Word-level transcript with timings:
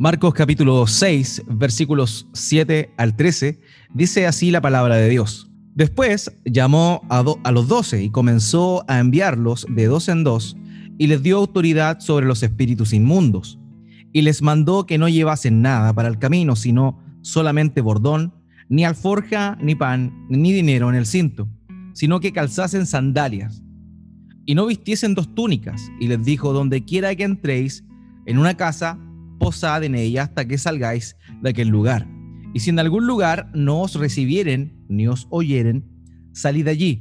Marcos 0.00 0.32
capítulo 0.32 0.86
6, 0.86 1.42
versículos 1.46 2.26
7 2.32 2.94
al 2.96 3.16
13, 3.16 3.60
dice 3.92 4.26
así 4.26 4.50
la 4.50 4.62
palabra 4.62 4.96
de 4.96 5.10
Dios. 5.10 5.50
Después 5.74 6.34
llamó 6.46 7.02
a, 7.10 7.52
los 7.52 7.68
doce 7.68 8.02
y 8.02 8.08
comenzó 8.08 8.82
a 8.88 8.98
enviarlos 8.98 9.66
de 9.68 9.84
dos 9.84 10.08
en 10.08 10.24
dos 10.24 10.56
y 10.96 11.08
les 11.08 11.22
dio 11.22 11.36
autoridad 11.36 12.00
sobre 12.00 12.24
los 12.24 12.42
espíritus 12.42 12.94
inmundos 12.94 13.58
y 14.10 14.22
les 14.22 14.40
mandó 14.40 14.86
que 14.86 14.96
no 14.96 15.06
llevasen 15.06 15.60
nada 15.60 15.92
para 15.92 16.08
el 16.08 16.18
camino, 16.18 16.56
sino 16.56 16.98
solamente 17.20 17.82
bordón, 17.82 18.32
ni 18.70 18.86
alforja, 18.86 19.58
ni 19.60 19.74
pan, 19.74 20.26
ni 20.30 20.50
dinero 20.50 20.88
en 20.88 20.94
el 20.94 21.04
cinto, 21.04 21.46
sino 21.92 22.20
que 22.20 22.32
calzasen 22.32 22.86
sandalias 22.86 23.62
y 24.46 24.54
no 24.54 24.64
vistiesen 24.64 25.14
dos 25.14 25.34
túnicas. 25.34 25.90
Y 26.00 26.08
les 26.08 26.24
dijo, 26.24 26.54
donde 26.54 26.86
quiera 26.86 27.14
que 27.14 27.24
entréis 27.24 27.84
en 28.24 28.38
una 28.38 28.54
casa, 28.54 28.98
posad 29.40 29.82
en 29.82 29.96
ella 29.96 30.22
hasta 30.22 30.46
que 30.46 30.58
salgáis 30.58 31.16
de 31.42 31.50
aquel 31.50 31.68
lugar. 31.68 32.06
Y 32.54 32.60
si 32.60 32.70
en 32.70 32.78
algún 32.78 33.08
lugar 33.08 33.50
no 33.54 33.80
os 33.80 33.96
recibieren 33.96 34.84
ni 34.88 35.08
os 35.08 35.26
oyeren, 35.30 35.84
salid 36.32 36.68
allí 36.68 37.00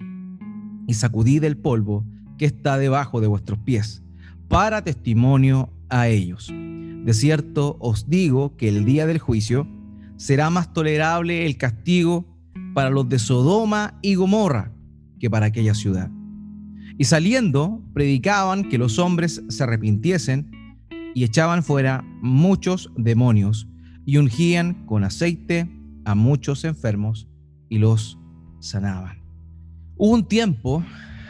y 0.88 0.96
sacudid 0.96 1.44
el 1.44 1.58
polvo 1.58 2.04
que 2.40 2.46
está 2.46 2.80
debajo 2.80 3.22
de 3.22 3.28
vuestros 3.28 3.60
pies, 3.60 4.02
para 4.48 4.84
testimonio 4.84 5.72
a 5.90 6.08
ellos. 6.08 6.52
De 6.52 7.14
cierto 7.14 7.78
os 7.80 8.10
digo 8.10 8.56
que 8.58 8.70
el 8.70 8.86
día 8.86 9.06
del 9.06 9.20
juicio 9.20 9.68
será 10.18 10.50
más 10.50 10.74
tolerable 10.74 11.46
el 11.46 11.58
castigo 11.58 12.26
para 12.74 12.90
los 12.90 13.08
de 13.10 13.20
Sodoma 13.20 14.00
y 14.02 14.16
Gomorra 14.16 14.72
que 15.20 15.30
para 15.30 15.48
aquella 15.48 15.74
ciudad. 15.74 16.10
Y 16.98 17.06
saliendo, 17.06 17.82
predicaban 17.94 18.68
que 18.70 18.78
los 18.78 19.00
hombres 19.00 19.42
se 19.48 19.64
arrepintiesen 19.64 20.52
y 21.14 21.24
echaban 21.24 21.64
fuera 21.64 22.04
muchos 22.22 22.92
demonios 22.98 23.68
y 24.06 24.18
ungían 24.18 24.86
con 24.86 25.04
aceite 25.04 25.70
a 26.06 26.16
muchos 26.16 26.64
enfermos 26.66 27.28
y 27.70 27.78
los 27.78 28.18
sanaban. 28.60 29.20
Hubo 29.98 30.14
un 30.14 30.28
tiempo 30.28 30.84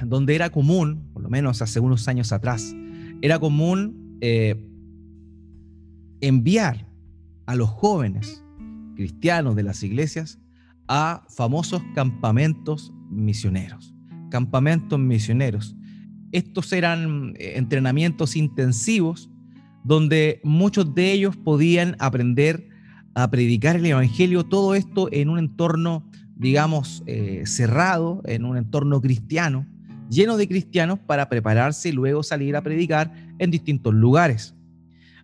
donde 0.04 0.36
era 0.36 0.50
común, 0.50 1.10
por 1.14 1.24
lo 1.24 1.30
menos 1.30 1.62
hace 1.62 1.80
unos 1.80 2.08
años 2.08 2.32
atrás, 2.32 2.76
era 3.22 3.40
común 3.40 4.18
eh, 4.22 4.56
enviar 6.22 6.88
a 7.46 7.56
los 7.56 7.70
jóvenes 7.70 8.44
cristianos 8.96 9.56
de 9.56 9.64
las 9.64 9.84
iglesias 9.84 10.40
a 10.88 11.26
famosos 11.30 11.82
campamentos 11.96 12.94
misioneros. 13.10 13.94
Campamentos 14.30 15.00
misioneros. 15.00 15.76
Estos 16.32 16.72
eran 16.74 17.34
eh, 17.38 17.54
entrenamientos 17.56 18.36
intensivos 18.36 19.30
donde 19.84 20.42
muchos 20.44 20.94
de 20.94 21.12
ellos 21.12 21.36
podían 21.38 21.96
aprender 22.00 22.68
a 23.16 23.30
predicar 23.30 23.76
el 23.76 23.86
Evangelio, 23.86 24.46
todo 24.46 24.76
esto 24.76 25.10
en 25.12 25.30
un 25.30 25.40
entorno, 25.40 26.10
digamos, 26.36 27.04
eh, 27.06 27.44
cerrado, 27.46 28.22
en 28.26 28.46
un 28.46 28.58
entorno 28.58 29.02
cristiano, 29.02 29.66
lleno 30.10 30.38
de 30.38 30.48
cristianos 30.48 31.00
para 31.00 31.30
prepararse 31.30 31.90
y 31.90 31.92
luego 31.92 32.24
salir 32.24 32.56
a 32.56 32.62
predicar 32.62 33.14
en 33.38 33.52
distintos 33.52 33.94
lugares. 33.94 34.56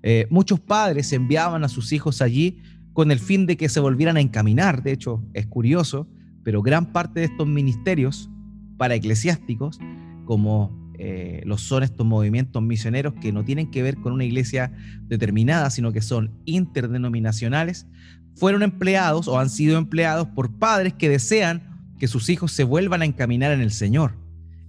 Eh, 0.04 0.28
muchos 0.30 0.60
padres 0.60 1.12
enviaban 1.14 1.64
a 1.64 1.70
sus 1.70 1.92
hijos 1.92 2.22
allí 2.22 2.62
con 2.94 3.12
el 3.12 3.20
fin 3.20 3.46
de 3.46 3.58
que 3.58 3.70
se 3.70 3.80
volvieran 3.80 4.18
a 4.18 4.22
encaminar. 4.22 4.84
De 4.84 4.92
hecho, 4.92 5.24
es 5.34 5.48
curioso, 5.48 6.08
pero 6.44 6.62
gran 6.62 6.92
parte 6.94 7.22
de 7.22 7.26
estos 7.26 7.48
ministerios 7.48 8.30
para 8.78 8.96
eclesiásticos, 8.96 9.80
como 10.26 10.75
eh, 11.00 11.42
los 11.46 11.62
son 11.62 11.84
estos 11.84 12.06
movimientos 12.06 12.62
misioneros 12.62 13.14
que 13.22 13.32
no 13.32 13.44
tienen 13.44 13.72
que 13.72 13.84
ver 13.84 13.98
con 13.98 14.14
una 14.14 14.26
iglesia 14.26 14.72
determinada, 15.08 15.70
sino 15.70 15.92
que 15.92 16.02
son 16.02 16.32
interdenominacionales, 16.46 17.88
fueron 18.36 18.64
empleados 18.64 19.28
o 19.28 19.40
han 19.40 19.50
sido 19.50 19.78
empleados 19.78 20.28
por 20.30 20.52
padres 20.58 20.94
que 20.94 21.10
desean 21.10 21.94
que 22.00 22.08
sus 22.08 22.30
hijos 22.30 22.52
se 22.52 22.64
vuelvan 22.64 23.02
a 23.02 23.06
encaminar 23.06 23.52
en 23.52 23.62
el 23.62 23.72
Señor. 23.72 24.14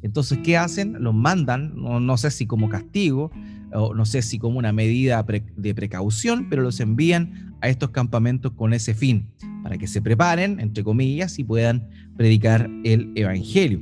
Entonces, 0.02 0.38
¿qué 0.44 0.56
hacen? 0.56 1.02
Los 1.02 1.14
mandan, 1.14 1.72
no 1.74 2.16
sé 2.16 2.30
si 2.30 2.46
como 2.46 2.68
castigo, 2.68 3.32
o 3.72 3.94
no 3.94 4.04
sé 4.06 4.22
si 4.22 4.38
como 4.38 4.58
una 4.58 4.72
medida 4.72 5.24
de 5.56 5.74
precaución, 5.74 6.48
pero 6.48 6.62
los 6.62 6.78
envían 6.80 7.56
a 7.60 7.68
estos 7.68 7.90
campamentos 7.90 8.52
con 8.52 8.72
ese 8.72 8.94
fin, 8.94 9.28
para 9.62 9.76
que 9.78 9.88
se 9.88 10.00
preparen, 10.00 10.60
entre 10.60 10.84
comillas, 10.84 11.38
y 11.38 11.44
puedan 11.44 11.88
predicar 12.16 12.70
el 12.84 13.12
Evangelio. 13.16 13.80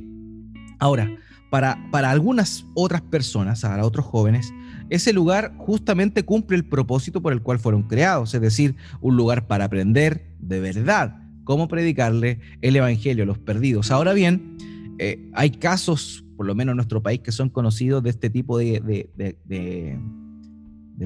Ahora, 0.79 1.09
para, 1.55 1.79
para 1.89 2.11
algunas 2.11 2.65
otras 2.73 3.01
personas, 3.01 3.61
para 3.61 3.85
otros 3.85 4.05
jóvenes, 4.05 4.53
ese 4.89 5.13
lugar 5.13 5.55
justamente 5.57 6.23
cumple 6.23 6.57
el 6.57 6.65
propósito 6.65 7.21
por 7.21 7.31
el 7.31 7.41
cual 7.41 7.59
fueron 7.59 7.83
creados, 7.83 8.33
es 8.33 8.41
decir, 8.41 8.75
un 8.99 9.15
lugar 9.15 9.47
para 9.47 9.63
aprender 9.63 10.35
de 10.41 10.59
verdad 10.59 11.15
cómo 11.45 11.69
predicarle 11.69 12.41
el 12.61 12.75
Evangelio 12.75 13.23
a 13.23 13.27
los 13.27 13.37
perdidos. 13.37 13.89
Ahora 13.89 14.11
bien, 14.11 14.57
eh, 14.99 15.31
hay 15.33 15.51
casos 15.51 16.25
por 16.35 16.45
lo 16.45 16.55
menos 16.55 16.73
en 16.73 16.75
nuestro 16.75 17.01
país, 17.01 17.21
que 17.21 17.31
son 17.31 17.47
conocidos 17.47 18.03
de 18.03 18.09
este 18.09 18.29
tipo 18.29 18.57
de, 18.57 19.07
de, 19.15 19.97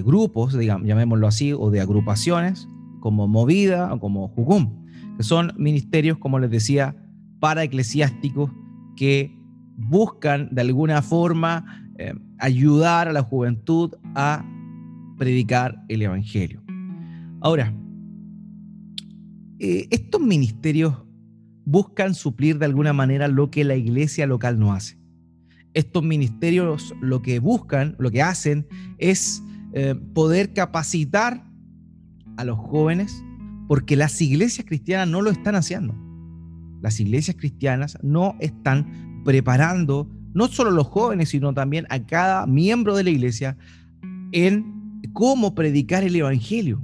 grupos, 0.02 0.58
digamos, 0.58 0.88
llamémoslo 0.88 1.28
así, 1.28 1.54
o 1.54 1.70
de 1.70 1.80
agrupaciones, 1.80 2.68
como 3.02 3.28
Movida 3.28 3.94
o 3.94 4.00
como 4.00 4.30
Jucum, 4.30 4.84
que 5.16 5.22
son 5.22 5.54
ministerios, 5.60 6.18
como 6.18 6.40
les 6.40 6.50
decía, 6.50 6.96
para 7.40 7.64
eclesiásticos 7.64 8.50
que 8.96 9.39
buscan 9.80 10.50
de 10.52 10.62
alguna 10.62 11.02
forma 11.02 11.86
eh, 11.98 12.14
ayudar 12.38 13.08
a 13.08 13.14
la 13.14 13.24
juventud 13.24 13.96
a 14.16 14.46
predicar 15.18 15.84
el 15.88 16.02
Evangelio. 16.02 16.64
Ahora, 17.42 17.74
eh, 19.60 19.88
estos 19.90 20.22
ministerios 20.22 20.96
buscan 21.66 22.14
suplir 22.14 22.58
de 22.58 22.66
alguna 22.66 22.94
manera 22.94 23.28
lo 23.28 23.52
que 23.52 23.64
la 23.64 23.76
iglesia 23.76 24.26
local 24.26 24.60
no 24.60 24.74
hace 24.74 25.00
estos 25.74 26.04
ministerios 26.04 26.94
lo 27.02 27.22
que 27.22 27.40
buscan, 27.40 27.96
lo 28.00 28.12
que 28.12 28.22
hacen 28.22 28.68
es 28.98 29.44
eh, 29.74 29.96
poder 30.14 30.54
capacitar 30.54 31.46
a 32.38 32.44
los 32.44 32.58
jóvenes 32.58 33.24
porque 33.68 33.96
las 33.96 34.20
iglesias 34.22 34.66
cristianas 34.68 35.08
no 35.08 35.22
lo 35.22 35.30
están 35.30 35.56
haciendo. 35.56 35.96
Las 36.82 37.00
iglesias 37.00 37.38
cristianas 37.38 37.98
no 38.02 38.36
están 38.40 39.09
preparando 39.30 40.10
no 40.34 40.48
solo 40.48 40.72
los 40.72 40.88
jóvenes, 40.88 41.30
sino 41.30 41.54
también 41.54 41.86
a 41.92 42.00
cada 42.00 42.48
miembro 42.48 42.96
de 42.96 43.04
la 43.04 43.12
iglesia 43.12 43.56
en 44.32 45.04
cómo 45.14 45.54
predicar 45.54 46.04
el 46.04 46.16
Evangelio. 46.16 46.82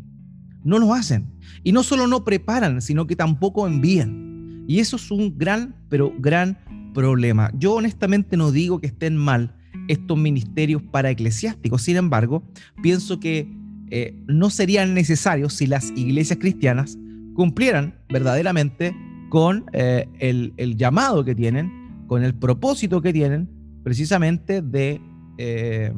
No 0.64 0.78
lo 0.78 0.94
hacen. 0.94 1.26
Y 1.64 1.72
no 1.72 1.82
solo 1.82 2.06
no 2.06 2.24
preparan, 2.24 2.84
sino 2.84 3.08
que 3.08 3.16
tampoco 3.16 3.66
envían. 3.66 4.64
Y 4.68 4.78
eso 4.78 4.96
es 4.96 5.10
un 5.10 5.36
gran, 5.40 5.76
pero 5.90 6.14
gran 6.20 6.60
problema. 6.94 7.50
Yo 7.58 7.74
honestamente 7.74 8.38
no 8.38 8.52
digo 8.52 8.78
que 8.78 8.86
estén 8.86 9.18
mal 9.18 9.56
estos 9.88 10.16
ministerios 10.16 10.84
para 10.84 11.10
eclesiásticos, 11.10 11.82
sin 11.82 11.98
embargo, 11.98 12.44
pienso 12.84 13.20
que 13.20 13.52
eh, 13.90 14.16
no 14.28 14.52
serían 14.52 14.94
necesarios 14.94 15.54
si 15.54 15.66
las 15.66 15.90
iglesias 15.96 16.38
cristianas 16.40 16.96
cumplieran 17.34 17.96
verdaderamente 18.08 18.96
con 19.30 19.66
eh, 19.74 20.08
el, 20.20 20.78
llamado 20.78 21.26
que 21.26 21.36
tienen, 21.36 21.72
con 22.08 22.24
el 22.24 22.36
propósito 22.36 23.02
que 23.02 23.14
tienen, 23.14 23.50
precisamente 23.84 24.62
de, 24.62 25.02
eh, 25.38 25.94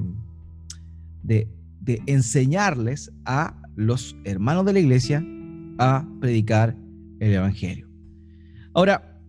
de, 1.23 1.47
de 1.81 2.01
enseñarles 2.05 3.11
a 3.25 3.61
los 3.75 4.15
hermanos 4.23 4.65
de 4.65 4.73
la 4.73 4.79
iglesia 4.79 5.23
a 5.77 6.05
predicar 6.19 6.75
el 7.19 7.33
Evangelio. 7.33 7.87
Ahora, 8.73 9.19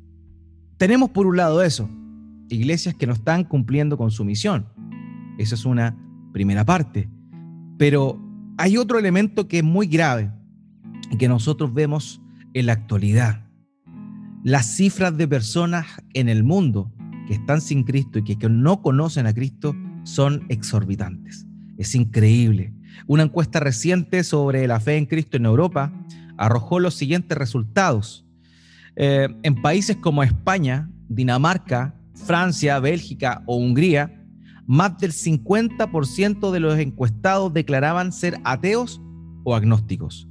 tenemos 0.76 1.10
por 1.10 1.26
un 1.26 1.36
lado 1.36 1.62
eso, 1.62 1.88
iglesias 2.48 2.94
que 2.94 3.06
no 3.06 3.12
están 3.12 3.44
cumpliendo 3.44 3.96
con 3.96 4.10
su 4.10 4.24
misión. 4.24 4.66
Esa 5.38 5.54
es 5.54 5.64
una 5.64 5.96
primera 6.32 6.64
parte. 6.64 7.08
Pero 7.78 8.20
hay 8.56 8.76
otro 8.76 8.98
elemento 8.98 9.48
que 9.48 9.58
es 9.58 9.64
muy 9.64 9.86
grave 9.86 10.30
y 11.10 11.16
que 11.16 11.28
nosotros 11.28 11.72
vemos 11.72 12.20
en 12.54 12.66
la 12.66 12.72
actualidad. 12.72 13.47
Las 14.44 14.66
cifras 14.66 15.16
de 15.16 15.26
personas 15.26 15.86
en 16.14 16.28
el 16.28 16.44
mundo 16.44 16.92
que 17.26 17.34
están 17.34 17.60
sin 17.60 17.82
Cristo 17.82 18.20
y 18.20 18.22
que, 18.22 18.48
no 18.48 18.82
conocen 18.82 19.26
a 19.26 19.34
Cristo 19.34 19.74
son 20.04 20.44
exorbitantes. 20.48 21.46
Es 21.76 21.94
increíble. 21.94 22.72
Una 23.06 23.24
encuesta 23.24 23.58
reciente 23.58 24.22
sobre 24.22 24.66
la 24.68 24.78
fe 24.80 24.96
en 24.96 25.06
Cristo 25.06 25.36
en 25.36 25.44
Europa 25.44 25.92
arrojó 26.36 26.78
los 26.78 26.94
siguientes 26.94 27.36
resultados. 27.36 28.24
Eh, 28.96 29.28
en 29.42 29.60
países 29.60 29.96
como 29.96 30.22
España, 30.22 30.88
Dinamarca, 31.08 31.94
Francia, 32.14 32.78
Bélgica 32.78 33.42
o 33.46 33.56
Hungría, 33.56 34.24
más 34.66 34.98
del 34.98 35.12
50% 35.12 36.52
de 36.52 36.60
los 36.60 36.78
encuestados 36.78 37.52
declaraban 37.52 38.12
ser 38.12 38.38
ateos 38.44 39.00
o 39.44 39.56
agnósticos. 39.56 40.28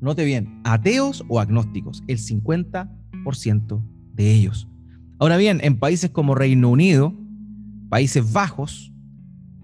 Note 0.00 0.24
bien, 0.24 0.60
ateos 0.64 1.24
o 1.28 1.40
agnósticos, 1.40 2.04
el 2.06 2.18
50% 2.18 2.97
de 4.14 4.32
ellos. 4.32 4.68
Ahora 5.18 5.36
bien, 5.36 5.60
en 5.62 5.78
países 5.78 6.10
como 6.10 6.34
Reino 6.34 6.70
Unido, 6.70 7.14
Países 7.88 8.32
Bajos 8.32 8.92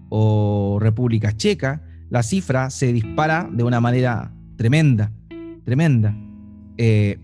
o 0.09 0.77
República 0.79 1.35
Checa, 1.35 1.83
la 2.09 2.23
cifra 2.23 2.69
se 2.69 2.93
dispara 2.93 3.49
de 3.51 3.63
una 3.63 3.79
manera 3.79 4.33
tremenda, 4.57 5.11
tremenda, 5.63 6.15
eh, 6.77 7.19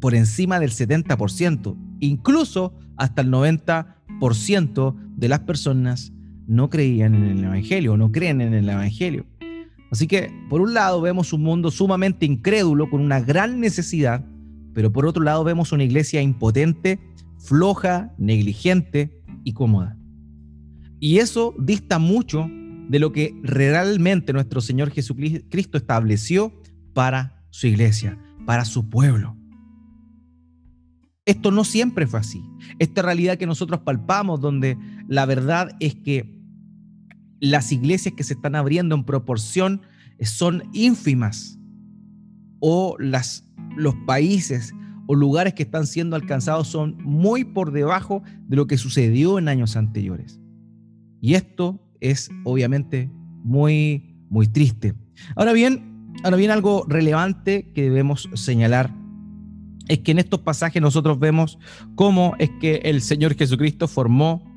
por 0.00 0.14
encima 0.14 0.60
del 0.60 0.70
70%, 0.70 1.76
incluso 2.00 2.74
hasta 2.96 3.22
el 3.22 3.30
90% 3.30 4.94
de 5.16 5.28
las 5.28 5.40
personas 5.40 6.12
no 6.46 6.70
creían 6.70 7.14
en 7.14 7.24
el 7.24 7.44
Evangelio, 7.44 7.96
no 7.96 8.10
creen 8.10 8.40
en 8.40 8.54
el 8.54 8.68
Evangelio. 8.68 9.26
Así 9.90 10.06
que, 10.06 10.32
por 10.48 10.60
un 10.60 10.74
lado, 10.74 11.00
vemos 11.00 11.32
un 11.32 11.42
mundo 11.42 11.70
sumamente 11.70 12.24
incrédulo, 12.24 12.88
con 12.88 13.00
una 13.00 13.20
gran 13.20 13.60
necesidad, 13.60 14.24
pero 14.74 14.92
por 14.92 15.06
otro 15.06 15.22
lado, 15.22 15.44
vemos 15.44 15.72
una 15.72 15.84
iglesia 15.84 16.22
impotente, 16.22 16.98
floja, 17.38 18.14
negligente 18.18 19.22
y 19.44 19.52
cómoda. 19.52 19.96
Y 20.98 21.18
eso 21.18 21.54
dista 21.58 21.98
mucho 21.98 22.48
de 22.88 22.98
lo 22.98 23.12
que 23.12 23.38
realmente 23.42 24.32
nuestro 24.32 24.60
Señor 24.60 24.90
Jesucristo 24.90 25.78
estableció 25.78 26.52
para 26.92 27.44
su 27.50 27.68
iglesia, 27.68 28.18
para 28.46 28.64
su 28.64 28.88
pueblo. 28.90 29.36
Esto 31.24 31.52
no 31.52 31.62
siempre 31.62 32.08
fue 32.08 32.18
así. 32.18 32.42
Esta 32.80 33.02
realidad 33.02 33.38
que 33.38 33.46
nosotros 33.46 33.80
palpamos, 33.80 34.40
donde 34.40 34.76
la 35.06 35.24
verdad 35.26 35.76
es 35.78 35.94
que 35.94 36.36
las 37.38 37.70
iglesias 37.70 38.14
que 38.16 38.24
se 38.24 38.34
están 38.34 38.56
abriendo 38.56 38.96
en 38.96 39.04
proporción 39.04 39.82
son 40.20 40.64
ínfimas, 40.72 41.59
o 42.60 42.96
las, 42.98 43.48
los 43.76 43.94
países 44.06 44.72
o 45.06 45.14
lugares 45.14 45.54
que 45.54 45.64
están 45.64 45.86
siendo 45.86 46.14
alcanzados 46.14 46.68
son 46.68 46.96
muy 47.02 47.44
por 47.44 47.72
debajo 47.72 48.22
de 48.46 48.56
lo 48.56 48.66
que 48.66 48.78
sucedió 48.78 49.38
en 49.38 49.48
años 49.48 49.76
anteriores. 49.76 50.38
Y 51.20 51.34
esto 51.34 51.80
es 52.00 52.30
obviamente 52.44 53.10
muy, 53.42 54.16
muy 54.28 54.46
triste. 54.46 54.94
Ahora 55.34 55.52
bien, 55.52 56.14
ahora 56.22 56.36
bien, 56.36 56.50
algo 56.50 56.86
relevante 56.88 57.72
que 57.74 57.82
debemos 57.82 58.28
señalar 58.34 58.94
es 59.88 59.98
que 59.98 60.12
en 60.12 60.20
estos 60.20 60.40
pasajes 60.40 60.80
nosotros 60.80 61.18
vemos 61.18 61.58
cómo 61.96 62.34
es 62.38 62.50
que 62.60 62.76
el 62.84 63.02
Señor 63.02 63.34
Jesucristo 63.34 63.88
formó 63.88 64.48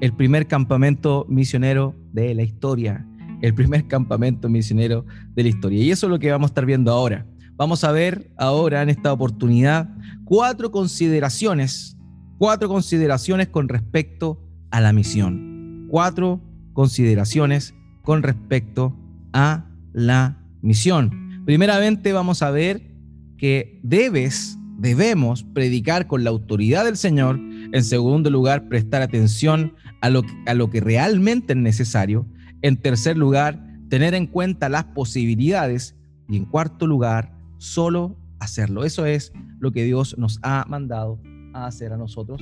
el 0.00 0.12
primer 0.12 0.48
campamento 0.48 1.26
misionero 1.28 1.94
de 2.12 2.34
la 2.34 2.42
historia, 2.42 3.06
el 3.42 3.54
primer 3.54 3.86
campamento 3.86 4.48
misionero 4.48 5.06
de 5.34 5.44
la 5.44 5.48
historia. 5.48 5.82
Y 5.82 5.90
eso 5.90 6.06
es 6.06 6.10
lo 6.10 6.18
que 6.18 6.30
vamos 6.32 6.48
a 6.48 6.50
estar 6.50 6.66
viendo 6.66 6.90
ahora. 6.90 7.26
Vamos 7.60 7.84
a 7.84 7.92
ver 7.92 8.32
ahora 8.38 8.80
en 8.80 8.88
esta 8.88 9.12
oportunidad 9.12 9.90
cuatro 10.24 10.70
consideraciones, 10.70 11.94
cuatro 12.38 12.70
consideraciones 12.70 13.48
con 13.48 13.68
respecto 13.68 14.42
a 14.70 14.80
la 14.80 14.94
misión. 14.94 15.86
Cuatro 15.90 16.40
consideraciones 16.72 17.74
con 18.02 18.22
respecto 18.22 18.96
a 19.34 19.66
la 19.92 20.42
misión. 20.62 21.42
Primeramente 21.44 22.14
vamos 22.14 22.40
a 22.40 22.50
ver 22.50 22.94
que 23.36 23.78
debes, 23.82 24.56
debemos 24.78 25.44
predicar 25.44 26.06
con 26.06 26.24
la 26.24 26.30
autoridad 26.30 26.86
del 26.86 26.96
Señor. 26.96 27.38
En 27.72 27.84
segundo 27.84 28.30
lugar, 28.30 28.70
prestar 28.70 29.02
atención 29.02 29.74
a 30.00 30.08
lo, 30.08 30.22
a 30.46 30.54
lo 30.54 30.70
que 30.70 30.80
realmente 30.80 31.52
es 31.52 31.58
necesario. 31.58 32.24
En 32.62 32.78
tercer 32.78 33.18
lugar, 33.18 33.62
tener 33.90 34.14
en 34.14 34.26
cuenta 34.26 34.70
las 34.70 34.84
posibilidades. 34.84 35.94
Y 36.26 36.38
en 36.38 36.46
cuarto 36.46 36.86
lugar, 36.86 37.38
solo 37.60 38.16
hacerlo. 38.40 38.84
Eso 38.84 39.04
es 39.06 39.32
lo 39.60 39.70
que 39.70 39.84
Dios 39.84 40.16
nos 40.18 40.40
ha 40.42 40.64
mandado 40.66 41.20
a 41.52 41.66
hacer 41.66 41.92
a 41.92 41.96
nosotros 41.96 42.40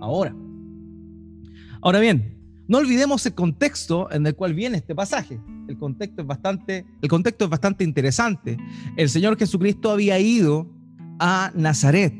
ahora. 0.00 0.34
Ahora 1.82 1.98
bien, 1.98 2.38
no 2.68 2.78
olvidemos 2.78 3.26
el 3.26 3.34
contexto 3.34 4.10
en 4.12 4.24
el 4.26 4.36
cual 4.36 4.54
viene 4.54 4.78
este 4.78 4.94
pasaje. 4.94 5.40
El 5.68 5.76
contexto 5.76 6.22
es 6.22 6.28
bastante, 6.28 6.86
el 7.02 7.08
contexto 7.08 7.44
es 7.44 7.50
bastante 7.50 7.82
interesante. 7.84 8.56
El 8.96 9.08
Señor 9.08 9.36
Jesucristo 9.36 9.90
había 9.90 10.18
ido 10.18 10.70
a 11.18 11.50
Nazaret, 11.54 12.14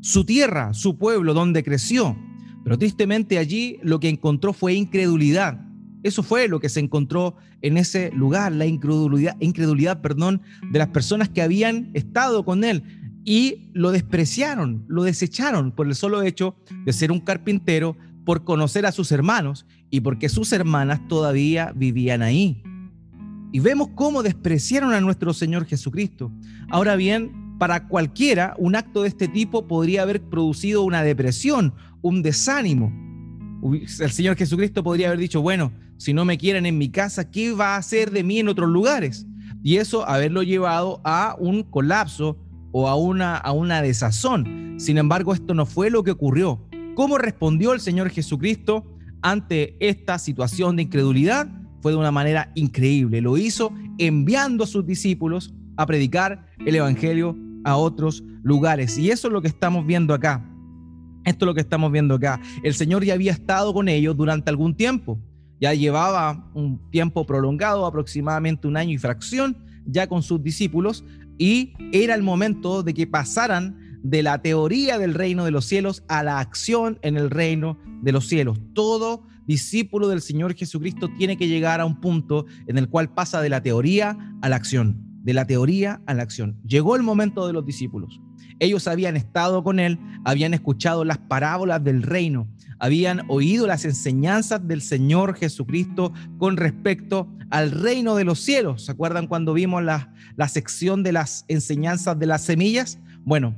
su 0.00 0.24
tierra, 0.24 0.74
su 0.74 0.98
pueblo, 0.98 1.32
donde 1.32 1.62
creció. 1.62 2.16
Pero 2.64 2.76
tristemente 2.76 3.38
allí 3.38 3.78
lo 3.82 4.00
que 4.00 4.08
encontró 4.08 4.52
fue 4.52 4.74
incredulidad. 4.74 5.60
Eso 6.04 6.22
fue 6.22 6.46
lo 6.46 6.60
que 6.60 6.68
se 6.68 6.78
encontró 6.78 7.34
en 7.62 7.76
ese 7.76 8.12
lugar, 8.12 8.52
la 8.52 8.66
incredulidad, 8.66 9.36
incredulidad 9.40 10.00
perdón, 10.00 10.42
de 10.70 10.78
las 10.78 10.88
personas 10.88 11.28
que 11.28 11.42
habían 11.42 11.90
estado 11.94 12.44
con 12.44 12.62
él 12.62 12.84
y 13.24 13.70
lo 13.72 13.90
despreciaron, 13.90 14.84
lo 14.86 15.02
desecharon 15.02 15.72
por 15.72 15.86
el 15.86 15.94
solo 15.94 16.22
hecho 16.22 16.56
de 16.84 16.92
ser 16.92 17.10
un 17.10 17.20
carpintero, 17.20 17.96
por 18.24 18.44
conocer 18.44 18.86
a 18.86 18.92
sus 18.92 19.12
hermanos 19.12 19.66
y 19.90 20.00
porque 20.00 20.28
sus 20.28 20.52
hermanas 20.52 21.00
todavía 21.08 21.72
vivían 21.74 22.22
ahí. 22.22 22.62
Y 23.52 23.60
vemos 23.60 23.88
cómo 23.94 24.22
despreciaron 24.22 24.92
a 24.92 25.00
nuestro 25.00 25.32
Señor 25.32 25.64
Jesucristo. 25.66 26.32
Ahora 26.70 26.96
bien, 26.96 27.56
para 27.58 27.86
cualquiera, 27.86 28.54
un 28.58 28.76
acto 28.76 29.02
de 29.02 29.08
este 29.08 29.28
tipo 29.28 29.66
podría 29.66 30.02
haber 30.02 30.22
producido 30.22 30.82
una 30.82 31.02
depresión, 31.02 31.74
un 32.02 32.22
desánimo. 32.22 32.92
El 33.62 34.10
Señor 34.10 34.36
Jesucristo 34.36 34.82
podría 34.82 35.08
haber 35.08 35.20
dicho, 35.20 35.40
bueno, 35.40 35.72
si 35.96 36.12
no 36.12 36.24
me 36.24 36.38
quieren 36.38 36.66
en 36.66 36.78
mi 36.78 36.90
casa, 36.90 37.30
¿qué 37.30 37.52
va 37.52 37.74
a 37.74 37.78
hacer 37.78 38.10
de 38.10 38.24
mí 38.24 38.38
en 38.38 38.48
otros 38.48 38.68
lugares? 38.68 39.26
Y 39.62 39.76
eso 39.76 40.06
haberlo 40.08 40.42
llevado 40.42 41.00
a 41.04 41.36
un 41.38 41.62
colapso 41.62 42.38
o 42.72 42.88
a 42.88 42.96
una, 42.96 43.36
a 43.36 43.52
una 43.52 43.80
desazón. 43.82 44.74
Sin 44.78 44.98
embargo, 44.98 45.32
esto 45.32 45.54
no 45.54 45.64
fue 45.64 45.90
lo 45.90 46.02
que 46.02 46.10
ocurrió. 46.10 46.68
¿Cómo 46.94 47.18
respondió 47.18 47.72
el 47.72 47.80
Señor 47.80 48.10
Jesucristo 48.10 48.84
ante 49.22 49.76
esta 49.80 50.18
situación 50.18 50.76
de 50.76 50.82
incredulidad? 50.82 51.48
Fue 51.80 51.92
de 51.92 51.98
una 51.98 52.10
manera 52.10 52.50
increíble. 52.54 53.20
Lo 53.20 53.36
hizo 53.36 53.72
enviando 53.98 54.64
a 54.64 54.66
sus 54.66 54.86
discípulos 54.86 55.54
a 55.76 55.86
predicar 55.86 56.46
el 56.66 56.74
Evangelio 56.74 57.36
a 57.64 57.76
otros 57.76 58.22
lugares. 58.42 58.98
Y 58.98 59.10
eso 59.10 59.28
es 59.28 59.32
lo 59.32 59.40
que 59.40 59.48
estamos 59.48 59.86
viendo 59.86 60.14
acá. 60.14 60.44
Esto 61.24 61.44
es 61.44 61.46
lo 61.46 61.54
que 61.54 61.62
estamos 61.62 61.90
viendo 61.90 62.14
acá. 62.14 62.40
El 62.62 62.74
Señor 62.74 63.04
ya 63.04 63.14
había 63.14 63.32
estado 63.32 63.72
con 63.72 63.88
ellos 63.88 64.16
durante 64.16 64.50
algún 64.50 64.76
tiempo. 64.76 65.18
Ya 65.60 65.74
llevaba 65.74 66.50
un 66.54 66.90
tiempo 66.90 67.24
prolongado, 67.26 67.86
aproximadamente 67.86 68.66
un 68.66 68.76
año 68.76 68.92
y 68.92 68.98
fracción, 68.98 69.56
ya 69.86 70.06
con 70.06 70.22
sus 70.22 70.42
discípulos. 70.42 71.04
Y 71.38 71.74
era 71.92 72.14
el 72.14 72.22
momento 72.22 72.82
de 72.82 72.94
que 72.94 73.06
pasaran 73.06 74.00
de 74.02 74.22
la 74.22 74.42
teoría 74.42 74.98
del 74.98 75.14
reino 75.14 75.44
de 75.44 75.50
los 75.50 75.64
cielos 75.64 76.04
a 76.08 76.22
la 76.22 76.38
acción 76.38 76.98
en 77.02 77.16
el 77.16 77.30
reino 77.30 77.78
de 78.02 78.12
los 78.12 78.28
cielos. 78.28 78.60
Todo 78.74 79.24
discípulo 79.46 80.08
del 80.08 80.20
Señor 80.20 80.54
Jesucristo 80.54 81.08
tiene 81.16 81.36
que 81.36 81.48
llegar 81.48 81.80
a 81.80 81.86
un 81.86 82.00
punto 82.00 82.46
en 82.66 82.78
el 82.78 82.88
cual 82.88 83.12
pasa 83.12 83.40
de 83.40 83.48
la 83.48 83.62
teoría 83.62 84.36
a 84.42 84.48
la 84.48 84.56
acción, 84.56 85.00
de 85.22 85.34
la 85.34 85.46
teoría 85.46 86.02
a 86.06 86.14
la 86.14 86.22
acción. 86.22 86.60
Llegó 86.66 86.96
el 86.96 87.02
momento 87.02 87.46
de 87.46 87.54
los 87.54 87.64
discípulos. 87.64 88.20
Ellos 88.60 88.86
habían 88.86 89.16
estado 89.16 89.64
con 89.64 89.80
Él, 89.80 89.98
habían 90.24 90.54
escuchado 90.54 91.04
las 91.04 91.18
parábolas 91.18 91.82
del 91.82 92.02
reino, 92.02 92.46
habían 92.78 93.22
oído 93.28 93.66
las 93.66 93.84
enseñanzas 93.84 94.66
del 94.66 94.82
Señor 94.82 95.36
Jesucristo 95.36 96.12
con 96.38 96.56
respecto 96.56 97.28
al 97.50 97.70
reino 97.70 98.16
de 98.16 98.24
los 98.24 98.40
cielos. 98.40 98.84
¿Se 98.84 98.92
acuerdan 98.92 99.26
cuando 99.26 99.54
vimos 99.54 99.82
la, 99.82 100.12
la 100.36 100.48
sección 100.48 101.02
de 101.02 101.12
las 101.12 101.44
enseñanzas 101.48 102.18
de 102.18 102.26
las 102.26 102.42
semillas? 102.42 102.98
Bueno, 103.24 103.54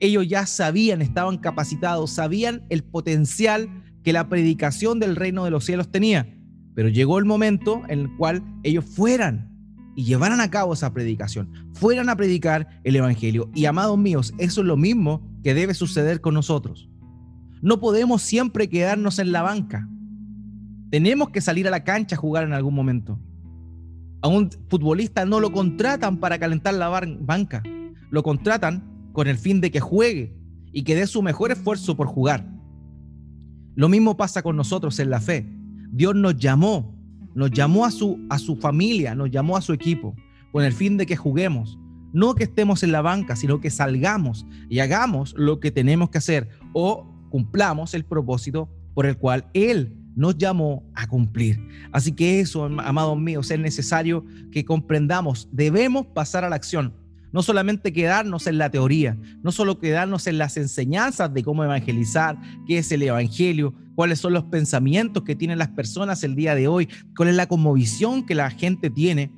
ellos 0.00 0.26
ya 0.28 0.46
sabían, 0.46 1.02
estaban 1.02 1.38
capacitados, 1.38 2.10
sabían 2.10 2.62
el 2.70 2.82
potencial 2.82 3.68
que 4.02 4.12
la 4.12 4.28
predicación 4.28 4.98
del 4.98 5.16
reino 5.16 5.44
de 5.44 5.50
los 5.50 5.64
cielos 5.64 5.90
tenía. 5.90 6.36
Pero 6.74 6.88
llegó 6.88 7.18
el 7.18 7.24
momento 7.24 7.82
en 7.88 8.00
el 8.00 8.16
cual 8.16 8.42
ellos 8.62 8.84
fueran 8.84 9.50
y 9.96 10.04
llevaran 10.04 10.40
a 10.40 10.50
cabo 10.50 10.72
esa 10.72 10.92
predicación, 10.92 11.50
fueran 11.74 12.08
a 12.08 12.16
predicar 12.16 12.80
el 12.84 12.96
Evangelio. 12.96 13.50
Y 13.54 13.66
amados 13.66 13.98
míos, 13.98 14.32
eso 14.38 14.60
es 14.60 14.66
lo 14.66 14.76
mismo 14.76 15.20
que 15.42 15.54
debe 15.54 15.74
suceder 15.74 16.20
con 16.20 16.34
nosotros. 16.34 16.89
No 17.62 17.78
podemos 17.78 18.22
siempre 18.22 18.68
quedarnos 18.68 19.18
en 19.18 19.32
la 19.32 19.42
banca. 19.42 19.88
Tenemos 20.90 21.30
que 21.30 21.40
salir 21.40 21.68
a 21.68 21.70
la 21.70 21.84
cancha 21.84 22.16
a 22.16 22.18
jugar 22.18 22.44
en 22.44 22.52
algún 22.52 22.74
momento. 22.74 23.18
A 24.22 24.28
un 24.28 24.50
futbolista 24.68 25.24
no 25.24 25.40
lo 25.40 25.52
contratan 25.52 26.18
para 26.18 26.38
calentar 26.38 26.74
la 26.74 26.88
banca, 26.88 27.62
lo 28.10 28.22
contratan 28.22 29.10
con 29.12 29.28
el 29.28 29.38
fin 29.38 29.60
de 29.60 29.70
que 29.70 29.80
juegue 29.80 30.36
y 30.72 30.82
que 30.82 30.94
dé 30.94 31.06
su 31.06 31.22
mejor 31.22 31.52
esfuerzo 31.52 31.96
por 31.96 32.06
jugar. 32.06 32.46
Lo 33.74 33.88
mismo 33.88 34.16
pasa 34.16 34.42
con 34.42 34.56
nosotros 34.56 34.98
en 34.98 35.10
la 35.10 35.20
fe. 35.20 35.46
Dios 35.90 36.14
nos 36.14 36.36
llamó, 36.36 36.98
nos 37.34 37.50
llamó 37.50 37.84
a 37.84 37.90
su, 37.90 38.18
a 38.30 38.38
su 38.38 38.56
familia, 38.56 39.14
nos 39.14 39.30
llamó 39.30 39.56
a 39.56 39.62
su 39.62 39.72
equipo, 39.72 40.14
con 40.52 40.64
el 40.64 40.72
fin 40.72 40.96
de 40.96 41.06
que 41.06 41.16
juguemos. 41.16 41.78
No 42.12 42.34
que 42.34 42.44
estemos 42.44 42.82
en 42.82 42.92
la 42.92 43.02
banca, 43.02 43.36
sino 43.36 43.60
que 43.60 43.70
salgamos 43.70 44.44
y 44.68 44.80
hagamos 44.80 45.34
lo 45.36 45.60
que 45.60 45.70
tenemos 45.70 46.10
que 46.10 46.18
hacer 46.18 46.48
o 46.72 47.06
cumplamos 47.30 47.94
el 47.94 48.04
propósito 48.04 48.68
por 48.94 49.06
el 49.06 49.16
cual 49.16 49.46
Él 49.54 49.96
nos 50.14 50.36
llamó 50.36 50.84
a 50.94 51.06
cumplir. 51.06 51.58
Así 51.92 52.12
que 52.12 52.40
eso, 52.40 52.64
amados 52.64 53.18
míos, 53.18 53.50
es 53.50 53.58
necesario 53.58 54.24
que 54.52 54.64
comprendamos. 54.64 55.48
Debemos 55.52 56.06
pasar 56.06 56.44
a 56.44 56.50
la 56.50 56.56
acción. 56.56 56.94
No 57.32 57.42
solamente 57.42 57.92
quedarnos 57.92 58.48
en 58.48 58.58
la 58.58 58.70
teoría, 58.70 59.16
no 59.42 59.52
solo 59.52 59.78
quedarnos 59.78 60.26
en 60.26 60.36
las 60.36 60.56
enseñanzas 60.56 61.32
de 61.32 61.44
cómo 61.44 61.62
evangelizar, 61.62 62.36
qué 62.66 62.78
es 62.78 62.90
el 62.90 63.04
evangelio, 63.04 63.72
cuáles 63.94 64.18
son 64.18 64.32
los 64.32 64.44
pensamientos 64.44 65.22
que 65.22 65.36
tienen 65.36 65.58
las 65.58 65.68
personas 65.68 66.24
el 66.24 66.34
día 66.34 66.56
de 66.56 66.66
hoy, 66.66 66.88
cuál 67.16 67.28
es 67.28 67.36
la 67.36 67.46
conmovisión 67.46 68.26
que 68.26 68.34
la 68.34 68.50
gente 68.50 68.90
tiene 68.90 69.30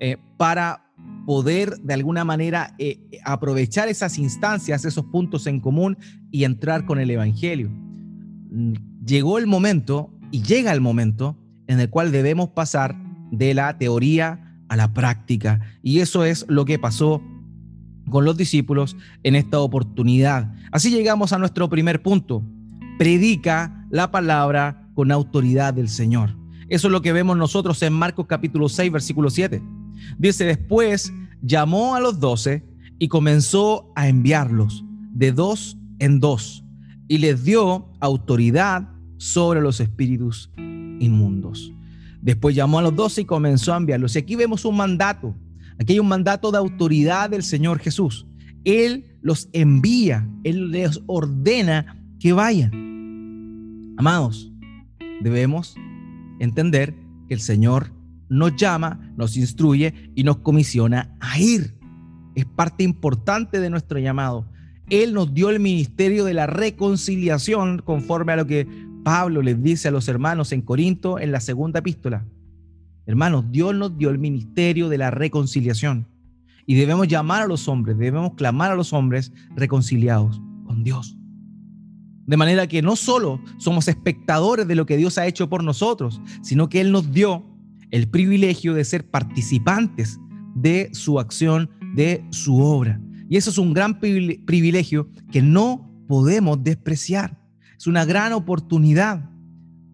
eh, 0.00 0.16
para 0.38 0.83
poder 1.26 1.76
de 1.80 1.94
alguna 1.94 2.24
manera 2.24 2.74
eh, 2.78 3.00
aprovechar 3.24 3.88
esas 3.88 4.18
instancias, 4.18 4.84
esos 4.84 5.06
puntos 5.06 5.46
en 5.46 5.60
común 5.60 5.96
y 6.30 6.44
entrar 6.44 6.84
con 6.84 6.98
el 6.98 7.10
Evangelio. 7.10 7.70
Mm, 7.70 8.74
llegó 9.04 9.38
el 9.38 9.46
momento 9.46 10.10
y 10.30 10.42
llega 10.42 10.72
el 10.72 10.80
momento 10.80 11.38
en 11.66 11.80
el 11.80 11.90
cual 11.90 12.12
debemos 12.12 12.50
pasar 12.50 12.96
de 13.30 13.54
la 13.54 13.78
teoría 13.78 14.60
a 14.68 14.76
la 14.76 14.92
práctica. 14.92 15.60
Y 15.82 16.00
eso 16.00 16.24
es 16.24 16.44
lo 16.48 16.64
que 16.64 16.78
pasó 16.78 17.22
con 18.10 18.24
los 18.24 18.36
discípulos 18.36 18.96
en 19.22 19.34
esta 19.34 19.60
oportunidad. 19.60 20.52
Así 20.72 20.90
llegamos 20.90 21.32
a 21.32 21.38
nuestro 21.38 21.68
primer 21.68 22.02
punto. 22.02 22.42
Predica 22.98 23.86
la 23.90 24.10
palabra 24.10 24.88
con 24.94 25.10
autoridad 25.10 25.74
del 25.74 25.88
Señor. 25.88 26.36
Eso 26.68 26.88
es 26.88 26.92
lo 26.92 27.02
que 27.02 27.12
vemos 27.12 27.36
nosotros 27.36 27.82
en 27.82 27.92
Marcos 27.92 28.26
capítulo 28.26 28.68
6, 28.68 28.92
versículo 28.92 29.30
7. 29.30 29.62
Dice, 30.18 30.44
después 30.44 31.12
llamó 31.42 31.94
a 31.94 32.00
los 32.00 32.20
doce 32.20 32.64
y 32.98 33.08
comenzó 33.08 33.92
a 33.94 34.08
enviarlos 34.08 34.84
de 35.12 35.32
dos 35.32 35.76
en 35.98 36.20
dos 36.20 36.64
y 37.08 37.18
les 37.18 37.44
dio 37.44 37.92
autoridad 38.00 38.88
sobre 39.18 39.60
los 39.60 39.80
espíritus 39.80 40.50
inmundos. 40.56 41.72
Después 42.20 42.54
llamó 42.56 42.78
a 42.78 42.82
los 42.82 42.96
doce 42.96 43.22
y 43.22 43.24
comenzó 43.24 43.74
a 43.74 43.76
enviarlos. 43.76 44.16
Y 44.16 44.18
aquí 44.18 44.36
vemos 44.36 44.64
un 44.64 44.76
mandato. 44.76 45.34
Aquí 45.78 45.94
hay 45.94 45.98
un 45.98 46.08
mandato 46.08 46.50
de 46.50 46.58
autoridad 46.58 47.30
del 47.30 47.42
Señor 47.42 47.78
Jesús. 47.78 48.26
Él 48.64 49.18
los 49.20 49.48
envía, 49.52 50.28
Él 50.42 50.70
les 50.70 51.00
ordena 51.06 52.02
que 52.18 52.32
vayan. 52.32 53.94
Amados, 53.98 54.50
debemos 55.20 55.76
entender 56.40 56.94
que 57.28 57.34
el 57.34 57.40
Señor 57.40 57.92
nos 58.34 58.56
llama, 58.56 59.12
nos 59.16 59.36
instruye 59.36 59.94
y 60.14 60.24
nos 60.24 60.38
comisiona 60.38 61.16
a 61.20 61.38
ir. 61.38 61.74
Es 62.34 62.44
parte 62.44 62.82
importante 62.82 63.60
de 63.60 63.70
nuestro 63.70 63.98
llamado. 63.98 64.46
Él 64.90 65.14
nos 65.14 65.32
dio 65.32 65.50
el 65.50 65.60
ministerio 65.60 66.24
de 66.24 66.34
la 66.34 66.46
reconciliación 66.46 67.80
conforme 67.84 68.32
a 68.32 68.36
lo 68.36 68.46
que 68.46 68.66
Pablo 69.04 69.40
les 69.40 69.62
dice 69.62 69.88
a 69.88 69.90
los 69.92 70.08
hermanos 70.08 70.50
en 70.52 70.62
Corinto 70.62 71.18
en 71.18 71.30
la 71.30 71.40
segunda 71.40 71.78
epístola. 71.78 72.26
Hermanos, 73.06 73.44
Dios 73.50 73.74
nos 73.74 73.96
dio 73.96 74.10
el 74.10 74.18
ministerio 74.18 74.88
de 74.88 74.98
la 74.98 75.10
reconciliación 75.10 76.08
y 76.66 76.74
debemos 76.74 77.06
llamar 77.06 77.42
a 77.42 77.46
los 77.46 77.68
hombres, 77.68 77.98
debemos 77.98 78.34
clamar 78.34 78.72
a 78.72 78.76
los 78.76 78.92
hombres 78.92 79.32
reconciliados 79.54 80.40
con 80.66 80.82
Dios. 80.82 81.16
De 82.26 82.36
manera 82.36 82.66
que 82.66 82.82
no 82.82 82.96
solo 82.96 83.40
somos 83.58 83.86
espectadores 83.86 84.66
de 84.66 84.74
lo 84.74 84.86
que 84.86 84.96
Dios 84.96 85.18
ha 85.18 85.26
hecho 85.26 85.48
por 85.48 85.62
nosotros, 85.62 86.20
sino 86.42 86.68
que 86.68 86.80
Él 86.80 86.90
nos 86.90 87.12
dio 87.12 87.44
el 87.94 88.08
privilegio 88.08 88.74
de 88.74 88.84
ser 88.84 89.08
participantes 89.08 90.18
de 90.56 90.90
su 90.92 91.20
acción, 91.20 91.70
de 91.94 92.24
su 92.30 92.58
obra. 92.60 93.00
Y 93.28 93.36
eso 93.36 93.50
es 93.50 93.58
un 93.58 93.72
gran 93.72 94.00
privilegio 94.00 95.08
que 95.30 95.42
no 95.42 95.88
podemos 96.08 96.64
despreciar. 96.64 97.40
Es 97.78 97.86
una 97.86 98.04
gran 98.04 98.32
oportunidad 98.32 99.30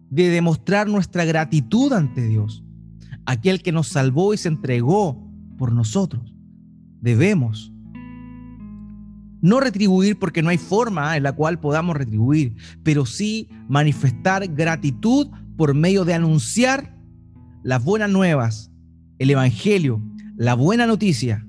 de 0.09 0.29
demostrar 0.29 0.89
nuestra 0.89 1.25
gratitud 1.25 1.93
ante 1.93 2.27
Dios, 2.27 2.63
aquel 3.27 3.61
que 3.61 3.71
nos 3.71 3.89
salvó 3.89 4.33
y 4.33 4.37
se 4.37 4.47
entregó 4.47 5.23
por 5.59 5.71
nosotros. 5.71 6.33
Debemos 7.01 7.71
no 9.41 9.59
retribuir 9.59 10.17
porque 10.17 10.41
no 10.41 10.49
hay 10.49 10.57
forma 10.57 11.15
en 11.17 11.21
la 11.21 11.33
cual 11.33 11.59
podamos 11.59 11.95
retribuir, 11.95 12.55
pero 12.81 13.05
sí 13.05 13.47
manifestar 13.69 14.47
gratitud 14.47 15.27
por 15.55 15.75
medio 15.75 16.03
de 16.03 16.15
anunciar 16.15 16.99
las 17.63 17.83
buenas 17.83 18.09
nuevas, 18.09 18.71
el 19.19 19.29
Evangelio, 19.29 20.01
la 20.35 20.55
buena 20.55 20.87
noticia, 20.87 21.45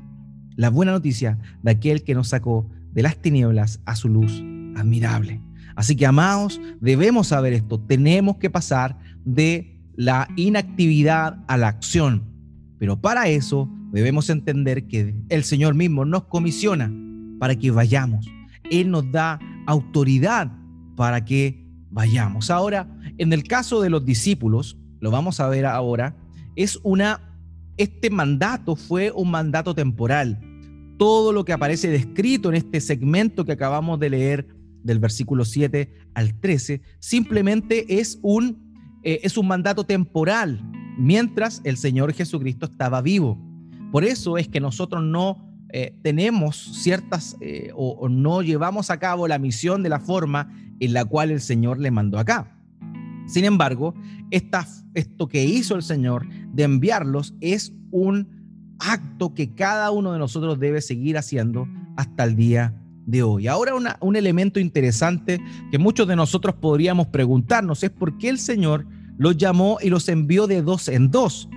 la 0.56 0.70
buena 0.70 0.92
noticia 0.92 1.38
de 1.62 1.70
aquel 1.70 2.02
que 2.02 2.14
nos 2.14 2.28
sacó 2.28 2.68
de 2.92 3.02
las 3.02 3.16
tinieblas 3.16 3.80
a 3.86 3.96
su 3.96 4.08
luz 4.08 4.42
admirable. 4.76 5.40
Así 5.74 5.96
que, 5.96 6.04
amados, 6.04 6.60
debemos 6.80 7.28
saber 7.28 7.54
esto. 7.54 7.80
Tenemos 7.80 8.36
que 8.36 8.50
pasar 8.50 8.98
de 9.24 9.80
la 9.96 10.28
inactividad 10.36 11.42
a 11.48 11.56
la 11.56 11.68
acción. 11.68 12.24
Pero 12.78 13.00
para 13.00 13.28
eso 13.28 13.70
debemos 13.92 14.28
entender 14.28 14.86
que 14.86 15.14
el 15.28 15.44
Señor 15.44 15.74
mismo 15.74 16.04
nos 16.04 16.24
comisiona 16.24 16.92
para 17.38 17.56
que 17.56 17.70
vayamos. 17.70 18.26
Él 18.70 18.90
nos 18.90 19.10
da 19.10 19.40
autoridad 19.66 20.52
para 20.96 21.24
que 21.24 21.64
vayamos. 21.90 22.50
Ahora, 22.50 22.88
en 23.16 23.32
el 23.32 23.44
caso 23.44 23.80
de 23.80 23.90
los 23.90 24.04
discípulos, 24.04 24.78
lo 25.02 25.10
vamos 25.10 25.40
a 25.40 25.48
ver 25.48 25.66
ahora, 25.66 26.14
es 26.54 26.78
una, 26.84 27.20
este 27.76 28.08
mandato 28.08 28.76
fue 28.76 29.10
un 29.10 29.32
mandato 29.32 29.74
temporal. 29.74 30.38
Todo 30.96 31.32
lo 31.32 31.44
que 31.44 31.52
aparece 31.52 31.88
descrito 31.88 32.48
en 32.48 32.54
este 32.54 32.80
segmento 32.80 33.44
que 33.44 33.50
acabamos 33.50 33.98
de 33.98 34.10
leer 34.10 34.46
del 34.84 35.00
versículo 35.00 35.44
7 35.44 35.92
al 36.14 36.38
13, 36.38 36.82
simplemente 37.00 37.98
es 37.98 38.20
un, 38.22 39.00
eh, 39.02 39.18
es 39.24 39.36
un 39.36 39.48
mandato 39.48 39.82
temporal 39.82 40.62
mientras 40.96 41.60
el 41.64 41.78
Señor 41.78 42.12
Jesucristo 42.12 42.66
estaba 42.66 43.02
vivo. 43.02 43.36
Por 43.90 44.04
eso 44.04 44.38
es 44.38 44.46
que 44.46 44.60
nosotros 44.60 45.02
no 45.02 45.52
eh, 45.72 45.98
tenemos 46.02 46.56
ciertas 46.56 47.36
eh, 47.40 47.72
o, 47.74 47.90
o, 47.98 48.08
no 48.08 48.40
llevamos 48.40 48.88
a 48.90 49.00
cabo 49.00 49.26
la 49.26 49.40
misión 49.40 49.82
de 49.82 49.88
la 49.88 49.98
forma 49.98 50.54
en 50.78 50.92
la 50.92 51.04
cual 51.04 51.32
el 51.32 51.40
Señor 51.40 51.80
le 51.80 51.90
mandó 51.90 52.20
acá. 52.20 52.61
Sin 53.26 53.44
embargo, 53.44 53.94
esto 54.30 55.28
que 55.28 55.44
hizo 55.44 55.74
el 55.76 55.82
Señor 55.82 56.26
de 56.52 56.64
enviarlos 56.64 57.34
es 57.40 57.72
un 57.90 58.28
acto 58.78 59.34
que 59.34 59.54
cada 59.54 59.90
uno 59.90 60.12
de 60.12 60.18
nosotros 60.18 60.58
debe 60.58 60.80
seguir 60.80 61.16
haciendo 61.16 61.68
hasta 61.96 62.24
el 62.24 62.36
día 62.36 62.74
de 63.06 63.22
hoy. 63.22 63.46
Ahora 63.46 63.74
un 64.00 64.16
elemento 64.16 64.60
interesante 64.60 65.40
que 65.70 65.78
muchos 65.78 66.06
de 66.08 66.16
nosotros 66.16 66.54
podríamos 66.56 67.08
preguntarnos 67.08 67.82
es 67.82 67.90
por 67.90 68.18
qué 68.18 68.28
el 68.28 68.38
Señor 68.38 68.86
los 69.18 69.36
llamó 69.36 69.78
y 69.80 69.90
los 69.90 70.08
envió 70.08 70.46
de 70.46 70.62
dos 70.62 70.88
en 70.88 71.10
dos. 71.10 71.48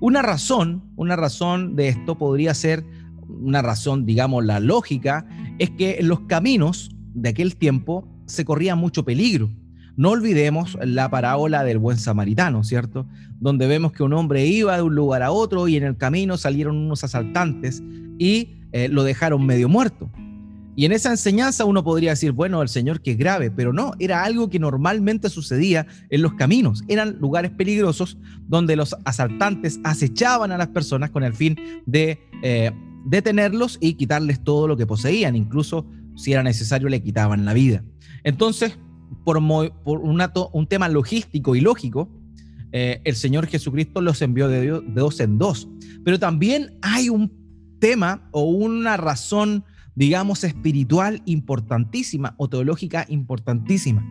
Una 0.00 0.22
razón, 0.22 0.84
una 0.96 1.16
razón 1.16 1.74
de 1.74 1.88
esto 1.88 2.16
podría 2.16 2.54
ser 2.54 2.84
una 3.28 3.62
razón, 3.62 4.06
digamos, 4.06 4.44
la 4.44 4.60
lógica, 4.60 5.26
es 5.58 5.70
que 5.70 5.98
en 5.98 6.08
los 6.08 6.20
caminos 6.20 6.90
de 7.14 7.30
aquel 7.30 7.56
tiempo 7.56 8.08
se 8.26 8.44
corría 8.44 8.74
mucho 8.74 9.04
peligro. 9.04 9.50
No 9.98 10.10
olvidemos 10.10 10.78
la 10.80 11.10
parábola 11.10 11.64
del 11.64 11.78
buen 11.78 11.98
samaritano, 11.98 12.62
¿cierto? 12.62 13.04
Donde 13.40 13.66
vemos 13.66 13.90
que 13.90 14.04
un 14.04 14.12
hombre 14.12 14.46
iba 14.46 14.76
de 14.76 14.82
un 14.82 14.94
lugar 14.94 15.24
a 15.24 15.32
otro 15.32 15.66
y 15.66 15.74
en 15.74 15.82
el 15.82 15.96
camino 15.96 16.36
salieron 16.36 16.76
unos 16.76 17.02
asaltantes 17.02 17.82
y 18.16 18.60
eh, 18.70 18.88
lo 18.88 19.02
dejaron 19.02 19.44
medio 19.44 19.68
muerto. 19.68 20.08
Y 20.76 20.84
en 20.84 20.92
esa 20.92 21.10
enseñanza 21.10 21.64
uno 21.64 21.82
podría 21.82 22.10
decir, 22.10 22.30
bueno, 22.30 22.62
el 22.62 22.68
Señor 22.68 23.00
que 23.00 23.10
es 23.10 23.18
grave, 23.18 23.50
pero 23.50 23.72
no, 23.72 23.94
era 23.98 24.22
algo 24.22 24.48
que 24.48 24.60
normalmente 24.60 25.28
sucedía 25.30 25.88
en 26.10 26.22
los 26.22 26.34
caminos. 26.34 26.84
Eran 26.86 27.16
lugares 27.18 27.50
peligrosos 27.50 28.18
donde 28.46 28.76
los 28.76 28.94
asaltantes 29.04 29.80
acechaban 29.82 30.52
a 30.52 30.58
las 30.58 30.68
personas 30.68 31.10
con 31.10 31.24
el 31.24 31.34
fin 31.34 31.58
de 31.86 32.20
eh, 32.44 32.70
detenerlos 33.04 33.78
y 33.80 33.94
quitarles 33.94 34.44
todo 34.44 34.68
lo 34.68 34.76
que 34.76 34.86
poseían, 34.86 35.34
incluso 35.34 35.84
si 36.14 36.34
era 36.34 36.44
necesario 36.44 36.88
le 36.88 37.02
quitaban 37.02 37.44
la 37.44 37.52
vida. 37.52 37.82
Entonces, 38.22 38.78
por, 39.24 39.38
un 39.38 40.66
tema 40.68 40.88
logístico 40.88 41.54
y 41.54 41.60
lógico, 41.60 42.08
eh, 42.72 43.00
el 43.04 43.16
Señor 43.16 43.46
Jesucristo 43.46 44.00
los 44.00 44.20
envió 44.22 44.48
de, 44.48 44.80
dos 44.88 45.20
en 45.20 45.38
dos. 45.38 45.68
Pero 46.04 46.18
también 46.18 46.78
hay 46.82 47.08
un 47.08 47.32
tema 47.80 48.28
o 48.32 48.42
una 48.44 48.96
razón, 48.96 49.64
digamos, 49.94 50.44
espiritual 50.44 51.22
importantísima 51.24 52.34
o 52.36 52.48
teológica 52.48 53.06
importantísima. 53.08 54.04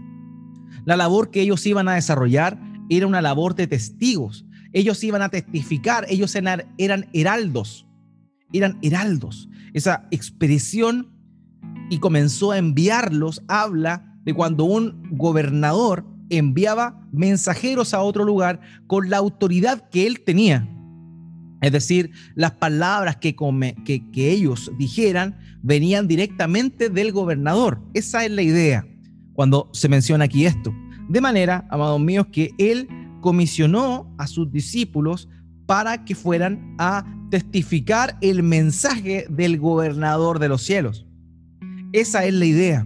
La 0.85 0.95
labor 0.95 1.31
que 1.31 1.41
ellos 1.41 1.65
iban 1.65 1.87
a 1.87 1.95
desarrollar 1.95 2.59
era 2.89 3.07
una 3.07 3.21
labor 3.21 3.55
de 3.55 3.67
testigos. 3.67 4.45
Ellos 4.73 5.03
iban 5.03 5.21
a 5.21 5.29
testificar, 5.29 6.05
ellos 6.09 6.35
eran 6.35 7.09
heraldos, 7.13 7.87
eran 8.53 8.77
heraldos. 8.81 9.49
Esa 9.73 10.07
expresión 10.11 11.13
y 11.89 11.99
comenzó 11.99 12.51
a 12.51 12.57
enviarlos, 12.57 13.41
habla 13.47 14.16
de 14.27 14.33
cuando 14.33 14.65
un 14.65 15.07
gobernador 15.11 16.05
enviaba 16.29 17.01
mensajeros 17.13 17.93
a 17.93 18.01
otro 18.01 18.25
lugar 18.25 18.59
con 18.85 19.09
la 19.09 19.15
autoridad 19.15 19.89
que 19.89 20.05
él 20.05 20.19
tenía. 20.19 20.67
Es 21.61 21.71
decir, 21.71 22.11
las 22.35 22.51
palabras 22.51 23.15
que, 23.15 23.33
ellos 24.15 24.69
dijeran 24.77 25.39
venían 25.63 26.09
directamente 26.09 26.89
del 26.89 27.13
gobernador. 27.13 27.81
Esa 27.93 28.25
es 28.25 28.31
la 28.31 28.41
idea 28.41 28.85
cuando 29.33 29.69
se 29.71 29.87
menciona 29.87 30.25
aquí 30.25 30.45
esto. 30.45 30.75
De 31.07 31.21
manera, 31.21 31.65
amados 31.69 32.01
míos, 32.01 32.27
que 32.29 32.51
él 32.57 32.89
comisionó 33.21 34.13
a 34.17 34.27
sus 34.27 34.51
discípulos 34.51 35.29
para 35.65 36.03
que 36.03 36.15
fueran 36.15 36.75
a 36.79 37.05
testificar 37.31 38.17
el 38.19 38.43
mensaje 38.43 39.25
del 39.29 39.57
gobernador 39.57 40.39
de 40.39 40.49
los 40.49 40.63
cielos. 40.63 41.07
Esa 41.93 42.25
es 42.25 42.33
la 42.33 42.45
idea. 42.45 42.85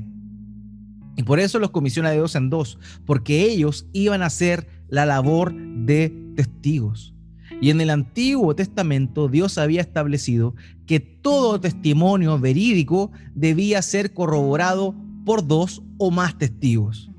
Y 1.16 1.24
por 1.24 1.40
eso 1.40 1.60
los 1.60 1.72
comisiona 1.72 2.12
de 2.12 2.18
dos 2.18 2.36
en 2.36 2.50
dos, 2.50 2.80
porque 3.06 3.44
ellos 3.44 3.88
iban 3.94 4.22
a 4.22 4.28
hacer 4.28 4.68
la 4.90 5.06
labor 5.06 5.54
de 5.54 6.14
testigos. 6.36 7.14
Y 7.62 7.70
en 7.70 7.80
el 7.80 7.90
Antiguo 7.90 8.56
Testamento 8.56 9.28
Dios 9.28 9.58
había 9.58 9.82
establecido 9.82 10.56
que 10.88 11.00
todo 11.00 11.60
testimonio 11.60 12.40
verídico 12.40 13.12
debía 13.36 13.82
ser 13.82 14.14
corroborado 14.14 14.96
por 15.26 15.46
dos 15.46 15.84
o 15.98 16.10
más 16.12 16.38
testigos. 16.38 17.12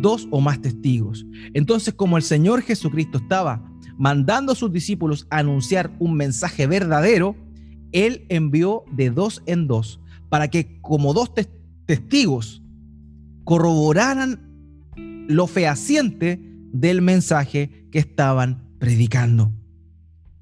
Dos 0.00 0.26
o 0.30 0.40
más 0.40 0.60
testigos. 0.60 1.26
Entonces, 1.52 1.92
como 1.92 2.16
el 2.16 2.22
Señor 2.22 2.62
Jesucristo 2.62 3.18
estaba 3.18 3.62
mandando 3.98 4.52
a 4.52 4.56
sus 4.56 4.72
discípulos 4.72 5.26
a 5.28 5.38
anunciar 5.38 5.94
un 5.98 6.14
mensaje 6.14 6.66
verdadero, 6.66 7.36
Él 7.92 8.24
envió 8.28 8.84
de 8.92 9.10
dos 9.10 9.42
en 9.46 9.66
dos 9.66 10.00
para 10.30 10.48
que 10.48 10.80
como 10.80 11.12
dos 11.12 11.32
testigos 11.84 12.59
corroboraran 13.44 14.40
lo 15.28 15.46
fehaciente 15.46 16.40
del 16.72 17.02
mensaje 17.02 17.86
que 17.90 17.98
estaban 17.98 18.62
predicando. 18.78 19.52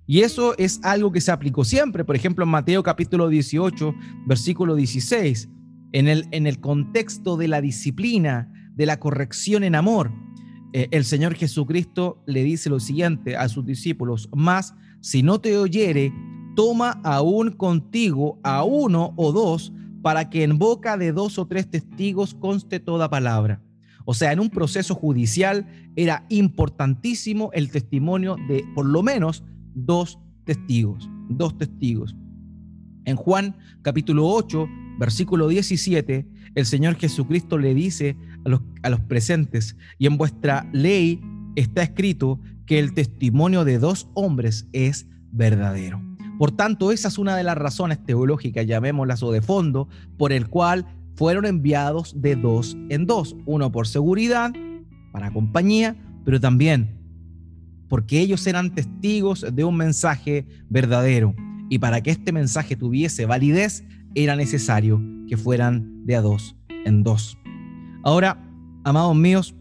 Y 0.06 0.20
eso 0.20 0.56
es 0.56 0.80
algo 0.82 1.12
que 1.12 1.20
se 1.20 1.30
aplicó 1.30 1.64
siempre. 1.64 2.04
Por 2.04 2.16
ejemplo, 2.16 2.44
en 2.44 2.50
Mateo 2.50 2.82
capítulo 2.82 3.28
18, 3.28 3.94
versículo 4.26 4.74
16, 4.74 5.48
en 5.92 6.08
el, 6.08 6.26
en 6.30 6.46
el 6.46 6.60
contexto 6.60 7.36
de 7.36 7.48
la 7.48 7.60
disciplina, 7.60 8.50
de 8.74 8.86
la 8.86 8.98
corrección 8.98 9.64
en 9.64 9.74
amor, 9.74 10.10
eh, 10.72 10.88
el 10.90 11.04
Señor 11.04 11.34
Jesucristo 11.34 12.22
le 12.26 12.42
dice 12.42 12.70
lo 12.70 12.80
siguiente 12.80 13.36
a 13.36 13.48
sus 13.48 13.64
discípulos, 13.64 14.28
más 14.34 14.74
si 15.00 15.22
no 15.22 15.40
te 15.40 15.56
oyere, 15.56 16.12
toma 16.56 17.00
aún 17.04 17.52
contigo 17.52 18.38
a 18.42 18.64
uno 18.64 19.14
o 19.16 19.32
dos, 19.32 19.72
para 20.08 20.30
que 20.30 20.42
en 20.42 20.56
boca 20.56 20.96
de 20.96 21.12
dos 21.12 21.38
o 21.38 21.46
tres 21.46 21.68
testigos 21.68 22.32
conste 22.32 22.80
toda 22.80 23.10
palabra. 23.10 23.60
O 24.06 24.14
sea, 24.14 24.32
en 24.32 24.40
un 24.40 24.48
proceso 24.48 24.94
judicial 24.94 25.66
era 25.96 26.24
importantísimo 26.30 27.50
el 27.52 27.70
testimonio 27.70 28.36
de 28.48 28.64
por 28.74 28.86
lo 28.86 29.02
menos 29.02 29.44
dos 29.74 30.18
testigos, 30.46 31.10
dos 31.28 31.58
testigos. 31.58 32.16
En 33.04 33.16
Juan 33.16 33.54
capítulo 33.82 34.26
8, 34.28 34.66
versículo 34.98 35.46
17, 35.46 36.26
el 36.54 36.64
Señor 36.64 36.94
Jesucristo 36.94 37.58
le 37.58 37.74
dice 37.74 38.16
a 38.46 38.48
los, 38.48 38.62
a 38.82 38.88
los 38.88 39.00
presentes, 39.00 39.76
y 39.98 40.06
en 40.06 40.16
vuestra 40.16 40.66
ley 40.72 41.20
está 41.54 41.82
escrito 41.82 42.40
que 42.64 42.78
el 42.78 42.94
testimonio 42.94 43.66
de 43.66 43.78
dos 43.78 44.08
hombres 44.14 44.66
es 44.72 45.06
verdadero. 45.32 46.07
Por 46.38 46.52
tanto, 46.52 46.92
esa 46.92 47.08
es 47.08 47.18
una 47.18 47.36
de 47.36 47.44
las 47.44 47.58
razones 47.58 48.02
teológicas, 48.04 48.66
llamémoslas 48.66 49.22
o 49.22 49.32
de 49.32 49.42
fondo, 49.42 49.88
por 50.16 50.32
el 50.32 50.48
cual 50.48 50.86
fueron 51.14 51.46
enviados 51.46 52.20
de 52.20 52.36
dos 52.36 52.76
en 52.88 53.06
dos, 53.06 53.36
uno 53.44 53.72
por 53.72 53.88
seguridad, 53.88 54.52
para 55.12 55.32
compañía, 55.32 55.96
pero 56.24 56.40
también 56.40 56.98
porque 57.88 58.20
ellos 58.20 58.46
eran 58.46 58.74
testigos 58.74 59.46
de 59.52 59.64
un 59.64 59.76
mensaje 59.76 60.46
verdadero. 60.68 61.34
Y 61.70 61.78
para 61.78 62.02
que 62.02 62.10
este 62.10 62.32
mensaje 62.32 62.76
tuviese 62.76 63.26
validez, 63.26 63.84
era 64.14 64.36
necesario 64.36 65.02
que 65.26 65.36
fueran 65.36 66.04
de 66.06 66.16
a 66.16 66.20
dos 66.20 66.56
en 66.84 67.02
dos. 67.02 67.38
Ahora, 68.04 68.42
amados 68.84 69.16
míos, 69.16 69.54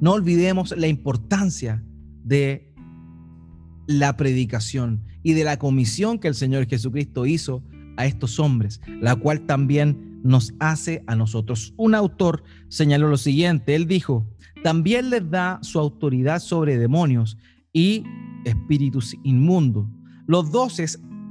no 0.00 0.12
olvidemos 0.12 0.76
la 0.76 0.86
importancia 0.86 1.82
de 2.24 2.74
la 3.86 4.16
predicación 4.16 5.02
y 5.24 5.32
de 5.32 5.42
la 5.42 5.58
comisión 5.58 6.20
que 6.20 6.28
el 6.28 6.36
Señor 6.36 6.66
Jesucristo 6.68 7.26
hizo 7.26 7.64
a 7.96 8.06
estos 8.06 8.38
hombres, 8.38 8.80
la 9.00 9.16
cual 9.16 9.46
también 9.46 10.20
nos 10.22 10.54
hace 10.60 11.02
a 11.08 11.16
nosotros. 11.16 11.74
Un 11.76 11.96
autor 11.96 12.44
señaló 12.68 13.08
lo 13.08 13.16
siguiente, 13.16 13.74
él 13.74 13.88
dijo, 13.88 14.26
también 14.62 15.10
les 15.10 15.28
da 15.28 15.58
su 15.62 15.80
autoridad 15.80 16.40
sobre 16.40 16.78
demonios 16.78 17.36
y 17.72 18.04
espíritus 18.44 19.16
inmundos. 19.24 19.86
Los 20.26 20.52
doce 20.52 20.86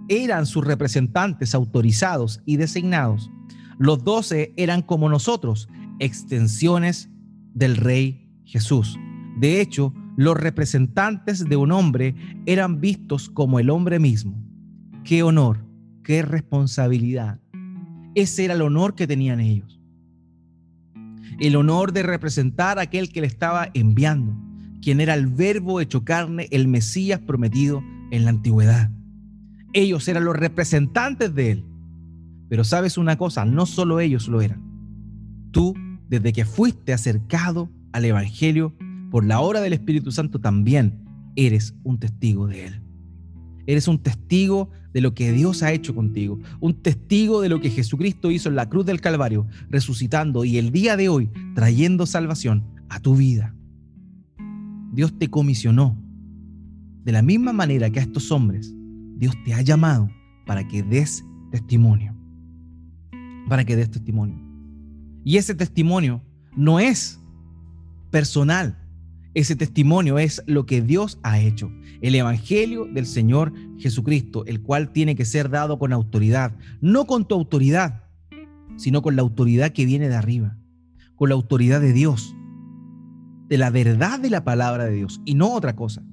eran 0.10 0.46
sus 0.46 0.66
representantes 0.66 1.56
autorizados 1.56 2.42
y 2.46 2.58
designados. 2.58 3.32
Los 3.80 4.04
doce 4.04 4.54
eran 4.58 4.82
como 4.82 5.10
nosotros, 5.10 5.70
extensiones 6.00 7.10
del 7.54 7.78
Rey 7.78 8.30
Jesús. 8.46 9.00
De 9.40 9.62
hecho, 9.62 9.94
los 10.16 10.38
representantes 10.38 11.48
de 11.48 11.56
un 11.56 11.72
hombre 11.72 12.16
eran 12.46 12.80
vistos 12.80 13.30
como 13.30 13.60
el 13.60 13.70
hombre 13.70 14.00
mismo. 14.00 14.36
Qué 15.04 15.24
honor, 15.24 15.66
qué 16.04 16.22
responsabilidad. 16.22 17.40
Ese 18.16 18.46
era 18.46 18.54
el 18.54 18.62
honor 18.62 18.96
que 18.96 19.08
tenían 19.08 19.40
ellos 19.40 19.74
el 21.40 21.56
honor 21.56 21.94
de 21.94 22.04
representar 22.04 22.80
a 22.80 22.84
aquel 22.84 23.12
que 23.12 23.22
le 23.22 23.28
estaba 23.28 23.70
enviando, 23.74 24.36
quien 24.82 25.02
era 25.02 25.14
el 25.14 25.28
verbo 25.28 25.82
hecho 25.82 26.04
carne, 26.04 26.48
el 26.52 26.68
Mesías 26.68 27.20
prometido 27.20 27.84
en 28.12 28.26
la 28.26 28.32
antigüedad. 28.32 28.92
Ellos 29.74 30.08
eran 30.08 30.26
los 30.26 30.36
representantes 30.36 31.34
de 31.34 31.52
él. 31.52 31.66
Pero 32.50 32.64
sabes 32.64 32.98
una 32.98 33.18
cosa, 33.18 33.46
no 33.46 33.66
solo 33.66 34.00
ellos 34.00 34.28
lo 34.28 34.42
eran. 34.42 34.62
Tú, 35.52 35.74
desde 36.08 36.34
que 36.34 36.46
fuiste 36.46 36.94
acercado 36.94 37.70
al 37.92 38.06
Evangelio 38.06 38.76
por 39.14 39.24
la 39.24 39.42
obra 39.42 39.62
del 39.62 39.74
Espíritu 39.74 40.12
Santo, 40.12 40.42
también 40.42 41.06
eres 41.36 41.76
un 41.84 42.00
testigo 42.00 42.48
de 42.48 42.66
él. 42.66 42.82
Eres 43.68 43.88
un 43.88 44.00
testigo 44.00 44.72
de 44.92 45.02
lo 45.02 45.14
que 45.14 45.32
Dios 45.32 45.62
ha 45.62 45.72
hecho 45.72 45.94
contigo, 45.94 46.40
un 46.60 46.82
testigo 46.82 47.40
de 47.40 47.48
lo 47.48 47.62
que 47.62 47.70
Jesucristo 47.70 48.32
hizo 48.32 48.50
en 48.50 48.56
la 48.56 48.70
cruz 48.70 48.88
del 48.88 49.02
Calvario, 49.02 49.46
resucitando 49.70 50.46
y 50.46 50.58
el 50.58 50.72
día 50.72 50.98
de 50.98 51.10
hoy 51.10 51.30
trayendo 51.54 52.08
salvación 52.08 52.64
a 52.90 53.00
tu 53.02 53.16
vida. 53.16 53.54
Dios 54.94 55.16
te 55.20 55.30
comisionó. 55.30 55.96
De 57.04 57.12
la 57.12 57.22
misma 57.22 57.54
manera 57.54 57.92
que 57.92 58.00
a 58.00 58.04
estos 58.04 58.32
hombres, 58.32 58.74
Dios 59.18 59.36
te 59.46 59.54
ha 59.54 59.62
llamado 59.62 60.10
para 60.48 60.68
que 60.68 60.82
des 60.82 61.24
testimonio. 61.52 62.16
Para 63.48 63.64
que 63.64 63.76
des 63.76 63.92
testimonio. 63.92 64.44
Y 65.24 65.38
ese 65.38 65.54
testimonio 65.54 66.24
no 66.56 66.80
es 66.80 67.20
personal, 68.10 68.80
ese 69.34 69.56
testimonio 69.56 70.20
es 70.20 70.44
lo 70.46 70.66
que 70.66 70.82
Dios 70.82 71.20
ha 71.24 71.40
hecho, 71.40 71.72
el 72.02 72.16
Evangelio 72.16 72.86
del 72.86 73.06
Señor 73.06 73.54
Jesucristo, 73.78 74.46
el 74.46 74.62
cual 74.62 74.92
tiene 74.92 75.16
que 75.16 75.26
ser 75.26 75.50
dado 75.50 75.80
con 75.80 75.92
autoridad, 75.92 76.56
no 76.82 77.06
con 77.06 77.28
tu 77.28 77.36
autoridad, 77.36 78.04
sino 78.78 79.02
con 79.02 79.16
la 79.16 79.22
autoridad 79.22 79.72
que 79.72 79.86
viene 79.86 80.10
de 80.10 80.16
arriba, 80.16 80.58
con 81.16 81.30
la 81.30 81.36
autoridad 81.36 81.82
de 81.82 81.94
Dios, 81.94 82.36
de 83.48 83.58
la 83.58 83.70
verdad 83.70 84.20
de 84.20 84.30
la 84.30 84.44
palabra 84.44 84.86
de 84.86 84.94
Dios 84.96 85.22
y 85.26 85.36
no 85.36 85.54
otra 85.54 85.76
cosa. 85.76 86.04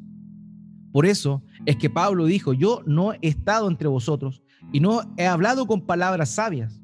Por 0.92 1.06
eso 1.06 1.42
es 1.66 1.76
que 1.76 1.90
Pablo 1.90 2.26
dijo, 2.26 2.52
yo 2.52 2.82
no 2.86 3.12
he 3.12 3.18
estado 3.22 3.68
entre 3.68 3.88
vosotros 3.88 4.42
y 4.72 4.80
no 4.80 5.02
he 5.16 5.26
hablado 5.26 5.66
con 5.66 5.86
palabras 5.86 6.30
sabias. 6.30 6.80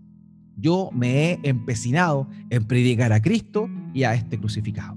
Yo 0.57 0.91
me 0.93 1.33
he 1.33 1.41
empecinado 1.43 2.29
en 2.51 2.67
predicar 2.67 3.13
a 3.13 3.21
Cristo 3.21 3.69
y 3.93 4.05
a 4.05 4.15
este 4.15 4.39
crucificado. 4.39 4.96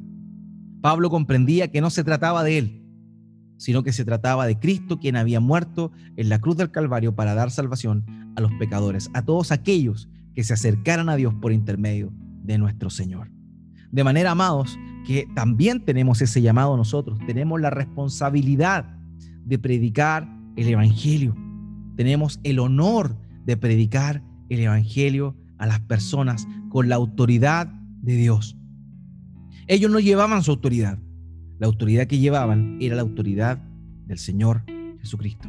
Pablo 0.82 1.10
comprendía 1.10 1.70
que 1.70 1.82
no 1.82 1.90
se 1.90 2.04
trataba 2.04 2.44
de 2.44 2.58
él, 2.58 2.86
sino 3.58 3.84
que 3.84 3.92
se 3.92 4.06
trataba 4.06 4.48
de 4.48 4.58
Cristo 4.58 5.00
quien 5.00 5.18
había 5.18 5.40
muerto 5.40 5.92
en 6.16 6.30
la 6.30 6.40
cruz 6.40 6.56
del 6.58 6.72
Calvario 6.72 7.16
para 7.16 7.34
dar 7.34 7.52
salvación 7.52 8.06
a 8.36 8.42
los 8.42 8.52
pecadores, 8.54 9.10
a 9.14 9.24
todos 9.24 9.52
aquellos 9.52 10.10
que 10.34 10.44
se 10.44 10.54
acercaran 10.54 11.10
a 11.10 11.16
Dios 11.16 11.34
por 11.36 11.52
intermedio 11.52 12.14
de 12.44 12.58
nuestro 12.58 12.90
Señor. 12.90 13.30
De 13.92 14.04
manera, 14.04 14.32
amados, 14.32 14.78
que 15.06 15.28
también 15.36 15.84
tenemos 15.84 16.22
ese 16.22 16.42
llamado 16.42 16.78
nosotros, 16.78 17.20
tenemos 17.26 17.60
la 17.60 17.70
responsabilidad 17.70 18.86
de 19.44 19.60
predicar 19.60 20.30
el 20.56 20.68
Evangelio, 20.68 21.36
tenemos 21.98 22.40
el 22.44 22.60
honor 22.60 23.18
de 23.46 23.58
predicar 23.58 24.24
el 24.50 24.60
Evangelio 24.62 25.36
a 25.58 25.66
las 25.66 25.80
personas 25.82 26.48
con 26.70 26.88
la 26.88 26.96
autoridad 26.96 27.68
de 28.02 28.16
Dios. 28.16 28.59
Ellos 29.70 29.92
no 29.92 30.00
llevaban 30.00 30.44
su 30.44 30.50
autoridad. 30.50 30.98
La 31.60 31.68
autoridad 31.68 32.08
que 32.08 32.18
llevaban 32.18 32.80
era 32.82 32.96
la 32.96 33.04
autoridad 33.04 33.60
del 34.08 34.18
Señor 34.18 34.64
Jesucristo. 35.00 35.48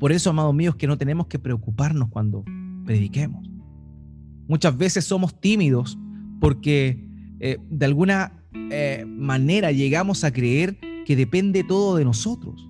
Por 0.00 0.10
eso, 0.10 0.30
amados 0.30 0.54
míos, 0.54 0.76
que 0.76 0.86
no 0.86 0.96
tenemos 0.96 1.26
que 1.26 1.38
preocuparnos 1.38 2.08
cuando 2.08 2.44
prediquemos. 2.86 3.46
Muchas 4.48 4.74
veces 4.74 5.04
somos 5.04 5.38
tímidos 5.38 5.98
porque 6.40 7.06
eh, 7.40 7.58
de 7.68 7.84
alguna 7.84 8.42
eh, 8.70 9.04
manera 9.06 9.70
llegamos 9.70 10.24
a 10.24 10.32
creer 10.32 10.78
que 11.04 11.14
depende 11.14 11.62
todo 11.62 11.96
de 11.96 12.06
nosotros. 12.06 12.66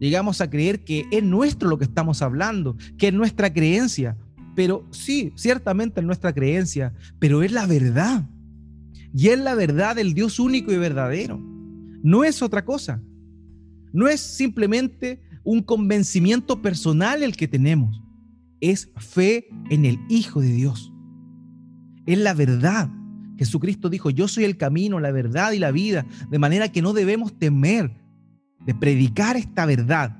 Llegamos 0.00 0.40
a 0.40 0.50
creer 0.50 0.82
que 0.82 1.06
es 1.12 1.22
nuestro 1.22 1.68
lo 1.68 1.78
que 1.78 1.84
estamos 1.84 2.20
hablando, 2.20 2.76
que 2.98 3.06
es 3.06 3.14
nuestra 3.14 3.52
creencia. 3.52 4.16
Pero 4.56 4.88
sí, 4.90 5.32
ciertamente 5.36 6.00
es 6.00 6.06
nuestra 6.06 6.32
creencia, 6.32 6.92
pero 7.20 7.44
es 7.44 7.52
la 7.52 7.64
verdad. 7.66 8.28
Y 9.14 9.28
es 9.28 9.38
la 9.38 9.54
verdad 9.54 9.96
del 9.96 10.14
Dios 10.14 10.38
único 10.38 10.72
y 10.72 10.76
verdadero. 10.76 11.38
No 12.02 12.24
es 12.24 12.42
otra 12.42 12.64
cosa. 12.64 13.02
No 13.92 14.08
es 14.08 14.20
simplemente 14.20 15.20
un 15.44 15.62
convencimiento 15.62 16.62
personal 16.62 17.22
el 17.22 17.36
que 17.36 17.48
tenemos. 17.48 18.02
Es 18.60 18.90
fe 18.96 19.48
en 19.70 19.84
el 19.84 19.98
Hijo 20.08 20.40
de 20.40 20.52
Dios. 20.52 20.92
Es 22.06 22.18
la 22.18 22.34
verdad 22.34 22.90
Jesucristo 23.42 23.88
dijo, 23.88 24.10
yo 24.10 24.28
soy 24.28 24.44
el 24.44 24.56
camino, 24.56 25.00
la 25.00 25.10
verdad 25.10 25.50
y 25.50 25.58
la 25.58 25.72
vida, 25.72 26.06
de 26.30 26.38
manera 26.38 26.70
que 26.70 26.80
no 26.80 26.92
debemos 26.92 27.36
temer 27.38 27.92
de 28.64 28.72
predicar 28.72 29.36
esta 29.36 29.66
verdad, 29.66 30.16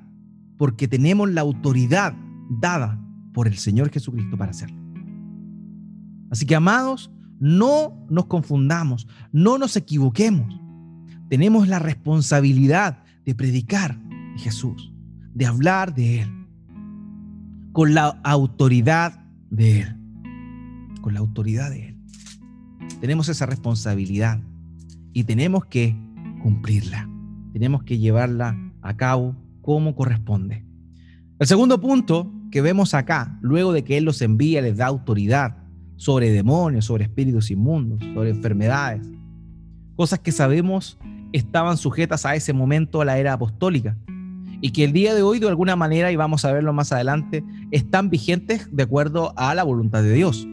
porque 0.57 0.89
tenemos 0.89 1.31
la 1.31 1.39
autoridad 1.39 2.13
dada 2.59 2.99
por 3.33 3.47
el 3.47 3.57
Señor 3.57 3.89
Jesucristo 3.91 4.37
para 4.37 4.51
hacerlo. 4.51 4.77
Así 6.29 6.45
que, 6.45 6.55
amados, 6.55 7.11
no 7.43 7.93
nos 8.09 8.27
confundamos, 8.27 9.05
no 9.33 9.57
nos 9.57 9.75
equivoquemos. 9.75 10.61
Tenemos 11.27 11.67
la 11.67 11.77
responsabilidad 11.77 13.03
de 13.25 13.35
predicar 13.35 13.99
de 14.01 14.39
Jesús, 14.39 14.93
de 15.33 15.45
hablar 15.45 15.93
de 15.93 16.21
Él, 16.21 16.47
con 17.73 17.93
la 17.93 18.17
autoridad 18.23 19.25
de 19.49 19.81
Él, 19.81 19.97
con 21.01 21.15
la 21.15 21.19
autoridad 21.19 21.69
de 21.69 21.89
Él. 21.89 21.97
Tenemos 23.01 23.27
esa 23.27 23.45
responsabilidad 23.45 24.39
y 25.11 25.25
tenemos 25.25 25.65
que 25.65 25.97
cumplirla, 26.41 27.09
tenemos 27.51 27.83
que 27.83 27.97
llevarla 27.97 28.57
a 28.81 28.95
cabo 28.95 29.35
como 29.61 29.95
corresponde. 29.95 30.65
El 31.39 31.47
segundo 31.47 31.81
punto 31.81 32.31
que 32.51 32.61
vemos 32.61 32.93
acá, 32.93 33.37
luego 33.41 33.73
de 33.73 33.83
que 33.83 33.97
Él 33.97 34.05
los 34.05 34.21
envía, 34.21 34.61
les 34.61 34.77
da 34.77 34.85
autoridad 34.85 35.62
sobre 35.95 36.31
demonios, 36.31 36.85
sobre 36.85 37.05
espíritus 37.05 37.51
inmundos, 37.51 37.99
sobre 38.13 38.29
enfermedades, 38.29 39.07
cosas 39.95 40.19
que 40.19 40.31
sabemos 40.31 40.97
estaban 41.31 41.77
sujetas 41.77 42.25
a 42.25 42.35
ese 42.35 42.53
momento 42.53 43.01
a 43.01 43.05
la 43.05 43.17
era 43.17 43.33
apostólica 43.33 43.97
y 44.61 44.71
que 44.71 44.85
el 44.85 44.93
día 44.93 45.13
de 45.13 45.23
hoy 45.23 45.39
de 45.39 45.49
alguna 45.49 45.75
manera, 45.75 46.11
y 46.11 46.15
vamos 46.15 46.45
a 46.45 46.53
verlo 46.53 46.71
más 46.71 46.93
adelante, 46.93 47.43
están 47.71 48.09
vigentes 48.09 48.69
de 48.71 48.83
acuerdo 48.83 49.33
a 49.35 49.53
la 49.53 49.63
voluntad 49.63 50.01
de 50.03 50.13
Dios 50.13 50.47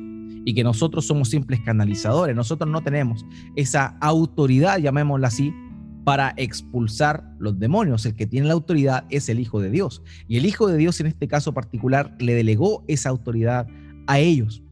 y 0.45 0.55
que 0.55 0.65
nosotros 0.65 1.07
somos 1.07 1.29
simples 1.29 1.61
canalizadores, 1.61 2.35
nosotros 2.35 2.69
no 2.69 2.83
tenemos 2.83 3.25
esa 3.55 3.97
autoridad, 4.01 4.79
llamémosla 4.79 5.29
así, 5.29 5.55
para 6.03 6.35
expulsar 6.37 7.23
los 7.39 7.61
demonios. 7.61 8.05
El 8.05 8.17
que 8.17 8.27
tiene 8.27 8.49
la 8.49 8.55
autoridad 8.55 9.05
es 9.11 9.29
el 9.29 9.39
Hijo 9.39 9.61
de 9.61 9.71
Dios. 9.71 10.03
Y 10.27 10.39
el 10.39 10.47
Hijo 10.47 10.67
de 10.67 10.77
Dios 10.77 10.99
en 10.99 11.07
este 11.07 11.29
caso 11.29 11.55
particular 11.55 12.17
le 12.19 12.35
delegó 12.35 12.85
esa 12.89 13.11
autoridad 13.11 13.69
a 14.09 14.19
ellos. 14.19 14.63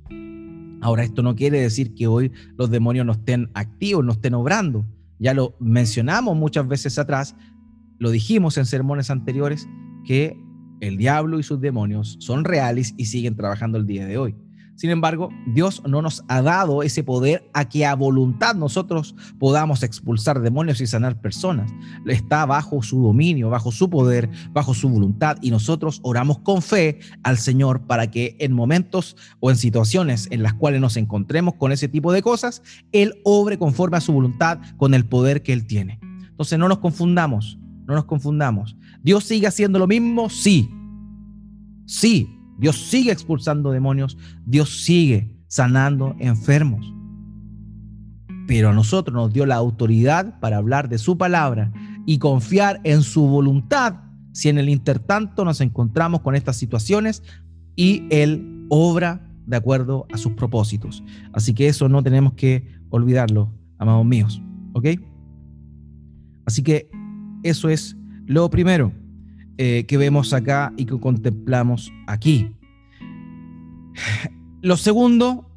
Ahora, 0.81 1.05
esto 1.05 1.23
no 1.23 1.35
quiere 1.35 1.61
decir 1.61 1.95
que 1.95 2.07
hoy 2.07 2.33
los 2.57 2.71
demonios 2.71 3.07
no 3.07 3.13
estén 3.13 3.51
activos, 3.55 4.05
no 4.05 4.13
estén 4.13 4.35
obrando. 4.35 4.87
Ya 5.19 5.35
lo 5.35 5.57
mencionamos 5.59 6.37
muchas 6.37 6.69
veces 6.69 6.99
atrás, 6.99 7.35
lo 7.99 8.11
dijimos 8.11 8.57
en 8.59 8.67
sermones 8.67 9.11
anteriores, 9.11 9.69
que 10.05 10.37
el 10.81 10.97
diablo 10.97 11.39
y 11.39 11.43
sus 11.43 11.61
demonios 11.61 12.17
son 12.21 12.45
reales 12.45 12.95
y 12.97 13.07
siguen 13.07 13.37
trabajando 13.37 13.79
el 13.79 13.87
día 13.87 14.07
de 14.07 14.19
hoy. 14.19 14.37
Sin 14.79 14.91
embargo, 14.91 15.31
Dios 15.45 15.83
no 15.89 16.03
nos 16.03 16.23
ha 16.29 16.41
dado 16.41 16.85
ese 16.85 17.03
poder 17.03 17.51
a 17.53 17.69
que 17.69 17.85
a 17.85 17.97
voluntad 17.97 18.55
nosotros 18.55 19.17
podamos 19.41 19.83
expulsar 19.83 20.41
demonios 20.41 20.81
y 20.81 20.87
sanar 20.87 21.21
personas. 21.21 21.69
Está 22.07 22.47
bajo 22.47 22.81
su 22.81 23.03
dominio, 23.03 23.51
bajo 23.51 23.73
su 23.73 23.91
poder, 23.91 24.31
bajo 24.53 24.75
su 24.75 24.89
voluntad 24.89 25.37
y 25.43 25.51
nosotros 25.51 25.99
oramos 26.05 26.39
con 26.39 26.63
fe 26.63 27.01
al 27.25 27.39
Señor 27.39 27.89
para 27.89 28.09
que 28.09 28.37
en 28.39 28.53
momentos 28.53 29.17
o 29.41 29.51
en 29.51 29.57
situaciones 29.57 30.29
en 30.31 30.45
las 30.45 30.55
cuales 30.55 30.81
nos 30.81 30.97
encontremos 30.97 31.55
con 31.55 31.73
ese 31.73 31.89
tipo 31.89 32.13
de 32.13 32.23
cosas, 32.23 32.63
Él 32.93 33.15
obre 33.25 33.59
conforme 33.59 33.97
a 33.97 34.01
su 34.01 34.13
voluntad 34.13 34.61
con 34.77 34.95
el 34.95 35.05
poder 35.05 35.43
que 35.43 35.53
Él 35.53 35.67
tiene. 35.67 35.99
Entonces 36.31 36.57
no 36.57 36.69
nos 36.69 36.79
confundamos, 36.79 37.59
no 37.85 37.95
nos 37.95 38.05
confundamos. 38.05 38.77
¿Dios 39.03 39.25
sigue 39.25 39.49
haciendo 39.49 39.81
lo 39.81 39.89
mismo? 39.89 40.31
Sí. 40.31 40.71
Sí, 41.85 42.38
Dios 42.59 42.77
sigue 42.77 43.13
expulsando 43.13 43.71
demonios, 43.71 44.19
Dios 44.45 44.85
sigue 44.85 45.35
sanando 45.47 46.15
enfermos. 46.19 46.93
Pero 48.47 48.71
a 48.71 48.73
nosotros 48.73 49.15
nos 49.15 49.33
dio 49.33 49.47
la 49.47 49.57
autoridad 49.57 50.39
para 50.41 50.57
hablar 50.57 50.89
de 50.89 50.99
su 50.99 51.17
palabra 51.17 51.73
y 52.07 52.19
confiar 52.19 52.81
en 52.85 53.03
su 53.03 53.27
voluntad 53.27 53.97
si 54.33 54.49
en 54.49 54.59
el 54.59 54.69
intertanto 54.69 55.45
nos 55.45 55.61
encontramos 55.61 56.21
con 56.21 56.35
estas 56.35 56.57
situaciones 56.57 57.23
y 57.77 58.05
Él 58.11 58.67
obra 58.69 59.29
de 59.47 59.57
acuerdo 59.57 60.07
a 60.13 60.19
sus 60.19 60.33
propósitos. 60.33 61.03
Así 61.33 61.55
que 61.55 61.69
eso 61.69 61.89
no 61.89 62.03
tenemos 62.03 62.35
que 62.35 62.67
olvidarlo, 62.91 63.53
amados 63.79 64.05
míos. 64.05 64.43
¿Ok? 64.75 64.87
Así 66.47 66.63
que 66.63 66.91
eso 67.43 67.69
es 67.69 67.97
lo 68.27 68.49
primero. 68.51 68.93
Eh, 69.61 69.87
que 69.89 69.97
vemos 69.97 70.33
acá 70.33 70.73
y 70.77 70.85
que 70.85 70.97
contemplamos 71.01 71.93
aquí. 72.07 72.55
Lo 74.63 74.77
segundo, 74.77 75.51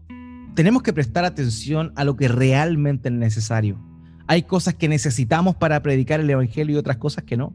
tenemos 0.55 0.81
que 0.81 0.91
prestar 0.91 1.23
atención 1.23 1.93
a 1.95 2.03
lo 2.03 2.15
que 2.15 2.27
realmente 2.27 3.09
es 3.09 3.13
necesario. 3.15 3.79
Hay 4.25 4.41
cosas 4.41 4.73
que 4.73 4.87
necesitamos 4.87 5.55
para 5.55 5.83
predicar 5.83 6.19
el 6.19 6.29
Evangelio 6.29 6.75
y 6.75 6.79
otras 6.79 6.97
cosas 6.97 7.25
que 7.25 7.37
no. 7.37 7.53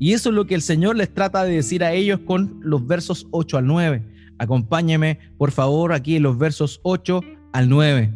Y 0.00 0.14
eso 0.14 0.30
es 0.30 0.34
lo 0.34 0.46
que 0.46 0.56
el 0.56 0.62
Señor 0.62 0.96
les 0.96 1.14
trata 1.14 1.44
de 1.44 1.54
decir 1.54 1.84
a 1.84 1.92
ellos 1.92 2.18
con 2.26 2.58
los 2.60 2.84
versos 2.84 3.28
8 3.30 3.58
al 3.58 3.66
9. 3.66 4.02
Acompáñeme, 4.38 5.20
por 5.38 5.52
favor, 5.52 5.92
aquí 5.92 6.16
en 6.16 6.24
los 6.24 6.36
versos 6.36 6.80
8 6.82 7.20
al 7.52 7.68
9. 7.68 8.12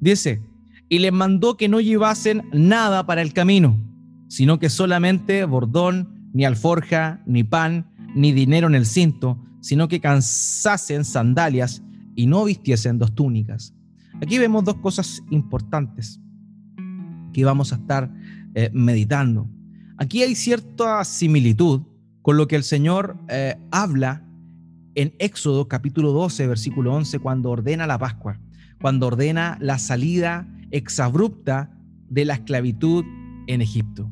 Dice, 0.00 0.42
y 0.88 0.98
les 0.98 1.12
mandó 1.12 1.56
que 1.56 1.68
no 1.68 1.80
llevasen 1.80 2.42
nada 2.52 3.06
para 3.06 3.22
el 3.22 3.32
camino, 3.32 3.78
sino 4.26 4.58
que 4.58 4.68
solamente 4.68 5.44
bordón, 5.44 6.19
ni 6.32 6.44
alforja, 6.44 7.22
ni 7.26 7.44
pan, 7.44 7.86
ni 8.14 8.32
dinero 8.32 8.66
en 8.66 8.74
el 8.74 8.86
cinto, 8.86 9.38
sino 9.60 9.88
que 9.88 10.00
cansasen 10.00 11.04
sandalias 11.04 11.82
y 12.14 12.26
no 12.26 12.44
vistiesen 12.44 12.98
dos 12.98 13.14
túnicas. 13.14 13.74
Aquí 14.20 14.38
vemos 14.38 14.64
dos 14.64 14.76
cosas 14.76 15.22
importantes 15.30 16.20
que 17.32 17.44
vamos 17.44 17.72
a 17.72 17.76
estar 17.76 18.12
eh, 18.54 18.70
meditando. 18.72 19.48
Aquí 19.96 20.22
hay 20.22 20.34
cierta 20.34 21.04
similitud 21.04 21.82
con 22.22 22.36
lo 22.36 22.48
que 22.48 22.56
el 22.56 22.64
Señor 22.64 23.16
eh, 23.28 23.56
habla 23.70 24.24
en 24.94 25.14
Éxodo 25.18 25.68
capítulo 25.68 26.12
12, 26.12 26.46
versículo 26.46 26.94
11, 26.94 27.18
cuando 27.20 27.50
ordena 27.50 27.86
la 27.86 27.98
Pascua, 27.98 28.40
cuando 28.80 29.06
ordena 29.06 29.56
la 29.60 29.78
salida 29.78 30.48
exabrupta 30.70 31.70
de 32.08 32.24
la 32.24 32.34
esclavitud 32.34 33.04
en 33.46 33.62
Egipto. 33.62 34.10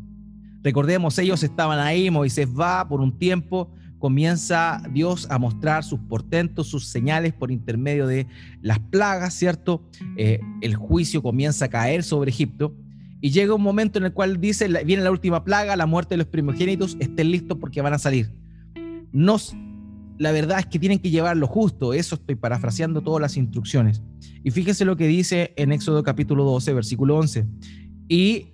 Recordemos, 0.68 1.18
ellos 1.18 1.42
estaban 1.42 1.78
ahí, 1.78 2.11
Moisés 2.11 2.46
va 2.46 2.87
por 2.87 3.00
un 3.00 3.16
tiempo, 3.16 3.70
comienza 3.98 4.83
Dios 4.92 5.26
a 5.31 5.38
mostrar 5.38 5.83
sus 5.83 5.98
portentos, 5.98 6.66
sus 6.66 6.88
señales 6.88 7.33
por 7.33 7.50
intermedio 7.50 8.07
de 8.07 8.26
las 8.61 8.78
plagas, 8.78 9.33
¿cierto? 9.33 9.83
Eh, 10.18 10.40
el 10.61 10.74
juicio 10.74 11.22
comienza 11.22 11.64
a 11.64 11.68
caer 11.68 12.02
sobre 12.02 12.33
Egipto 12.33 12.76
y 13.22 13.31
llega 13.31 13.54
un 13.54 13.62
momento 13.62 13.98
en 13.98 14.04
el 14.04 14.12
cual 14.12 14.42
dice, 14.42 14.68
viene 14.85 15.02
la 15.02 15.11
última 15.11 15.42
plaga, 15.42 15.74
la 15.74 15.87
muerte 15.87 16.16
de 16.16 16.18
los 16.18 16.26
primogénitos, 16.26 16.98
estén 17.00 17.31
listos 17.31 17.57
porque 17.59 17.81
van 17.81 17.94
a 17.94 17.98
salir. 17.98 18.31
Nos, 19.11 19.57
la 20.18 20.33
verdad 20.33 20.59
es 20.59 20.66
que 20.66 20.78
tienen 20.78 20.98
que 20.98 21.09
llevar 21.09 21.38
lo 21.38 21.46
justo, 21.46 21.94
eso 21.94 22.16
estoy 22.16 22.35
parafraseando 22.35 23.00
todas 23.00 23.22
las 23.22 23.38
instrucciones. 23.38 24.02
Y 24.44 24.50
fíjense 24.50 24.85
lo 24.85 24.98
que 24.98 25.07
dice 25.07 25.54
en 25.57 25.72
Éxodo 25.72 26.02
capítulo 26.02 26.44
12, 26.44 26.74
versículo 26.74 27.16
11. 27.16 27.46
Y 28.11 28.48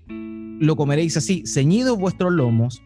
lo 0.60 0.76
comeréis 0.76 1.16
así, 1.16 1.44
ceñidos 1.46 1.98
vuestros 1.98 2.32
lomos, 2.32 2.82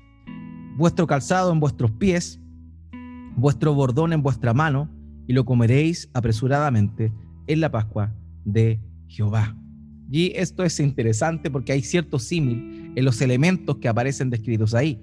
vuestro 0.77 1.07
calzado 1.07 1.53
en 1.53 1.61
vuestros 1.61 1.91
pies, 1.93 2.41
vuestro 3.37 3.75
bordón 3.75 4.13
en 4.13 4.23
vuestra 4.23 4.55
mano, 4.55 4.91
y 5.27 5.33
lo 5.33 5.45
comeréis 5.45 6.09
apresuradamente 6.15 7.13
en 7.47 7.61
la 7.61 7.71
Pascua 7.71 8.15
de 8.45 8.81
Jehová. 9.09 9.57
Y 10.11 10.33
esto 10.37 10.65
es 10.65 10.81
interesante 10.81 11.51
porque 11.51 11.73
hay 11.73 11.83
cierto 11.83 12.19
símil 12.19 12.93
en 12.97 13.05
los 13.05 13.21
elementos 13.21 13.77
que 13.77 13.89
aparecen 13.89 14.31
descritos 14.31 14.75
ahí. 14.75 15.03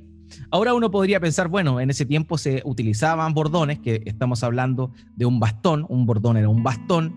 Ahora 0.50 0.74
uno 0.74 0.90
podría 0.90 1.20
pensar, 1.20 1.48
bueno, 1.48 1.80
en 1.80 1.92
ese 1.92 2.06
tiempo 2.06 2.40
se 2.40 2.64
utilizaban 2.66 3.36
bordones, 3.36 3.80
que 3.80 4.02
estamos 4.06 4.44
hablando 4.44 4.92
de 5.16 5.26
un 5.28 5.40
bastón, 5.40 5.86
un 5.90 6.08
bordón 6.08 6.38
era 6.38 6.50
un 6.50 6.64
bastón 6.64 7.14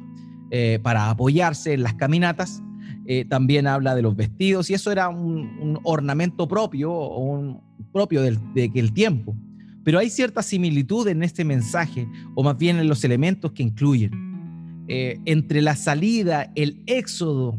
eh, 0.50 0.78
para 0.82 1.08
apoyarse 1.08 1.72
en 1.72 1.82
las 1.82 1.94
caminatas, 1.94 2.62
eh, 3.10 3.24
también 3.24 3.66
habla 3.66 3.94
de 3.94 4.02
los 4.02 4.14
vestidos 4.14 4.68
y 4.68 4.74
eso 4.74 4.92
era 4.92 5.08
un, 5.08 5.80
ornamento 5.82 6.46
propio 6.46 6.92
un, 6.92 7.58
propio 7.90 8.20
del, 8.20 8.38
de 8.52 8.70
el 8.74 8.92
tiempo. 8.92 9.34
Pero 9.82 9.98
hay 9.98 10.10
cierta 10.10 10.42
similitud 10.42 11.08
en 11.08 11.22
este 11.22 11.42
mensaje, 11.42 12.06
o 12.34 12.42
más 12.42 12.58
bien 12.58 12.78
en 12.78 12.86
los 12.86 13.02
elementos 13.04 13.52
que 13.52 13.62
incluyen. 13.62 14.84
Eh, 14.88 15.18
entre 15.24 15.62
la 15.62 15.74
salida, 15.74 16.52
el 16.54 16.82
éxodo, 16.84 17.56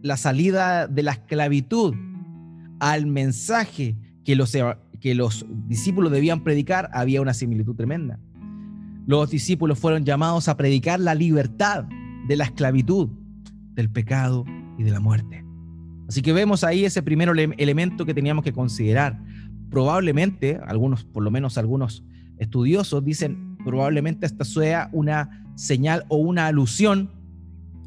la 0.00 0.16
salida 0.16 0.86
de 0.86 1.02
la 1.02 1.12
esclavitud 1.12 1.94
al 2.78 3.04
mensaje 3.04 3.98
que 4.24 4.34
los, 4.34 4.56
que 4.98 5.14
los 5.14 5.44
discípulos 5.68 6.10
debían 6.10 6.42
predicar, 6.42 6.88
había 6.94 7.20
una 7.20 7.34
similitud 7.34 7.76
tremenda. 7.76 8.18
Los 9.06 9.28
discípulos 9.28 9.78
fueron 9.78 10.06
llamados 10.06 10.48
a 10.48 10.56
predicar 10.56 11.00
la 11.00 11.14
libertad 11.14 11.84
de 12.28 12.36
la 12.36 12.44
esclavitud, 12.44 13.10
del 13.74 13.90
pecado 13.90 14.46
de 14.82 14.90
la 14.90 15.00
muerte. 15.00 15.44
Así 16.08 16.22
que 16.22 16.32
vemos 16.32 16.64
ahí 16.64 16.84
ese 16.84 17.02
primer 17.02 17.28
elemento 17.58 18.04
que 18.04 18.14
teníamos 18.14 18.44
que 18.44 18.52
considerar. 18.52 19.22
Probablemente, 19.70 20.60
algunos, 20.66 21.04
por 21.04 21.22
lo 21.22 21.30
menos 21.30 21.56
algunos 21.56 22.04
estudiosos 22.38 23.04
dicen, 23.04 23.56
probablemente 23.64 24.26
esta 24.26 24.44
sea 24.44 24.88
una 24.92 25.44
señal 25.54 26.04
o 26.08 26.16
una 26.16 26.46
alusión 26.46 27.10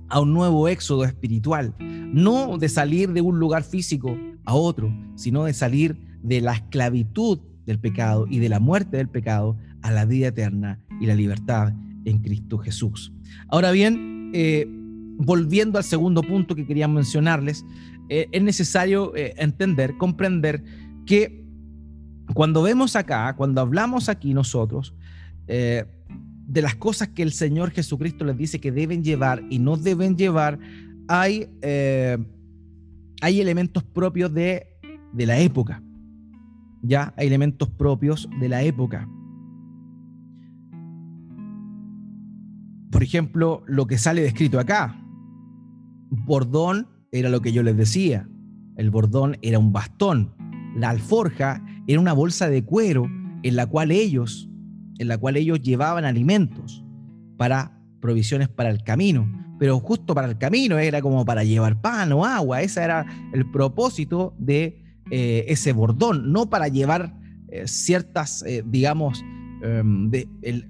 a 0.09 0.19
un 0.19 0.33
nuevo 0.33 0.67
éxodo 0.67 1.03
espiritual, 1.03 1.75
no 1.79 2.57
de 2.57 2.69
salir 2.69 3.11
de 3.11 3.21
un 3.21 3.39
lugar 3.39 3.63
físico 3.63 4.15
a 4.45 4.53
otro, 4.53 4.95
sino 5.15 5.43
de 5.45 5.53
salir 5.53 5.97
de 6.21 6.39
la 6.39 6.53
esclavitud 6.53 7.39
del 7.65 7.79
pecado 7.79 8.27
y 8.29 8.39
de 8.39 8.49
la 8.49 8.59
muerte 8.59 8.97
del 8.97 9.09
pecado 9.09 9.57
a 9.81 9.91
la 9.91 10.05
vida 10.05 10.27
eterna 10.27 10.79
y 11.01 11.07
la 11.07 11.15
libertad 11.15 11.73
en 12.05 12.19
Cristo 12.19 12.57
Jesús. 12.57 13.11
Ahora 13.47 13.71
bien, 13.71 14.31
eh, 14.33 14.67
volviendo 15.17 15.77
al 15.77 15.83
segundo 15.83 16.21
punto 16.21 16.55
que 16.55 16.65
quería 16.65 16.87
mencionarles, 16.87 17.65
eh, 18.09 18.27
es 18.31 18.43
necesario 18.43 19.15
eh, 19.15 19.33
entender, 19.37 19.97
comprender 19.97 20.63
que 21.05 21.43
cuando 22.33 22.63
vemos 22.63 22.95
acá, 22.95 23.35
cuando 23.35 23.61
hablamos 23.61 24.09
aquí 24.09 24.33
nosotros, 24.33 24.95
de 25.45 26.61
las 26.61 26.75
cosas 26.75 27.09
que 27.09 27.21
el 27.21 27.33
Señor 27.33 27.71
Jesucristo 27.71 28.23
les 28.23 28.37
dice 28.37 28.61
que 28.61 28.71
deben 28.71 29.03
llevar 29.03 29.43
y 29.49 29.59
no 29.59 29.75
deben 29.75 30.15
llevar, 30.15 30.57
hay, 31.09 31.49
hay 33.21 33.41
elementos 33.41 33.83
propios 33.83 34.33
de, 34.33 34.67
de 35.11 35.25
la 35.25 35.37
época. 35.39 35.83
Ya 36.81 37.13
hay 37.17 37.27
elementos 37.27 37.69
propios 37.69 38.29
de 38.39 38.49
la 38.49 38.63
época. 38.63 39.07
Por 42.91 43.01
ejemplo, 43.01 43.63
lo 43.65 43.87
que 43.87 43.97
sale 43.97 44.21
descrito 44.21 44.59
acá. 44.59 45.02
Bordón 46.15 46.87
era 47.11 47.29
lo 47.29 47.41
que 47.41 47.51
yo 47.51 47.63
les 47.63 47.75
decía. 47.75 48.27
El 48.77 48.89
bordón 48.89 49.37
era 49.41 49.59
un 49.59 49.73
bastón. 49.73 50.33
La 50.75 50.89
alforja 50.89 51.63
era 51.87 51.99
una 51.99 52.13
bolsa 52.13 52.49
de 52.49 52.63
cuero 52.63 53.05
en 53.43 53.55
la 53.55 53.67
cual 53.67 53.91
ellos, 53.91 54.49
en 54.99 55.07
la 55.07 55.17
cual 55.17 55.37
ellos 55.37 55.61
llevaban 55.61 56.05
alimentos 56.05 56.83
para 57.37 57.79
provisiones 57.99 58.47
para 58.47 58.69
el 58.69 58.83
camino. 58.83 59.27
Pero 59.59 59.79
justo 59.79 60.13
para 60.13 60.27
el 60.27 60.37
camino 60.37 60.77
era 60.77 61.01
como 61.01 61.25
para 61.25 61.43
llevar 61.43 61.81
pan 61.81 62.11
o 62.11 62.25
agua. 62.25 62.61
Ese 62.61 62.81
era 62.81 63.05
el 63.33 63.49
propósito 63.51 64.35
de 64.37 64.83
eh, 65.11 65.45
ese 65.47 65.73
bordón, 65.73 66.31
no 66.31 66.49
para 66.49 66.67
llevar 66.67 67.15
eh, 67.49 67.67
ciertas, 67.67 68.43
eh, 68.47 68.63
digamos, 68.65 69.23
Em, 69.65 70.09
de, 70.09 70.27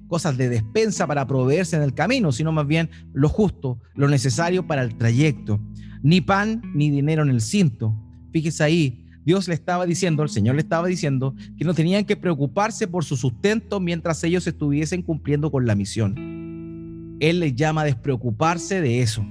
cosas 0.08 0.38
de 0.38 0.49
despensa 0.49 1.08
para 1.08 1.25
proveerse 1.25 1.75
en 1.75 1.82
el 1.82 1.95
camino, 1.95 2.32
sino 2.32 2.51
más 2.51 2.67
bien 2.67 2.91
lo 3.12 3.27
justo, 3.27 3.82
lo 3.95 4.08
necesario 4.08 4.67
para 4.67 4.84
el 4.84 4.95
trayecto. 4.95 5.60
Ni 6.03 6.21
pan 6.21 6.62
ni 6.75 6.91
dinero 6.91 7.23
en 7.23 7.29
el 7.29 7.41
cinto. 7.41 7.99
Fíjese 8.32 8.63
ahí, 8.63 9.08
Dios 9.25 9.47
le 9.47 9.56
estaba 9.56 9.88
diciendo, 9.88 10.21
el 10.21 10.29
Señor 10.29 10.53
le 10.53 10.62
estaba 10.62 10.88
diciendo 10.88 11.34
que 11.58 11.65
no 11.65 11.73
tenían 11.73 12.06
que 12.06 12.15
preocuparse 12.15 12.88
por 12.88 13.03
su 13.03 13.17
sustento 13.17 13.79
mientras 13.79 14.23
ellos 14.23 14.45
estuviesen 14.45 15.01
cumpliendo 15.01 15.49
con 15.49 15.65
la 15.65 15.73
misión. 15.73 17.17
Él 17.19 17.39
les 17.39 17.56
llama 17.56 17.82
a 17.82 17.86
despreocuparse 17.86 18.79
de 18.79 19.01
eso, 19.01 19.25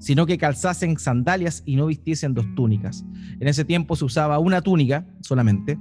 sino 0.00 0.26
que 0.26 0.36
calzasen 0.36 0.98
sandalias 0.98 1.62
y 1.64 1.76
no 1.76 1.86
vistiesen 1.86 2.34
dos 2.34 2.46
túnicas. 2.56 3.04
En 3.38 3.46
ese 3.46 3.64
tiempo 3.64 3.94
se 3.94 4.04
usaba 4.04 4.40
una 4.40 4.62
túnica 4.62 5.06
solamente, 5.20 5.78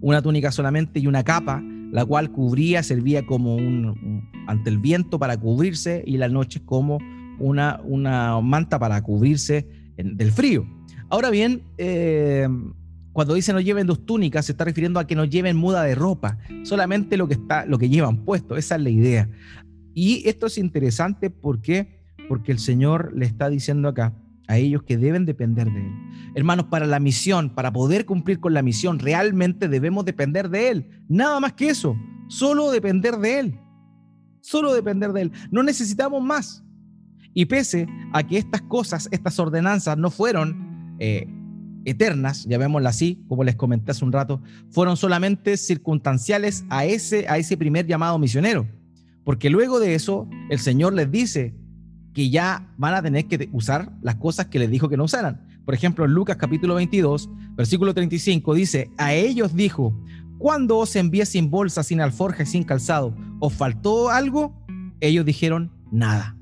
una 0.00 0.22
túnica 0.22 0.50
solamente 0.50 0.98
y 0.98 1.06
una 1.06 1.22
capa 1.22 1.62
la 1.92 2.06
cual 2.06 2.32
cubría, 2.32 2.82
servía 2.82 3.26
como 3.26 3.54
un, 3.54 4.30
ante 4.46 4.70
el 4.70 4.78
viento 4.78 5.18
para 5.18 5.38
cubrirse 5.38 6.02
y 6.06 6.16
la 6.16 6.28
noche 6.28 6.62
como 6.64 6.98
una, 7.38 7.80
una 7.84 8.40
manta 8.40 8.78
para 8.78 9.00
cubrirse 9.02 9.68
del 9.96 10.32
frío. 10.32 10.66
Ahora 11.10 11.28
bien, 11.28 11.62
eh, 11.76 12.48
cuando 13.12 13.34
dice 13.34 13.52
no 13.52 13.60
lleven 13.60 13.86
dos 13.86 14.06
túnicas, 14.06 14.46
se 14.46 14.52
está 14.52 14.64
refiriendo 14.64 14.98
a 15.00 15.06
que 15.06 15.14
no 15.14 15.26
lleven 15.26 15.58
muda 15.58 15.82
de 15.82 15.94
ropa, 15.94 16.38
solamente 16.62 17.18
lo 17.18 17.28
que, 17.28 17.34
está, 17.34 17.66
lo 17.66 17.78
que 17.78 17.90
llevan 17.90 18.24
puesto, 18.24 18.56
esa 18.56 18.76
es 18.76 18.82
la 18.82 18.90
idea. 18.90 19.28
Y 19.92 20.26
esto 20.26 20.46
es 20.46 20.56
interesante 20.56 21.28
porque, 21.28 22.00
porque 22.26 22.52
el 22.52 22.58
Señor 22.58 23.12
le 23.14 23.26
está 23.26 23.50
diciendo 23.50 23.88
acá 23.88 24.14
a 24.48 24.58
ellos 24.58 24.82
que 24.82 24.96
deben 24.96 25.24
depender 25.24 25.70
de 25.70 25.80
Él. 25.80 25.92
Hermanos, 26.34 26.66
para 26.66 26.86
la 26.86 26.98
misión, 26.98 27.54
para 27.54 27.72
poder 27.72 28.06
cumplir 28.06 28.40
con 28.40 28.54
la 28.54 28.62
misión, 28.62 28.98
realmente 28.98 29.68
debemos 29.68 30.04
depender 30.04 30.48
de 30.48 30.70
Él. 30.70 31.04
Nada 31.08 31.40
más 31.40 31.52
que 31.54 31.68
eso, 31.68 31.96
solo 32.28 32.70
depender 32.70 33.16
de 33.18 33.38
Él. 33.38 33.58
Solo 34.40 34.74
depender 34.74 35.12
de 35.12 35.22
Él. 35.22 35.32
No 35.50 35.62
necesitamos 35.62 36.22
más. 36.22 36.64
Y 37.34 37.46
pese 37.46 37.86
a 38.12 38.22
que 38.26 38.38
estas 38.38 38.62
cosas, 38.62 39.08
estas 39.10 39.38
ordenanzas 39.38 39.96
no 39.96 40.10
fueron 40.10 40.94
eh, 40.98 41.26
eternas, 41.84 42.44
llamémoslas 42.44 42.96
así, 42.96 43.24
como 43.28 43.44
les 43.44 43.56
comenté 43.56 43.92
hace 43.92 44.04
un 44.04 44.12
rato, 44.12 44.42
fueron 44.70 44.96
solamente 44.96 45.56
circunstanciales 45.56 46.64
a 46.68 46.84
ese, 46.84 47.26
a 47.28 47.38
ese 47.38 47.56
primer 47.56 47.86
llamado 47.86 48.18
misionero. 48.18 48.66
Porque 49.24 49.50
luego 49.50 49.80
de 49.80 49.94
eso, 49.94 50.28
el 50.50 50.58
Señor 50.58 50.94
les 50.94 51.10
dice, 51.10 51.54
que 52.14 52.30
ya 52.30 52.68
van 52.76 52.94
a 52.94 53.02
tener 53.02 53.26
que 53.26 53.48
usar 53.52 53.92
las 54.02 54.16
cosas 54.16 54.46
que 54.46 54.58
les 54.58 54.70
dijo 54.70 54.88
que 54.88 54.96
no 54.96 55.04
usaran. 55.04 55.46
Por 55.64 55.74
ejemplo, 55.74 56.04
en 56.04 56.12
Lucas 56.12 56.36
capítulo 56.36 56.74
22, 56.74 57.30
versículo 57.56 57.94
35 57.94 58.54
dice, 58.54 58.90
a 58.98 59.14
ellos 59.14 59.54
dijo, 59.54 59.96
cuando 60.38 60.78
os 60.78 60.96
envié 60.96 61.24
sin 61.24 61.50
bolsa, 61.50 61.82
sin 61.82 62.00
alforja 62.00 62.42
y 62.42 62.46
sin 62.46 62.64
calzado, 62.64 63.14
¿os 63.38 63.52
faltó 63.52 64.10
algo? 64.10 64.54
Ellos 65.00 65.24
dijeron, 65.24 65.70
nada. 65.90 66.36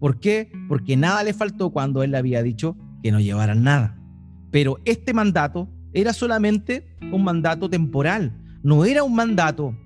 ¿Por 0.00 0.18
qué? 0.18 0.50
Porque 0.68 0.96
nada 0.96 1.22
le 1.22 1.32
faltó 1.32 1.70
cuando 1.70 2.02
él 2.02 2.10
le 2.10 2.18
había 2.18 2.42
dicho 2.42 2.76
que 3.02 3.12
no 3.12 3.20
llevaran 3.20 3.62
nada. 3.62 3.96
Pero 4.50 4.78
este 4.84 5.14
mandato 5.14 5.68
era 5.92 6.12
solamente 6.12 6.96
un 7.12 7.22
mandato 7.22 7.70
temporal, 7.70 8.36
no 8.62 8.84
era 8.84 9.04
un 9.04 9.14
mandato 9.14 9.76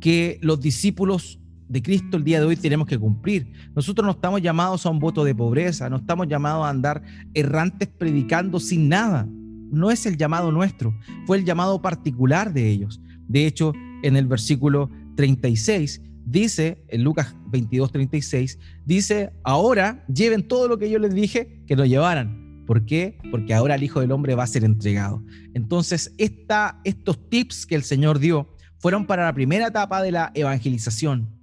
que 0.00 0.38
los 0.42 0.60
discípulos 0.60 1.39
de 1.70 1.82
Cristo 1.82 2.16
el 2.16 2.24
día 2.24 2.40
de 2.40 2.46
hoy 2.46 2.56
tenemos 2.56 2.88
que 2.88 2.98
cumplir. 2.98 3.52
Nosotros 3.76 4.04
no 4.04 4.10
estamos 4.10 4.42
llamados 4.42 4.84
a 4.84 4.90
un 4.90 4.98
voto 4.98 5.22
de 5.22 5.36
pobreza, 5.36 5.88
no 5.88 5.98
estamos 5.98 6.26
llamados 6.26 6.66
a 6.66 6.68
andar 6.68 7.00
errantes 7.32 7.88
predicando 7.88 8.58
sin 8.58 8.88
nada. 8.88 9.28
No 9.70 9.92
es 9.92 10.04
el 10.04 10.16
llamado 10.16 10.50
nuestro, 10.50 10.92
fue 11.26 11.38
el 11.38 11.44
llamado 11.44 11.80
particular 11.80 12.52
de 12.52 12.68
ellos. 12.68 13.00
De 13.28 13.46
hecho, 13.46 13.72
en 14.02 14.16
el 14.16 14.26
versículo 14.26 14.90
36 15.14 16.02
dice, 16.26 16.84
en 16.88 17.04
Lucas 17.04 17.36
22, 17.52 17.92
36, 17.92 18.58
dice, 18.84 19.30
ahora 19.44 20.04
lleven 20.12 20.48
todo 20.48 20.66
lo 20.66 20.76
que 20.76 20.90
yo 20.90 20.98
les 20.98 21.14
dije 21.14 21.62
que 21.68 21.76
lo 21.76 21.86
llevaran. 21.86 22.64
¿Por 22.66 22.84
qué? 22.84 23.16
Porque 23.30 23.54
ahora 23.54 23.76
el 23.76 23.84
Hijo 23.84 24.00
del 24.00 24.10
Hombre 24.10 24.34
va 24.34 24.42
a 24.42 24.48
ser 24.48 24.64
entregado. 24.64 25.22
Entonces, 25.54 26.14
estos 26.18 27.28
tips 27.28 27.64
que 27.64 27.76
el 27.76 27.84
Señor 27.84 28.18
dio 28.18 28.48
fueron 28.78 29.06
para 29.06 29.24
la 29.24 29.32
primera 29.32 29.68
etapa 29.68 30.02
de 30.02 30.10
la 30.10 30.32
evangelización 30.34 31.39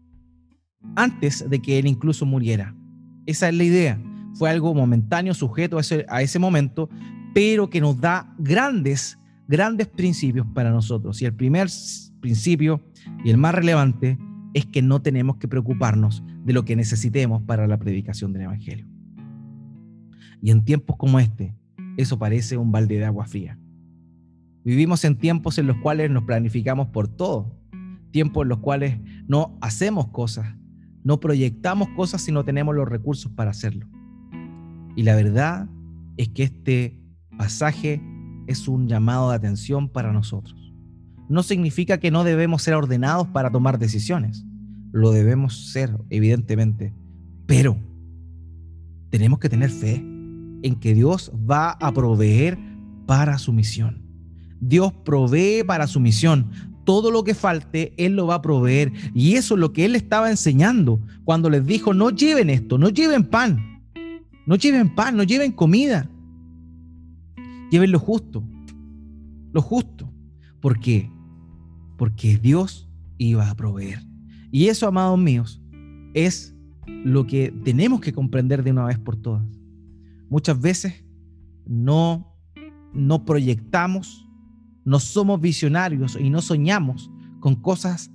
antes 0.95 1.47
de 1.49 1.59
que 1.59 1.79
él 1.79 1.87
incluso 1.87 2.25
muriera. 2.25 2.75
Esa 3.25 3.49
es 3.49 3.55
la 3.55 3.63
idea. 3.63 4.01
Fue 4.33 4.49
algo 4.49 4.73
momentáneo, 4.73 5.33
sujeto 5.33 5.77
a 5.77 5.81
ese, 5.81 6.05
a 6.09 6.21
ese 6.21 6.39
momento, 6.39 6.89
pero 7.33 7.69
que 7.69 7.81
nos 7.81 7.99
da 7.99 8.33
grandes, 8.37 9.17
grandes 9.47 9.87
principios 9.87 10.45
para 10.53 10.71
nosotros. 10.71 11.21
Y 11.21 11.25
el 11.25 11.33
primer 11.33 11.67
principio 12.19 12.83
y 13.23 13.29
el 13.29 13.37
más 13.37 13.53
relevante 13.53 14.17
es 14.53 14.65
que 14.65 14.81
no 14.81 15.01
tenemos 15.01 15.37
que 15.37 15.47
preocuparnos 15.47 16.23
de 16.43 16.53
lo 16.53 16.65
que 16.65 16.75
necesitemos 16.75 17.41
para 17.43 17.67
la 17.67 17.77
predicación 17.77 18.33
del 18.33 18.43
Evangelio. 18.43 18.87
Y 20.41 20.51
en 20.51 20.63
tiempos 20.63 20.95
como 20.97 21.19
este, 21.19 21.55
eso 21.97 22.17
parece 22.17 22.57
un 22.57 22.71
balde 22.71 22.97
de 22.97 23.05
agua 23.05 23.25
fría. 23.25 23.59
Vivimos 24.63 25.03
en 25.05 25.17
tiempos 25.17 25.57
en 25.57 25.67
los 25.67 25.77
cuales 25.77 26.11
nos 26.11 26.23
planificamos 26.23 26.87
por 26.89 27.07
todo, 27.07 27.55
tiempos 28.11 28.43
en 28.43 28.49
los 28.49 28.59
cuales 28.59 28.99
no 29.27 29.57
hacemos 29.61 30.07
cosas, 30.07 30.55
no 31.07 31.21
proyectamos 31.21 31.87
cosas 31.95 32.21
si 32.21 32.33
no 32.33 32.43
tenemos 32.43 32.75
los 32.75 32.85
recursos 32.85 33.31
para 33.31 33.51
hacerlo. 33.51 33.87
Y 34.97 35.03
la 35.03 35.15
verdad 35.15 35.69
es 36.17 36.27
que 36.27 36.43
este 36.43 36.99
pasaje 37.37 38.01
es 38.45 38.67
un 38.67 38.89
llamado 38.89 39.29
de 39.29 39.37
atención 39.37 39.87
para 39.87 40.11
nosotros. 40.11 40.73
No 41.29 41.43
significa 41.43 41.97
que 41.97 42.11
no 42.11 42.25
debemos 42.25 42.61
ser 42.61 42.73
ordenados 42.73 43.25
para 43.27 43.49
tomar 43.49 43.79
decisiones. 43.79 44.45
Lo 44.91 45.11
debemos 45.11 45.71
ser, 45.71 45.97
evidentemente. 46.09 46.93
Pero 47.45 47.77
tenemos 49.09 49.39
que 49.39 49.47
tener 49.47 49.69
fe 49.69 49.95
en 50.61 50.75
que 50.75 50.93
Dios 50.93 51.31
va 51.49 51.71
a 51.71 51.93
proveer 51.93 52.59
para 53.05 53.37
su 53.37 53.53
misión. 53.53 54.03
Dios 54.59 54.91
provee 55.05 55.63
para 55.65 55.87
su 55.87 56.01
misión 56.01 56.49
todo 56.88 57.12
lo 57.12 57.26
que 57.26 57.36
falte, 57.36 57.93
Él 57.97 58.15
lo 58.15 58.28
va 58.28 58.36
a 58.36 58.41
proveer. 58.41 58.93
Y 59.13 59.34
eso 59.34 59.56
es 59.56 59.60
lo 59.60 59.73
que 59.73 59.84
Él 59.84 59.93
estaba 59.93 60.32
enseñando 60.32 61.02
cuando 61.26 61.50
les 61.50 61.65
dijo, 61.65 61.93
no 61.93 62.12
lleven 62.12 62.50
esto, 62.50 62.78
no 62.78 62.88
lleven 62.88 63.26
pan, 63.26 63.84
no 64.45 64.56
lleven 64.56 64.95
pan, 64.95 65.17
no 65.17 65.23
lleven 65.23 65.52
comida. 65.52 66.10
Lleven 67.69 67.91
lo 67.91 68.00
justo, 68.00 68.41
lo 69.52 69.62
justo. 69.62 70.10
¿Por 70.62 70.80
qué? 70.80 71.12
Porque 71.97 72.38
Dios 72.38 72.89
iba 73.17 73.50
a 73.50 73.56
proveer. 73.56 74.02
Y 74.50 74.69
eso, 74.69 74.88
amados 74.88 75.19
míos, 75.19 75.62
es 76.13 76.56
lo 76.88 77.28
que 77.28 77.54
tenemos 77.65 78.00
que 78.00 78.13
comprender 78.13 78.63
de 78.63 78.71
una 78.71 78.86
vez 78.86 78.97
por 78.97 79.17
todas. 79.17 79.43
Muchas 80.30 80.62
veces 80.62 81.04
no, 81.65 82.34
no 82.93 83.26
proyectamos 83.26 84.26
no 84.88 85.00
somos 85.00 85.39
visionarios 85.39 86.17
y 86.19 86.30
no 86.30 86.41
soñamos 86.41 87.12
con 87.39 87.56
cosas 87.56 88.12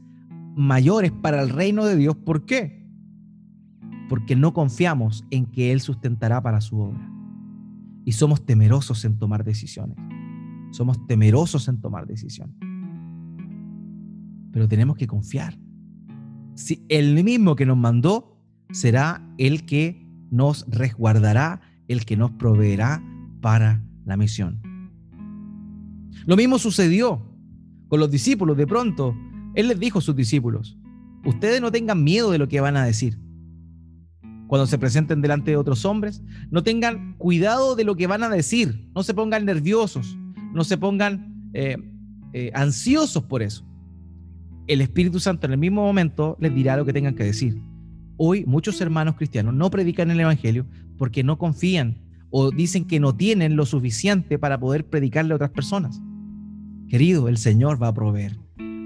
mayores 0.57 1.13
para 1.13 1.43
el 1.43 1.51
reino 1.51 1.85
de 1.85 1.97
Dios. 1.97 2.17
¿Por 2.17 2.45
qué? 2.45 2.83
porque 4.13 4.37
no 4.37 4.53
confiamos 4.53 5.25
en 5.31 5.47
que 5.47 5.73
Él 5.73 5.81
sustentará 5.81 6.43
para 6.43 6.61
su 6.61 6.79
obra. 6.79 7.11
Y 8.05 8.13
somos 8.13 8.45
temerosos 8.45 9.07
en 9.07 9.19
tomar 9.19 9.43
decisiones. 9.43 9.97
Somos 10.71 11.07
temerosos 11.07 11.67
en 11.67 11.81
tomar 11.81 12.07
decisiones. 12.07 12.55
Pero 14.53 14.69
tenemos 14.69 14.99
que 14.99 15.07
confiar. 15.07 15.59
Si 16.57 16.85
el 16.91 17.25
mismo 17.25 17.57
que 17.57 17.65
nos 17.65 17.79
mandó 17.79 18.39
será 18.71 19.27
el 19.39 19.65
que 19.65 20.07
nos 20.31 20.67
resguardará, 20.69 21.63
el 21.89 22.05
que 22.05 22.19
nos 22.19 22.33
proveerá 22.33 23.03
para 23.41 23.83
la 24.05 24.19
misión. 24.19 24.72
Lo 26.27 26.37
mismo 26.37 26.59
sucedió 26.59 27.22
con 27.88 28.01
los 28.01 28.11
discípulos. 28.11 28.57
De 28.57 28.66
pronto, 28.66 29.14
Él 29.55 29.68
les 29.68 29.79
dijo 29.79 29.98
a 29.98 30.03
sus 30.03 30.16
discípulos, 30.16 30.79
ustedes 31.25 31.61
no 31.61 31.70
tengan 31.70 32.03
miedo 32.03 32.31
de 32.31 32.38
lo 32.38 32.48
que 32.48 32.61
van 32.61 32.77
a 32.77 32.85
decir. 32.85 33.18
Cuando 34.46 34.66
se 34.66 34.79
presenten 34.79 35.22
delante 35.22 35.51
de 35.51 35.57
otros 35.57 35.85
hombres, 35.85 36.22
no 36.51 36.62
tengan 36.62 37.14
cuidado 37.16 37.75
de 37.75 37.85
lo 37.85 37.96
que 37.96 38.07
van 38.07 38.22
a 38.22 38.29
decir, 38.29 38.88
no 38.94 39.03
se 39.03 39.14
pongan 39.14 39.46
nerviosos, 39.46 40.16
no 40.53 40.62
se 40.64 40.77
pongan 40.77 41.51
eh, 41.55 41.77
eh, 42.35 42.51
ansiosos 42.55 43.22
por 43.22 43.42
eso. 43.42 43.64
El 44.66 44.81
Espíritu 44.81 45.20
Santo 45.20 45.46
en 45.46 45.53
el 45.53 45.59
mismo 45.59 45.83
momento 45.83 46.37
les 46.38 46.55
dirá 46.55 46.77
lo 46.77 46.85
que 46.85 46.92
tengan 46.92 47.14
que 47.14 47.25
decir. 47.25 47.62
Hoy 48.16 48.44
muchos 48.46 48.81
hermanos 48.81 49.16
cristianos 49.16 49.55
no 49.55 49.70
predican 49.70 50.11
el 50.11 50.20
Evangelio 50.20 50.66
porque 50.98 51.25
no 51.25 51.38
confían 51.38 51.96
o 52.33 52.51
dicen 52.51 52.87
que 52.87 52.99
no 52.99 53.14
tienen 53.14 53.55
lo 53.55 53.66
suficiente 53.66 54.38
para 54.38 54.59
poder 54.59 54.87
predicarle 54.88 55.33
a 55.33 55.37
otras 55.37 55.51
personas. 55.51 56.01
Querido, 56.88 57.29
el 57.29 57.37
Señor 57.37 57.81
va 57.81 57.88
a 57.88 57.95
proveer. 57.95 58.38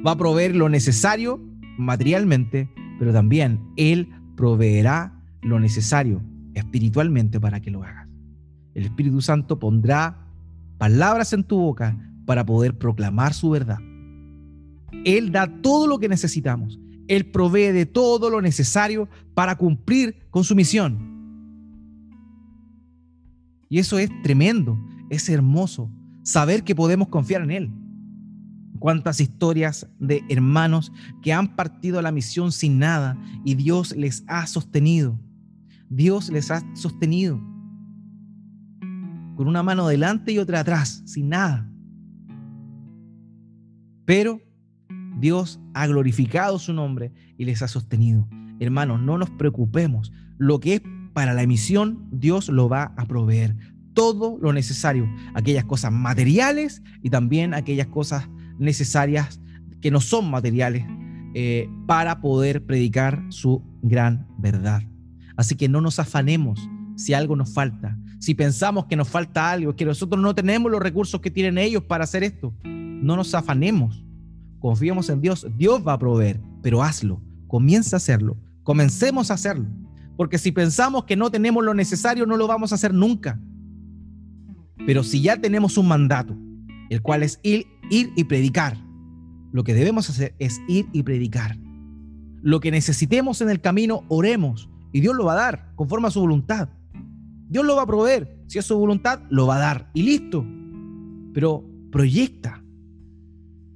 Va 0.07 0.11
a 0.11 0.19
proveer 0.19 0.55
lo 0.55 0.69
necesario 0.69 1.41
materialmente, 1.79 2.69
pero 2.99 3.13
también 3.13 3.61
Él 3.77 4.11
proveerá 4.37 5.23
lo 5.43 5.61
necesario 5.61 6.23
espiritualmente 6.55 7.41
para 7.41 7.61
que 7.61 7.71
lo 7.71 7.85
hagas. 7.85 8.09
El 8.75 8.85
Espíritu 8.85 9.23
Santo 9.23 9.59
pondrá 9.59 10.27
palabras 10.77 11.33
en 11.33 11.45
tu 11.45 11.57
boca 11.57 11.97
para 12.27 12.45
poder 12.45 12.77
proclamar 12.77 13.33
su 13.33 13.51
verdad. 13.51 13.79
Él 15.05 15.31
da 15.31 15.47
todo 15.63 15.87
lo 15.87 16.01
que 16.01 16.09
necesitamos. 16.09 16.81
Él 17.07 17.27
provee 17.27 17.71
de 17.73 17.87
todo 17.87 18.29
lo 18.29 18.43
necesario 18.43 19.09
para 19.35 19.57
cumplir 19.57 20.27
con 20.31 20.43
su 20.43 20.57
misión. 20.57 21.16
Y 23.69 23.79
eso 23.79 23.99
es 23.99 24.11
tremendo, 24.23 24.79
es 25.11 25.29
hermoso, 25.29 25.91
saber 26.23 26.65
que 26.65 26.75
podemos 26.75 27.09
confiar 27.09 27.43
en 27.43 27.51
Él. 27.51 27.73
Cuántas 28.79 29.21
historias 29.21 29.89
de 29.99 30.23
hermanos 30.29 30.93
que 31.23 31.33
han 31.33 31.57
partido 31.57 31.99
a 31.99 32.03
la 32.03 32.13
misión 32.13 32.53
sin 32.53 32.79
nada 32.79 33.19
y 33.45 33.55
Dios 33.55 33.97
les 33.97 34.25
ha 34.29 34.47
sostenido. 34.47 35.19
Dios 35.89 36.31
les 36.31 36.51
ha 36.51 36.63
sostenido 36.75 37.41
con 39.37 39.49
una 39.49 39.63
mano 39.63 39.87
delante 39.87 40.33
y 40.33 40.39
otra 40.39 40.61
atrás, 40.61 41.03
sin 41.05 41.29
nada. 41.29 41.71
Pero 44.05 44.41
Dios 45.19 45.61
ha 45.75 45.87
glorificado 45.87 46.59
su 46.59 46.73
nombre 46.73 47.13
y 47.37 47.45
les 47.45 47.63
ha 47.63 47.69
sostenido. 47.69 48.27
Hermanos, 48.59 49.01
no 49.03 49.19
nos 49.19 49.31
preocupemos. 49.31 50.13
Lo 50.39 50.59
que 50.61 50.75
es 50.75 50.83
para 51.17 51.33
la 51.33 51.43
emisión, 51.43 52.07
Dios 52.13 52.51
lo 52.51 52.69
va 52.69 52.93
a 52.95 53.07
proveer. 53.07 53.57
Todo 53.95 54.37
lo 54.39 54.53
necesario, 54.53 55.09
aquellas 55.33 55.65
cosas 55.65 55.91
materiales 55.91 56.83
y 57.03 57.09
también 57.09 57.55
aquellas 57.55 57.87
cosas 57.87 58.29
necesarias 58.59 59.41
que 59.81 59.91
no 59.91 60.03
son 60.03 60.31
materiales 60.31 60.85
eh, 61.33 61.71
para 61.87 62.21
poder 62.21 62.67
predicar 62.67 63.25
su 63.31 63.63
gran 63.81 64.29
verdad. 64.37 64.83
Así 65.39 65.57
que 65.57 65.71
no 65.71 65.81
nos 65.81 65.99
afanemos 65.99 66.61
si 66.97 67.15
algo 67.15 67.35
nos 67.35 67.55
falta. 67.55 67.97
Si 68.19 68.35
pensamos 68.35 68.85
que 68.85 68.97
nos 68.97 69.09
falta 69.09 69.51
algo, 69.51 69.75
que 69.75 69.87
nosotros 69.87 70.21
no 70.21 70.35
tenemos 70.35 70.71
los 70.71 70.83
recursos 70.83 71.23
que 71.23 71.31
tienen 71.31 71.57
ellos 71.57 71.83
para 71.85 72.05
hacer 72.05 72.25
esto, 72.25 72.53
no 72.63 73.17
nos 73.17 73.35
afanemos. 73.35 74.05
Confiemos 74.59 75.09
en 75.09 75.23
Dios. 75.23 75.47
Dios 75.57 75.83
va 75.83 75.95
a 75.95 75.99
proveer, 75.99 76.43
pero 76.63 76.83
hazlo. 76.83 77.23
Comienza 77.47 77.97
a 77.97 78.01
hacerlo. 78.01 78.37
Comencemos 78.65 79.31
a 79.31 79.35
hacerlo. 79.35 79.67
Porque 80.17 80.39
si 80.39 80.53
pensamos 80.53 81.05
que 81.05 81.17
no 81.17 81.31
tenemos 81.31 81.65
lo 81.65 81.75
necesario, 81.75 82.27
no 82.27 82.37
lo 82.37 82.47
vamos 82.47 82.73
a 82.73 82.77
hacer 82.77 82.95
nunca. 82.95 83.41
Pero 84.87 85.03
si 85.03 85.21
ya 85.21 85.41
tenemos 85.41 85.77
un 85.79 85.89
mandato, 85.89 86.37
el 86.91 87.03
cual 87.03 87.23
es 87.23 87.41
ir, 87.43 87.67
ir 87.91 88.13
y 88.17 88.25
predicar, 88.25 88.77
lo 89.53 89.65
que 89.65 89.75
debemos 89.75 90.09
hacer 90.11 90.35
es 90.39 90.61
ir 90.69 90.87
y 90.93 91.03
predicar. 91.03 91.57
Lo 92.43 92.61
que 92.61 92.71
necesitemos 92.71 93.41
en 93.41 93.51
el 93.51 93.61
camino, 93.61 94.05
oremos 94.09 94.69
y 94.93 95.01
Dios 95.01 95.15
lo 95.17 95.25
va 95.25 95.33
a 95.33 95.37
dar 95.37 95.73
conforme 95.75 96.09
a 96.09 96.11
su 96.11 96.21
voluntad. 96.21 96.69
Dios 97.49 97.65
lo 97.65 97.77
va 97.77 97.83
a 97.83 97.87
proveer. 97.87 98.45
Si 98.47 98.59
es 98.59 98.65
su 98.65 98.79
voluntad, 98.79 99.21
lo 99.29 99.47
va 99.47 99.57
a 99.57 99.61
dar 99.61 99.91
y 99.95 100.03
listo. 100.03 100.45
Pero 101.33 101.65
proyecta, 101.91 102.63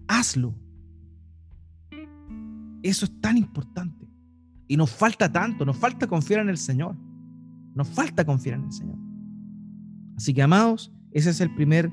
hazlo. 0.08 0.54
Eso 2.82 3.04
es 3.04 3.20
tan 3.20 3.36
importante. 3.36 3.99
Y 4.70 4.76
nos 4.76 4.92
falta 4.92 5.32
tanto, 5.32 5.66
nos 5.66 5.76
falta 5.76 6.06
confiar 6.06 6.42
en 6.42 6.48
el 6.48 6.56
Señor. 6.56 6.94
Nos 7.74 7.88
falta 7.88 8.24
confiar 8.24 8.56
en 8.56 8.66
el 8.66 8.72
Señor. 8.72 8.96
Así 10.16 10.32
que, 10.32 10.42
amados, 10.42 10.92
ese 11.10 11.30
es 11.30 11.40
el 11.40 11.52
primer 11.56 11.90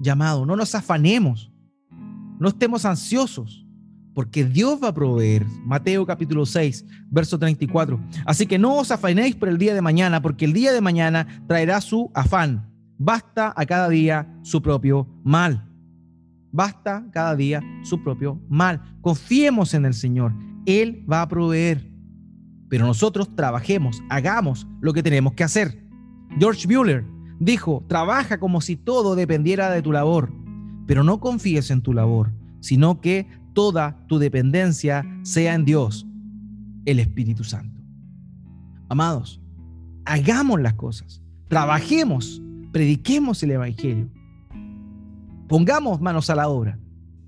llamado. 0.00 0.44
No 0.44 0.56
nos 0.56 0.74
afanemos. 0.74 1.52
No 2.40 2.48
estemos 2.48 2.84
ansiosos, 2.84 3.64
porque 4.12 4.44
Dios 4.44 4.80
va 4.82 4.88
a 4.88 4.92
proveer. 4.92 5.46
Mateo 5.64 6.04
capítulo 6.04 6.44
6, 6.44 6.84
verso 7.12 7.38
34. 7.38 8.00
Así 8.24 8.44
que 8.44 8.58
no 8.58 8.76
os 8.76 8.90
afanéis 8.90 9.36
por 9.36 9.48
el 9.48 9.56
día 9.56 9.72
de 9.72 9.80
mañana, 9.80 10.20
porque 10.20 10.46
el 10.46 10.52
día 10.52 10.72
de 10.72 10.80
mañana 10.80 11.28
traerá 11.46 11.80
su 11.80 12.10
afán. 12.12 12.68
Basta 12.98 13.54
a 13.56 13.64
cada 13.66 13.88
día 13.88 14.36
su 14.42 14.60
propio 14.60 15.06
mal. 15.22 15.70
Basta 16.50 17.06
cada 17.12 17.36
día 17.36 17.62
su 17.84 18.02
propio 18.02 18.42
mal. 18.48 18.82
Confiemos 19.00 19.74
en 19.74 19.84
el 19.84 19.94
Señor. 19.94 20.34
Él 20.66 21.06
va 21.08 21.22
a 21.22 21.28
proveer 21.28 21.94
pero 22.68 22.86
nosotros 22.86 23.34
trabajemos, 23.34 24.02
hagamos 24.08 24.66
lo 24.80 24.92
que 24.92 25.02
tenemos 25.02 25.34
que 25.34 25.44
hacer. 25.44 25.82
George 26.38 26.66
Mueller 26.66 27.04
dijo, 27.38 27.84
trabaja 27.88 28.38
como 28.38 28.60
si 28.60 28.76
todo 28.76 29.14
dependiera 29.14 29.70
de 29.70 29.82
tu 29.82 29.92
labor, 29.92 30.32
pero 30.86 31.04
no 31.04 31.20
confíes 31.20 31.70
en 31.70 31.82
tu 31.82 31.92
labor, 31.92 32.32
sino 32.60 33.00
que 33.00 33.28
toda 33.52 34.04
tu 34.06 34.18
dependencia 34.18 35.04
sea 35.22 35.54
en 35.54 35.64
Dios, 35.64 36.06
el 36.84 37.00
Espíritu 37.00 37.44
Santo. 37.44 37.80
Amados, 38.88 39.40
hagamos 40.04 40.60
las 40.60 40.74
cosas, 40.74 41.22
trabajemos, 41.48 42.42
prediquemos 42.72 43.42
el 43.42 43.52
Evangelio, 43.52 44.08
pongamos 45.48 46.00
manos 46.00 46.30
a 46.30 46.34
la 46.34 46.48
obra 46.48 46.78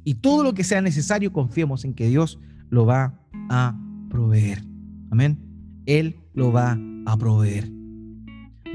y 0.04 0.14
todo 0.14 0.42
lo 0.42 0.54
que 0.54 0.64
sea 0.64 0.80
necesario 0.80 1.32
confiemos 1.32 1.84
en 1.84 1.94
que 1.94 2.08
Dios 2.08 2.38
lo 2.70 2.86
va 2.86 3.20
a 3.50 3.76
proveer. 4.08 4.67
Amén. 5.10 5.38
Él 5.86 6.16
lo 6.34 6.52
va 6.52 6.78
a 7.06 7.16
proveer. 7.16 7.70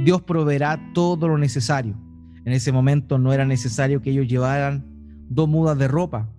Dios 0.04 0.22
proveerá 0.24 0.80
todo 0.94 1.28
lo 1.28 1.38
necesario. 1.38 1.96
En 2.46 2.52
ese 2.54 2.72
momento 2.72 3.18
no 3.18 3.32
era 3.32 3.46
necesario 3.46 4.02
que 4.02 4.12
ellos 4.12 4.28
llevaran 4.28 4.86
dos 5.30 5.48
mudas 5.48 5.78
de 5.78 5.88
ropa. 5.88 6.30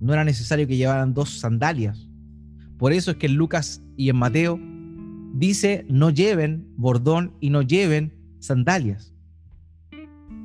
No 0.00 0.12
era 0.12 0.24
necesario 0.24 0.66
que 0.66 0.76
llevaran 0.76 1.14
dos 1.14 1.40
sandalias. 1.40 2.08
Por 2.78 2.92
eso 2.92 3.12
es 3.12 3.16
que 3.16 3.26
en 3.26 3.34
Lucas 3.34 3.82
y 3.96 4.08
en 4.08 4.16
Mateo 4.16 4.60
dice 5.34 5.84
no 5.88 6.10
lleven 6.10 6.68
bordón 6.76 7.32
y 7.40 7.50
no 7.50 7.62
lleven 7.62 8.14
sandalias. 8.38 9.12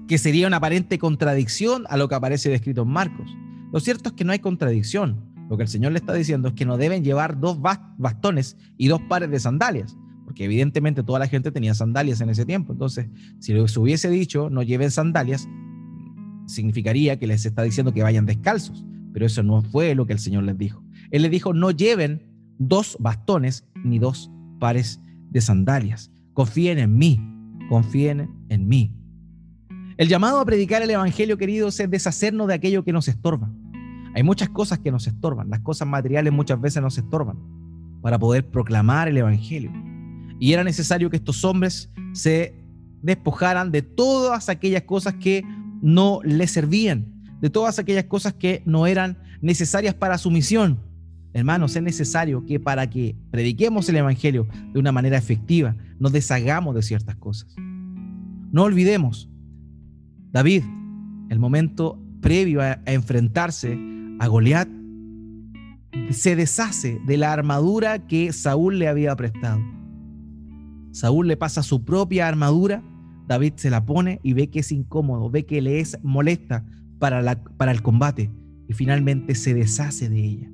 Que 0.08 0.18
sería 0.18 0.48
una 0.48 0.58
aparente 0.58 0.98
contradicción 0.98 1.86
a 1.90 1.98
lo 1.98 2.10
que 2.10 2.16
aparece 2.16 2.50
descrito 2.50 2.82
en 2.82 2.90
Marcos. 2.90 3.30
Lo 3.72 3.80
cierto 3.80 4.10
es 4.10 4.16
que 4.16 4.26
no 4.26 4.32
hay 4.32 4.40
contradicción. 4.40 5.29
Lo 5.50 5.58
que 5.58 5.64
el 5.64 5.70
Señor 5.70 5.92
le 5.92 5.98
está 5.98 6.14
diciendo 6.14 6.50
es 6.50 6.54
que 6.54 6.66
no 6.66 6.78
deben 6.78 7.04
llevar 7.04 7.40
dos 7.40 7.60
bastones 7.60 8.56
y 8.78 8.88
dos 8.88 9.02
pares 9.10 9.32
de 9.32 9.40
sandalias, 9.40 9.98
porque 10.24 10.46
evidentemente 10.46 11.02
toda 11.02 11.18
la 11.18 11.28
gente 11.28 11.52
tenía 11.52 11.74
sandalias 11.74 12.22
en 12.22 12.30
ese 12.30 12.46
tiempo. 12.46 12.72
Entonces, 12.72 13.08
si 13.40 13.54
les 13.54 13.76
hubiese 13.76 14.10
dicho 14.12 14.50
no 14.52 14.62
lleven 14.62 14.92
sandalias, 14.92 15.50
significaría 16.46 17.18
que 17.18 17.26
les 17.26 17.46
está 17.46 17.64
diciendo 17.64 17.94
que 17.94 18.04
vayan 18.04 18.28
descalzos, 18.28 18.86
pero 19.12 19.26
eso 19.26 19.42
no 19.42 19.64
fue 19.64 19.96
lo 19.96 20.06
que 20.06 20.14
el 20.14 20.20
Señor 20.20 20.44
les 20.44 20.58
dijo. 20.58 20.84
Él 21.10 21.24
les 21.24 21.32
dijo 21.32 21.52
no 21.54 21.72
lleven 21.72 22.28
dos 22.60 22.96
bastones 23.00 23.68
ni 23.84 23.98
dos 23.98 24.32
pares 24.60 25.02
de 25.32 25.42
sandalias. 25.42 26.12
Confíen 26.34 26.78
en 26.78 26.96
mí, 26.96 27.20
confíen 27.70 28.30
en 28.50 28.68
mí. 28.68 28.94
El 29.98 30.08
llamado 30.08 30.40
a 30.40 30.46
predicar 30.46 30.82
el 30.82 30.92
Evangelio, 30.92 31.38
queridos, 31.38 31.80
es 31.80 31.90
deshacernos 31.90 32.48
de 32.48 32.54
aquello 32.54 32.84
que 32.84 32.94
nos 32.94 33.08
estorba. 33.08 33.52
Hay 34.16 34.24
muchas 34.24 34.50
cosas 34.50 34.80
que 34.80 34.92
nos 34.92 35.08
estorban, 35.08 35.50
las 35.50 35.60
cosas 35.60 35.88
materiales 35.88 36.34
muchas 36.34 36.60
veces 36.60 36.82
nos 36.82 36.98
estorban 36.98 37.38
para 38.02 38.18
poder 38.18 38.50
proclamar 38.50 39.08
el 39.08 39.18
Evangelio. 39.18 39.72
Y 40.40 40.54
era 40.54 40.64
necesario 40.64 41.10
que 41.10 41.18
estos 41.18 41.44
hombres 41.44 41.92
se 42.14 42.56
despojaran 43.02 43.72
de 43.72 43.82
todas 43.82 44.50
aquellas 44.50 44.84
cosas 44.84 45.16
que 45.16 45.44
no 45.82 46.20
les 46.24 46.52
servían, 46.52 47.14
de 47.42 47.50
todas 47.50 47.80
aquellas 47.80 48.06
cosas 48.06 48.34
que 48.34 48.64
no 48.66 48.88
eran 48.88 49.18
necesarias 49.42 49.94
para 49.94 50.18
su 50.18 50.32
misión. 50.32 50.80
Hermanos, 51.34 51.76
es 51.76 51.84
necesario 51.84 52.46
que 52.46 52.60
para 52.60 52.90
que 52.90 53.16
prediquemos 53.32 53.88
el 53.90 53.98
Evangelio 53.98 54.48
de 54.74 54.80
una 54.80 54.92
manera 54.92 55.18
efectiva, 55.18 55.76
nos 56.00 56.12
deshagamos 56.12 56.74
de 56.76 56.82
ciertas 56.82 57.16
cosas. 57.18 57.56
No 58.52 58.64
olvidemos, 58.64 59.30
David, 60.32 60.64
el 61.30 61.40
momento 61.40 62.02
previo 62.22 62.62
a, 62.62 62.80
enfrentarse 62.86 63.78
a 64.20 64.28
Goliat, 64.28 64.70
se 66.12 66.36
deshace 66.36 67.00
de 67.06 67.18
la 67.18 67.34
armadura 67.34 68.08
que 68.08 68.32
Saúl 68.34 68.80
le 68.80 68.88
había 68.88 69.16
prestado. 69.16 69.62
Saúl 70.92 71.28
le 71.28 71.38
pasa 71.38 71.64
su 71.64 71.84
propia 71.84 72.28
armadura, 72.28 72.84
David 73.28 73.54
se 73.58 73.70
la 73.70 73.86
pone 73.86 74.20
y 74.24 74.34
ve 74.34 74.50
que 74.50 74.60
es 74.60 74.72
incómodo, 74.72 75.30
ve 75.30 75.46
que 75.46 75.62
le 75.62 75.80
es 75.80 75.98
molesta 76.04 76.66
para, 76.98 77.44
para 77.58 77.72
el 77.72 77.82
combate 77.82 78.32
y 78.68 78.74
finalmente 78.74 79.36
se 79.36 79.54
deshace 79.54 80.10
de 80.10 80.24
ella. 80.24 80.52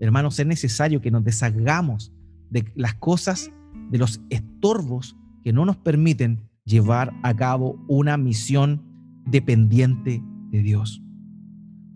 Hermanos, 0.00 0.38
es 0.38 0.46
necesario 0.46 1.00
que 1.00 1.10
nos 1.10 1.24
deshagamos 1.24 2.12
de 2.50 2.70
las 2.74 2.94
cosas, 2.94 3.50
de 3.90 3.98
los 3.98 4.20
estorbos 4.30 5.16
que 5.42 5.52
no 5.52 5.64
nos 5.64 5.76
permiten 5.76 6.40
llevar 6.64 7.12
a 7.22 7.34
cabo 7.34 7.82
una 7.88 8.16
misión 8.16 8.82
dependiente 9.26 10.22
de 10.50 10.62
Dios. 10.62 11.02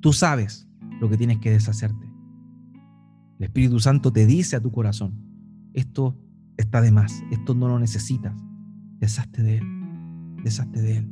Tú 0.00 0.12
sabes 0.12 0.65
lo 1.00 1.08
que 1.08 1.16
tienes 1.16 1.38
que 1.38 1.50
deshacerte. 1.50 2.06
El 3.38 3.44
Espíritu 3.44 3.80
Santo 3.80 4.12
te 4.12 4.26
dice 4.26 4.56
a 4.56 4.60
tu 4.60 4.72
corazón, 4.72 5.14
esto 5.74 6.18
está 6.56 6.80
de 6.80 6.90
más, 6.90 7.22
esto 7.30 7.54
no 7.54 7.68
lo 7.68 7.78
necesitas, 7.78 8.34
deshazte 8.98 9.42
de 9.42 9.58
él, 9.58 9.64
deshazte 10.42 10.80
de 10.80 10.96
él. 10.98 11.10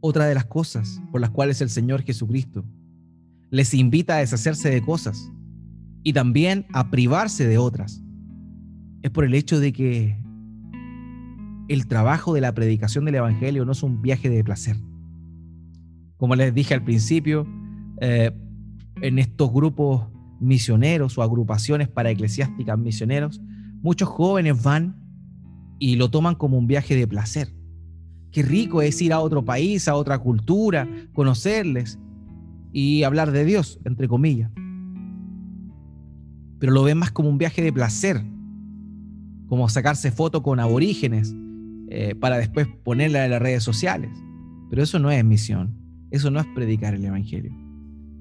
Otra 0.00 0.26
de 0.26 0.34
las 0.34 0.46
cosas 0.46 1.00
por 1.12 1.20
las 1.20 1.30
cuales 1.30 1.60
el 1.60 1.70
Señor 1.70 2.02
Jesucristo 2.02 2.64
les 3.50 3.72
invita 3.74 4.16
a 4.16 4.18
deshacerse 4.18 4.70
de 4.70 4.82
cosas 4.82 5.30
y 6.02 6.12
también 6.12 6.66
a 6.72 6.90
privarse 6.90 7.46
de 7.46 7.58
otras 7.58 8.02
es 9.02 9.10
por 9.10 9.24
el 9.24 9.34
hecho 9.34 9.60
de 9.60 9.72
que 9.72 10.20
el 11.68 11.86
trabajo 11.86 12.34
de 12.34 12.40
la 12.40 12.54
predicación 12.54 13.04
del 13.04 13.16
Evangelio 13.16 13.64
no 13.64 13.72
es 13.72 13.82
un 13.82 14.02
viaje 14.02 14.28
de 14.28 14.42
placer. 14.42 14.76
Como 16.22 16.36
les 16.36 16.54
dije 16.54 16.72
al 16.72 16.84
principio, 16.84 17.48
eh, 18.00 18.30
en 19.00 19.18
estos 19.18 19.52
grupos 19.52 20.06
misioneros 20.38 21.18
o 21.18 21.22
agrupaciones 21.24 21.88
para 21.88 22.12
eclesiásticas 22.12 22.78
misioneros, 22.78 23.40
muchos 23.82 24.08
jóvenes 24.08 24.62
van 24.62 24.94
y 25.80 25.96
lo 25.96 26.12
toman 26.12 26.36
como 26.36 26.56
un 26.58 26.68
viaje 26.68 26.94
de 26.94 27.08
placer. 27.08 27.52
Qué 28.30 28.44
rico 28.44 28.82
es 28.82 29.02
ir 29.02 29.12
a 29.12 29.18
otro 29.18 29.44
país, 29.44 29.88
a 29.88 29.96
otra 29.96 30.16
cultura, 30.20 30.88
conocerles 31.12 31.98
y 32.72 33.02
hablar 33.02 33.32
de 33.32 33.44
Dios, 33.44 33.80
entre 33.84 34.06
comillas. 34.06 34.52
Pero 36.60 36.72
lo 36.72 36.84
ven 36.84 36.98
más 36.98 37.10
como 37.10 37.30
un 37.30 37.38
viaje 37.38 37.62
de 37.62 37.72
placer, 37.72 38.22
como 39.48 39.68
sacarse 39.68 40.12
fotos 40.12 40.42
con 40.42 40.60
aborígenes 40.60 41.34
eh, 41.88 42.14
para 42.14 42.38
después 42.38 42.68
ponerla 42.84 43.24
en 43.24 43.32
las 43.32 43.42
redes 43.42 43.64
sociales. 43.64 44.12
Pero 44.70 44.84
eso 44.84 45.00
no 45.00 45.10
es 45.10 45.24
misión, 45.24 45.81
eso 46.12 46.30
no 46.30 46.38
es 46.38 46.46
predicar 46.54 46.94
el 46.94 47.04
Evangelio. 47.04 47.52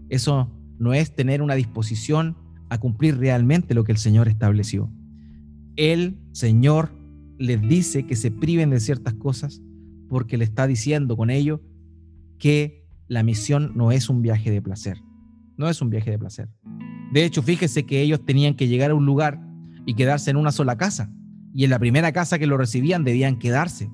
Eso 0.09 0.49
no 0.79 0.93
es 0.93 1.13
tener 1.13 1.41
una 1.41 1.55
disposición 1.55 2.37
a 2.69 2.79
cumplir 2.79 3.17
realmente 3.17 3.75
lo 3.75 3.83
que 3.83 3.91
el 3.91 3.97
Señor 3.97 4.29
estableció. 4.29 4.89
El 5.75 6.17
Señor 6.31 6.91
les 7.37 7.61
dice 7.61 8.07
que 8.07 8.15
se 8.15 8.31
priven 8.31 8.69
de 8.69 8.79
ciertas 8.79 9.13
cosas 9.15 9.61
porque 10.07 10.37
le 10.37 10.45
está 10.45 10.67
diciendo 10.67 11.17
con 11.17 11.29
ello 11.29 11.61
que 12.39 12.87
la 13.07 13.23
misión 13.23 13.73
no 13.75 13.91
es 13.91 14.09
un 14.09 14.21
viaje 14.21 14.51
de 14.51 14.61
placer. 14.61 14.97
No 15.57 15.67
es 15.67 15.81
un 15.81 15.89
viaje 15.89 16.11
de 16.11 16.17
placer. 16.17 16.49
De 17.11 17.25
hecho, 17.25 17.43
fíjese 17.43 17.85
que 17.85 18.01
ellos 18.01 18.25
tenían 18.25 18.55
que 18.55 18.69
llegar 18.69 18.91
a 18.91 18.95
un 18.95 19.05
lugar 19.05 19.41
y 19.85 19.95
quedarse 19.95 20.31
en 20.31 20.37
una 20.37 20.53
sola 20.53 20.77
casa 20.77 21.11
y 21.53 21.65
en 21.65 21.69
la 21.71 21.79
primera 21.79 22.13
casa 22.13 22.39
que 22.39 22.47
lo 22.47 22.57
recibían 22.57 23.03
debían 23.03 23.37
quedarse. 23.37 23.91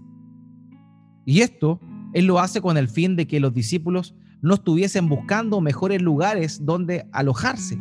Y 1.25 1.41
esto 1.41 1.81
Él 2.17 2.25
lo 2.25 2.39
hace 2.39 2.61
con 2.61 2.77
el 2.77 2.87
fin 2.87 3.15
de 3.15 3.27
que 3.27 3.39
los 3.39 3.53
discípulos 3.53 4.15
no 4.41 4.55
estuviesen 4.55 5.07
buscando 5.07 5.61
mejores 5.61 6.01
lugares 6.01 6.65
donde 6.65 7.05
alojarse. 7.11 7.77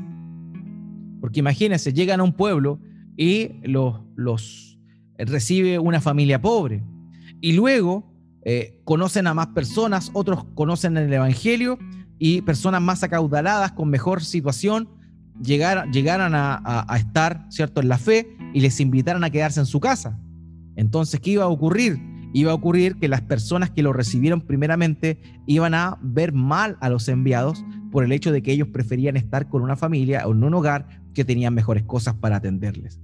Porque 1.23 1.41
imagínense, 1.41 1.95
llegan 1.95 2.21
a 2.21 2.23
un 2.23 2.35
pueblo 2.35 2.79
y 3.17 3.53
los, 3.63 4.03
los 4.15 4.79
recibe 5.17 5.79
una 5.79 6.03
familia 6.03 6.43
pobre. 6.43 6.85
Y 7.41 7.53
luego 7.53 8.13
eh, 8.45 8.79
conocen 8.85 9.27
a 9.27 9.33
más 9.33 9.47
personas, 9.47 10.11
otros 10.13 10.45
conocen 10.55 10.99
el 10.99 11.11
Evangelio 11.11 11.79
y 12.19 12.43
personas 12.43 12.83
más 12.83 13.03
acaudaladas 13.03 13.73
con 13.73 13.89
mejor 13.89 14.23
situación 14.23 14.91
llegaran 15.43 16.35
a, 16.35 16.97
estar, 16.99 17.47
¿cierto?, 17.49 17.81
en 17.81 17.89
la 17.89 17.97
fe 17.97 18.37
y 18.53 18.61
les 18.61 18.81
invitaran 18.81 19.25
a 19.25 19.31
quedarse 19.31 19.61
en 19.61 19.67
su 19.67 19.81
casa. 19.81 20.21
Entonces, 20.77 21.21
¿qué 21.21 21.31
iba 21.31 21.45
a 21.45 21.49
ocurrir? 21.49 22.16
Iba 22.37 22.53
a 22.53 22.55
ocurrir 22.55 22.97
que 22.97 23.09
las 23.09 23.23
personas 23.23 23.71
que 23.71 23.83
lo 23.83 23.95
recibieron 23.95 24.43
primeramente 24.43 25.19
iban 25.47 25.73
a 25.73 25.97
ver 26.03 26.35
mal 26.35 26.77
a 26.83 26.91
los 26.91 27.09
enviados 27.09 27.65
por 27.91 28.05
el 28.05 28.13
hecho 28.13 28.31
de 28.31 28.43
que 28.43 28.53
ellos 28.53 28.69
preferían 28.69 29.17
estar 29.17 29.49
con 29.49 29.63
una 29.63 29.75
familia 29.75 30.29
o 30.29 30.33
en 30.33 30.45
un 30.45 30.53
hogar 30.53 31.01
que 31.15 31.25
tenían 31.25 31.55
mejores 31.55 31.85
cosas 31.85 32.13
para 32.13 32.37
atenderles. 32.37 33.01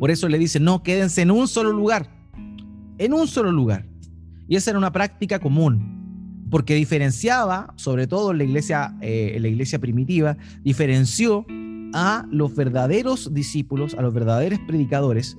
Por 0.00 0.10
eso 0.10 0.28
le 0.28 0.40
dicen, 0.40 0.64
no, 0.64 0.82
quédense 0.82 1.22
en 1.22 1.30
un 1.30 1.46
solo 1.46 1.72
lugar, 1.72 2.10
en 2.98 3.12
un 3.12 3.28
solo 3.28 3.52
lugar. 3.52 3.86
Y 4.48 4.56
esa 4.56 4.70
era 4.70 4.78
una 4.80 4.90
práctica 4.90 5.38
común 5.38 6.48
porque 6.50 6.74
diferenciaba, 6.74 7.72
sobre 7.76 8.08
todo 8.08 8.32
en 8.32 8.38
la 8.38 8.44
iglesia, 8.44 8.96
eh, 9.02 9.38
la 9.38 9.46
iglesia 9.46 9.78
primitiva, 9.78 10.36
diferenció 10.64 11.46
a 11.94 12.26
los 12.28 12.56
verdaderos 12.56 13.32
discípulos, 13.32 13.94
a 13.94 14.02
los 14.02 14.12
verdaderos 14.12 14.58
predicadores, 14.66 15.38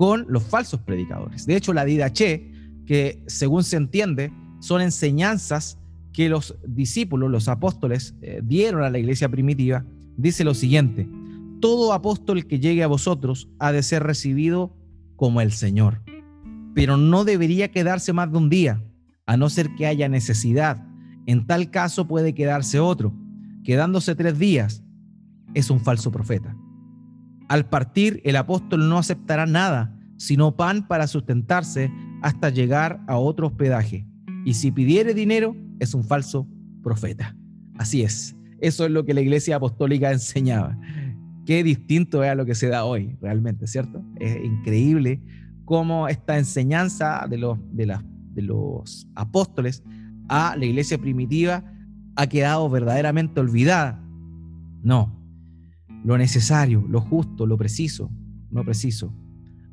con 0.00 0.24
los 0.30 0.44
falsos 0.44 0.80
predicadores. 0.80 1.44
De 1.44 1.54
hecho, 1.56 1.74
la 1.74 1.84
didache, 1.84 2.50
que 2.86 3.22
según 3.26 3.64
se 3.64 3.76
entiende, 3.76 4.32
son 4.58 4.80
enseñanzas 4.80 5.78
que 6.14 6.30
los 6.30 6.56
discípulos, 6.66 7.30
los 7.30 7.48
apóstoles, 7.48 8.14
eh, 8.22 8.40
dieron 8.42 8.82
a 8.82 8.88
la 8.88 8.98
iglesia 8.98 9.28
primitiva, 9.28 9.84
dice 10.16 10.42
lo 10.42 10.54
siguiente, 10.54 11.06
todo 11.60 11.92
apóstol 11.92 12.46
que 12.46 12.58
llegue 12.58 12.82
a 12.82 12.86
vosotros 12.86 13.50
ha 13.58 13.72
de 13.72 13.82
ser 13.82 14.02
recibido 14.02 14.74
como 15.16 15.42
el 15.42 15.52
Señor, 15.52 16.00
pero 16.74 16.96
no 16.96 17.26
debería 17.26 17.70
quedarse 17.70 18.14
más 18.14 18.32
de 18.32 18.38
un 18.38 18.48
día 18.48 18.82
a 19.26 19.36
no 19.36 19.50
ser 19.50 19.74
que 19.74 19.86
haya 19.86 20.08
necesidad. 20.08 20.82
En 21.26 21.46
tal 21.46 21.70
caso 21.70 22.08
puede 22.08 22.34
quedarse 22.34 22.80
otro. 22.80 23.12
Quedándose 23.64 24.14
tres 24.14 24.38
días, 24.38 24.82
es 25.52 25.68
un 25.68 25.78
falso 25.78 26.10
profeta. 26.10 26.56
Al 27.50 27.68
partir, 27.68 28.20
el 28.24 28.36
apóstol 28.36 28.88
no 28.88 28.96
aceptará 28.96 29.44
nada, 29.44 29.92
sino 30.18 30.54
pan 30.54 30.86
para 30.86 31.08
sustentarse 31.08 31.90
hasta 32.22 32.48
llegar 32.48 33.02
a 33.08 33.16
otro 33.16 33.48
hospedaje. 33.48 34.06
Y 34.44 34.54
si 34.54 34.70
pidiere 34.70 35.14
dinero, 35.14 35.56
es 35.80 35.92
un 35.92 36.04
falso 36.04 36.46
profeta. 36.80 37.36
Así 37.76 38.02
es. 38.02 38.36
Eso 38.60 38.84
es 38.84 38.92
lo 38.92 39.04
que 39.04 39.14
la 39.14 39.20
iglesia 39.20 39.56
apostólica 39.56 40.12
enseñaba. 40.12 40.78
Qué 41.44 41.64
distinto 41.64 42.22
es 42.22 42.30
a 42.30 42.36
lo 42.36 42.46
que 42.46 42.54
se 42.54 42.68
da 42.68 42.84
hoy, 42.84 43.18
realmente, 43.20 43.66
¿cierto? 43.66 44.00
Es 44.20 44.36
increíble 44.44 45.20
cómo 45.64 46.06
esta 46.06 46.38
enseñanza 46.38 47.26
de, 47.28 47.38
los, 47.38 47.58
de 47.72 47.86
las 47.86 48.04
de 48.34 48.42
los 48.42 49.08
apóstoles 49.16 49.82
a 50.28 50.54
la 50.56 50.64
iglesia 50.64 50.98
primitiva 50.98 51.64
ha 52.14 52.28
quedado 52.28 52.70
verdaderamente 52.70 53.40
olvidada. 53.40 54.00
No, 54.84 55.19
lo 56.04 56.16
necesario, 56.18 56.84
lo 56.88 57.00
justo, 57.00 57.46
lo 57.46 57.56
preciso, 57.56 58.10
no 58.50 58.64
preciso, 58.64 59.12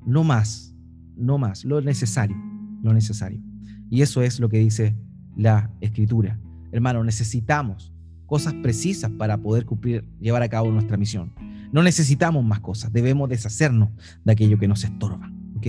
no 0.06 0.24
más, 0.24 0.76
no 1.16 1.38
más, 1.38 1.66
lo 1.66 1.82
necesario, 1.82 2.38
lo 2.84 2.94
necesario. 2.94 3.42
Y 3.90 4.02
eso 4.02 4.22
es 4.22 4.40
lo 4.40 4.50
que 4.50 4.60
dice 4.60 4.96
la 5.36 5.72
escritura. 5.82 6.40
Hermano, 6.72 7.04
necesitamos 7.04 7.94
cosas 8.26 8.54
precisas 8.56 9.10
para 9.12 9.38
poder 9.38 9.66
cumplir, 9.66 10.04
llevar 10.20 10.44
a 10.44 10.50
cabo 10.50 10.72
nuestra 10.72 10.98
misión. 10.98 11.34
No 11.72 11.82
necesitamos 11.84 12.44
más 12.44 12.60
cosas, 12.60 12.92
debemos 12.92 13.30
deshacernos 13.30 13.90
de 14.24 14.32
aquello 14.32 14.58
que 14.58 14.68
nos 14.68 14.84
estorba. 14.84 15.32
¿ok? 15.56 15.68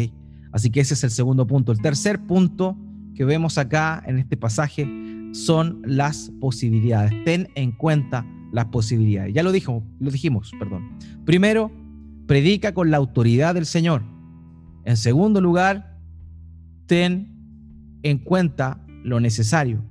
Así 0.52 0.70
que 0.70 0.80
ese 0.80 0.94
es 0.94 1.04
el 1.04 1.10
segundo 1.10 1.46
punto. 1.46 1.72
El 1.72 1.80
tercer 1.80 2.20
punto 2.26 2.76
que 3.14 3.24
vemos 3.24 3.58
acá 3.58 4.02
en 4.06 4.18
este 4.18 4.36
pasaje 4.36 4.88
son 5.32 5.82
las 5.84 6.30
posibilidades. 6.40 7.12
Ten 7.24 7.48
en 7.54 7.72
cuenta 7.72 8.26
las 8.52 8.66
posibilidades. 8.66 9.34
Ya 9.34 9.42
lo 9.42 9.52
dijo, 9.52 9.84
lo 10.00 10.10
dijimos, 10.10 10.52
perdón. 10.58 10.98
Primero, 11.24 11.70
predica 12.26 12.72
con 12.74 12.90
la 12.90 12.96
autoridad 12.96 13.54
del 13.54 13.66
Señor. 13.66 14.02
En 14.84 14.96
segundo 14.96 15.40
lugar, 15.40 15.98
ten 16.86 17.34
en 18.02 18.18
cuenta 18.18 18.84
lo 19.04 19.20
necesario. 19.20 19.84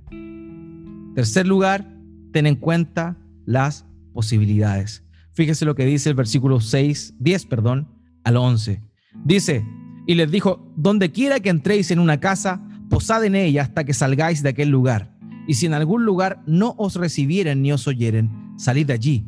Tercer 1.16 1.48
lugar, 1.48 1.94
ten 2.32 2.46
en 2.46 2.56
cuenta 2.56 3.18
las 3.46 3.86
posibilidades. 4.14 5.04
Fíjese 5.34 5.66
lo 5.66 5.76
que 5.76 5.86
dice 5.86 6.10
el 6.10 6.16
versículo 6.16 6.60
6, 6.60 7.16
10, 7.20 7.46
perdón, 7.46 7.88
al 8.24 8.38
11. 8.38 8.82
Dice, 9.24 9.66
y 10.08 10.16
les 10.16 10.32
dijo, 10.32 10.74
donde 10.76 11.12
quiera 11.12 11.40
que 11.40 11.50
entréis 11.50 11.92
en 11.92 12.00
una 12.00 12.20
casa, 12.20 12.62
posad 12.90 13.24
en 13.26 13.36
ella 13.36 13.64
hasta 13.64 13.84
que 13.84 13.94
salgáis 13.94 14.42
de 14.42 14.50
aquel 14.50 14.70
lugar. 14.70 15.16
Y 15.48 15.56
si 15.56 15.66
en 15.66 15.74
algún 15.74 16.06
lugar 16.06 16.44
no 16.46 16.76
os 16.78 16.96
recibieren 16.96 17.62
ni 17.62 17.72
os 17.72 17.88
oyeren, 17.88 18.47
salid 18.58 18.88
de 18.88 18.94
allí 18.94 19.28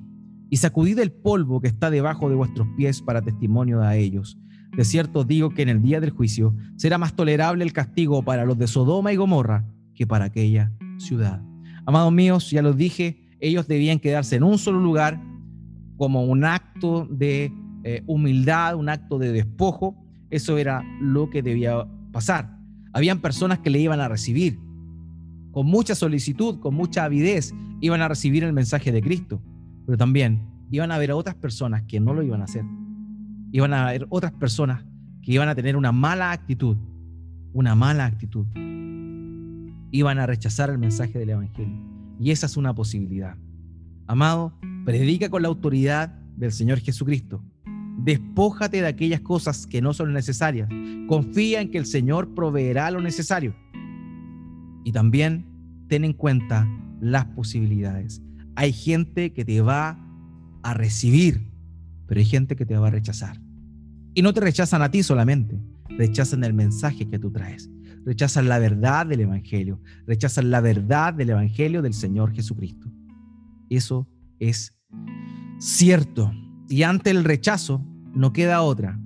y 0.49 0.57
sacudid 0.57 0.99
el 0.99 1.11
polvo 1.11 1.61
que 1.61 1.67
está 1.67 1.89
debajo 1.89 2.29
de 2.29 2.35
vuestros 2.35 2.67
pies 2.75 3.01
para 3.01 3.21
testimonio 3.21 3.81
a 3.81 3.95
ellos. 3.95 4.37
De 4.75 4.83
cierto 4.83 5.23
digo 5.23 5.51
que 5.51 5.61
en 5.61 5.69
el 5.69 5.81
día 5.81 5.99
del 5.99 6.11
juicio 6.11 6.55
será 6.75 6.97
más 6.97 7.15
tolerable 7.15 7.63
el 7.63 7.73
castigo 7.73 8.23
para 8.23 8.45
los 8.45 8.57
de 8.57 8.67
Sodoma 8.67 9.13
y 9.13 9.15
Gomorra 9.15 9.65
que 9.95 10.07
para 10.07 10.25
aquella 10.25 10.71
ciudad. 10.97 11.41
Amados 11.85 12.11
míos, 12.11 12.49
ya 12.51 12.61
los 12.61 12.77
dije, 12.77 13.29
ellos 13.39 13.67
debían 13.67 13.99
quedarse 13.99 14.35
en 14.35 14.43
un 14.43 14.57
solo 14.57 14.79
lugar 14.79 15.21
como 15.97 16.23
un 16.23 16.45
acto 16.45 17.07
de 17.09 17.51
eh, 17.83 18.03
humildad, 18.05 18.75
un 18.75 18.89
acto 18.89 19.17
de 19.17 19.31
despojo. 19.31 19.95
Eso 20.29 20.57
era 20.57 20.83
lo 21.01 21.29
que 21.29 21.41
debía 21.41 21.85
pasar. 22.11 22.57
Habían 22.93 23.19
personas 23.19 23.59
que 23.59 23.69
le 23.69 23.79
iban 23.79 23.99
a 23.99 24.07
recibir 24.07 24.59
con 25.51 25.65
mucha 25.65 25.95
solicitud, 25.95 26.59
con 26.59 26.75
mucha 26.75 27.03
avidez, 27.03 27.53
iban 27.81 28.01
a 28.01 28.07
recibir 28.07 28.43
el 28.43 28.53
mensaje 28.53 28.91
de 28.91 29.01
Cristo 29.01 29.41
pero 29.89 29.97
también 29.97 30.43
iban 30.69 30.91
a 30.91 30.95
haber 30.97 31.11
otras 31.13 31.33
personas 31.33 31.81
que 31.81 31.99
no 31.99 32.13
lo 32.13 32.21
iban 32.21 32.41
a 32.41 32.43
hacer. 32.43 32.63
Iban 33.51 33.73
a 33.73 33.87
haber 33.87 34.05
otras 34.09 34.31
personas 34.33 34.85
que 35.23 35.31
iban 35.31 35.49
a 35.49 35.55
tener 35.55 35.75
una 35.75 35.91
mala 35.91 36.31
actitud, 36.31 36.77
una 37.53 37.73
mala 37.73 38.05
actitud. 38.05 38.45
Iban 39.89 40.19
a 40.19 40.27
rechazar 40.27 40.69
el 40.69 40.77
mensaje 40.77 41.17
del 41.17 41.31
Evangelio. 41.31 41.75
Y 42.19 42.29
esa 42.29 42.45
es 42.45 42.55
una 42.55 42.75
posibilidad. 42.75 43.35
Amado, 44.05 44.53
predica 44.85 45.27
con 45.29 45.41
la 45.41 45.47
autoridad 45.47 46.09
del 46.37 46.51
Señor 46.51 46.81
Jesucristo. 46.81 47.43
Despójate 47.97 48.81
de 48.81 48.87
aquellas 48.87 49.21
cosas 49.21 49.65
que 49.65 49.81
no 49.81 49.95
son 49.95 50.13
necesarias. 50.13 50.69
Confía 51.07 51.61
en 51.61 51.71
que 51.71 51.79
el 51.79 51.87
Señor 51.87 52.35
proveerá 52.35 52.91
lo 52.91 53.01
necesario. 53.01 53.55
Y 54.83 54.91
también 54.91 55.47
ten 55.87 56.03
en 56.03 56.13
cuenta 56.13 56.67
las 57.01 57.25
posibilidades. 57.25 58.21
Hay 58.55 58.73
gente 58.73 59.33
que 59.33 59.45
te 59.45 59.61
va 59.61 59.97
a 60.63 60.73
recibir, 60.73 61.51
pero 62.07 62.19
hay 62.19 62.25
gente 62.25 62.55
que 62.55 62.65
te 62.65 62.77
va 62.77 62.87
a 62.87 62.91
rechazar. 62.91 63.39
Y 64.13 64.21
no 64.21 64.33
te 64.33 64.41
rechazan 64.41 64.81
a 64.81 64.91
ti 64.91 65.03
solamente, 65.03 65.59
rechazan 65.89 66.43
el 66.43 66.53
mensaje 66.53 67.07
que 67.07 67.19
tú 67.19 67.31
traes, 67.31 67.69
rechazan 68.05 68.49
la 68.49 68.59
verdad 68.59 69.05
del 69.05 69.21
Evangelio, 69.21 69.81
rechazan 70.05 70.49
la 70.51 70.61
verdad 70.61 71.13
del 71.13 71.29
Evangelio 71.29 71.81
del 71.81 71.93
Señor 71.93 72.33
Jesucristo. 72.33 72.91
Eso 73.69 74.07
es 74.39 74.75
cierto. 75.59 76.31
Y 76.67 76.83
ante 76.83 77.11
el 77.11 77.23
rechazo 77.23 77.85
no 78.13 78.33
queda 78.33 78.61
otra 78.61 78.99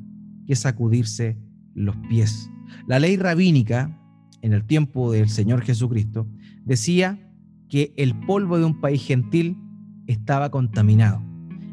que 0.47 0.55
sacudirse 0.55 1.37
los 1.73 1.95
pies. 2.09 2.49
La 2.87 2.99
ley 2.99 3.17
rabínica 3.17 3.99
en 4.41 4.53
el 4.53 4.65
tiempo 4.65 5.11
del 5.11 5.29
Señor 5.29 5.61
Jesucristo 5.63 6.27
decía 6.65 7.32
que 7.73 7.91
el 7.97 8.13
polvo 8.13 8.59
de 8.59 8.65
un 8.65 8.79
país 8.79 9.03
gentil 9.03 9.57
estaba 10.05 10.51
contaminado 10.51 11.23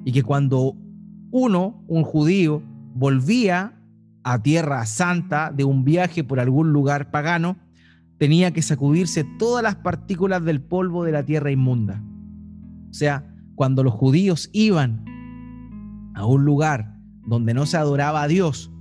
y 0.03 0.13
que 0.13 0.23
cuando 0.23 0.75
uno, 1.31 1.85
un 1.89 2.05
judío, 2.05 2.63
volvía 2.95 3.79
a 4.25 4.43
tierra 4.43 4.87
santa 4.87 5.53
de 5.53 5.65
un 5.65 5.85
viaje 5.85 6.25
por 6.25 6.41
algún 6.41 6.73
lugar 6.73 7.11
pagano, 7.11 7.59
tenía 8.17 8.51
que 8.51 8.63
sacudirse 8.63 9.25
todas 9.39 9.63
las 9.63 9.77
partículas 9.77 10.43
del 10.43 10.63
polvo 10.63 11.05
de 11.05 11.13
la 11.13 11.23
tierra 11.23 11.51
inmunda. 11.51 12.03
O 12.89 12.95
sea, 12.95 13.31
cuando 13.55 13.85
los 13.85 13.93
judíos 13.93 14.49
iban 14.55 15.05
a 16.15 16.25
un 16.25 16.47
lugar 16.47 16.97
donde 17.27 17.53
no 17.53 17.67
se 17.67 17.77
adoraba 17.77 18.23
a 18.23 18.29
Dios, 18.29 18.73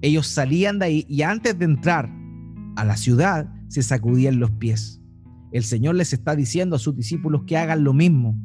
ellos 0.00 0.28
salían 0.28 0.78
de 0.78 0.84
ahí 0.84 1.06
y 1.08 1.22
antes 1.22 1.58
de 1.58 1.64
entrar 1.64 2.08
a 2.76 2.84
la 2.84 2.96
ciudad 2.96 3.52
se 3.66 3.82
sacudían 3.82 4.38
los 4.38 4.52
pies. 4.52 4.97
El 5.50 5.62
Señor 5.62 5.94
les 5.94 6.12
está 6.12 6.36
diciendo 6.36 6.76
a 6.76 6.78
sus 6.78 6.94
discípulos 6.94 7.42
que 7.46 7.56
hagan 7.56 7.84
lo 7.84 7.92
mismo 7.92 8.38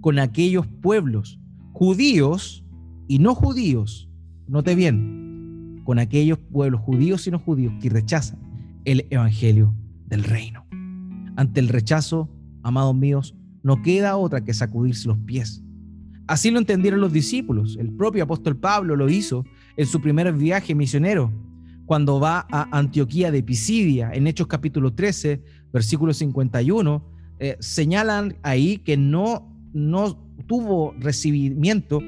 con 0.00 0.18
aquellos 0.18 0.66
pueblos, 0.66 1.40
judíos 1.72 2.64
y 3.08 3.18
no 3.18 3.34
judíos. 3.34 4.10
Note 4.48 4.74
bien, 4.74 5.80
con 5.84 5.98
aquellos 5.98 6.38
pueblos 6.38 6.80
judíos 6.80 7.26
y 7.26 7.30
no 7.30 7.38
judíos 7.38 7.72
que 7.80 7.88
rechazan 7.88 8.38
el 8.84 9.06
Evangelio 9.10 9.74
del 10.06 10.24
reino. 10.24 10.66
Ante 11.36 11.60
el 11.60 11.68
rechazo, 11.68 12.28
amados 12.62 12.94
míos, 12.94 13.34
no 13.62 13.80
queda 13.82 14.16
otra 14.16 14.44
que 14.44 14.52
sacudirse 14.52 15.08
los 15.08 15.18
pies. 15.18 15.62
Así 16.26 16.50
lo 16.50 16.58
entendieron 16.58 17.00
los 17.00 17.12
discípulos. 17.12 17.76
El 17.78 17.92
propio 17.92 18.24
apóstol 18.24 18.56
Pablo 18.56 18.96
lo 18.96 19.08
hizo 19.08 19.44
en 19.76 19.86
su 19.86 20.00
primer 20.00 20.32
viaje 20.32 20.74
misionero, 20.74 21.32
cuando 21.86 22.20
va 22.20 22.46
a 22.50 22.76
Antioquía 22.76 23.30
de 23.30 23.42
Pisidia, 23.42 24.12
en 24.12 24.26
Hechos 24.26 24.46
capítulo 24.46 24.94
13, 24.94 25.42
versículo 25.72 26.12
51, 26.12 27.04
eh, 27.38 27.56
señalan 27.60 28.36
ahí 28.42 28.78
que 28.78 28.96
no, 28.96 29.52
no 29.72 30.16
tuvo 30.46 30.94
recibimiento 30.98 32.00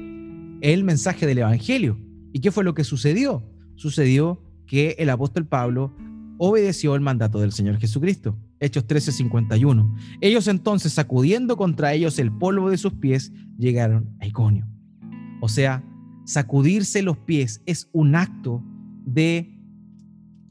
el 0.61 0.83
mensaje 0.83 1.25
del 1.25 1.39
Evangelio. 1.39 1.97
¿Y 2.31 2.39
qué 2.39 2.51
fue 2.51 2.63
lo 2.63 2.73
que 2.73 2.83
sucedió? 2.83 3.43
Sucedió 3.75 4.41
que 4.65 4.95
el 4.99 5.09
apóstol 5.09 5.45
Pablo 5.45 5.93
obedeció 6.37 6.95
el 6.95 7.01
mandato 7.01 7.39
del 7.39 7.51
Señor 7.51 7.77
Jesucristo. 7.77 8.37
Hechos 8.59 8.85
51. 8.87 9.95
Ellos 10.21 10.47
entonces, 10.47 10.93
sacudiendo 10.93 11.57
contra 11.57 11.93
ellos 11.93 12.19
el 12.19 12.31
polvo 12.31 12.69
de 12.69 12.77
sus 12.77 12.93
pies, 12.93 13.31
llegaron 13.57 14.15
a 14.19 14.27
Iconio. 14.27 14.65
O 15.41 15.49
sea, 15.49 15.83
sacudirse 16.25 17.01
los 17.01 17.17
pies 17.17 17.61
es 17.65 17.89
un 17.91 18.15
acto 18.15 18.63
de 19.05 19.51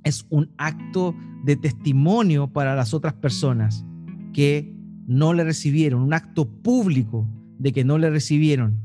es 0.05 0.27
un 0.29 0.51
acto 0.59 1.15
de 1.45 1.57
testimonio 1.57 2.53
para 2.53 2.75
las 2.75 2.95
otras 2.95 3.15
personas 3.15 3.85
que 4.33 4.75
no 5.07 5.35
le 5.35 5.45
recibieron, 5.45 6.03
un 6.03 6.15
acto 6.15 6.49
público 6.49 7.29
de 7.59 7.73
que 7.73 7.85
no 7.85 7.99
le 7.99 8.11
recibieron, 8.11 8.81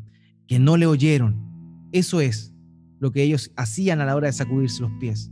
que 0.48 0.60
no 0.60 0.78
le 0.78 0.86
oyeron. 0.86 1.38
Eso 1.92 2.22
es 2.22 2.54
lo 3.00 3.12
que 3.12 3.24
ellos 3.24 3.52
hacían 3.56 4.02
a 4.02 4.06
la 4.06 4.16
hora 4.16 4.28
de 4.28 4.34
sacudirse 4.34 4.82
los 4.82 4.92
pies. 5.00 5.32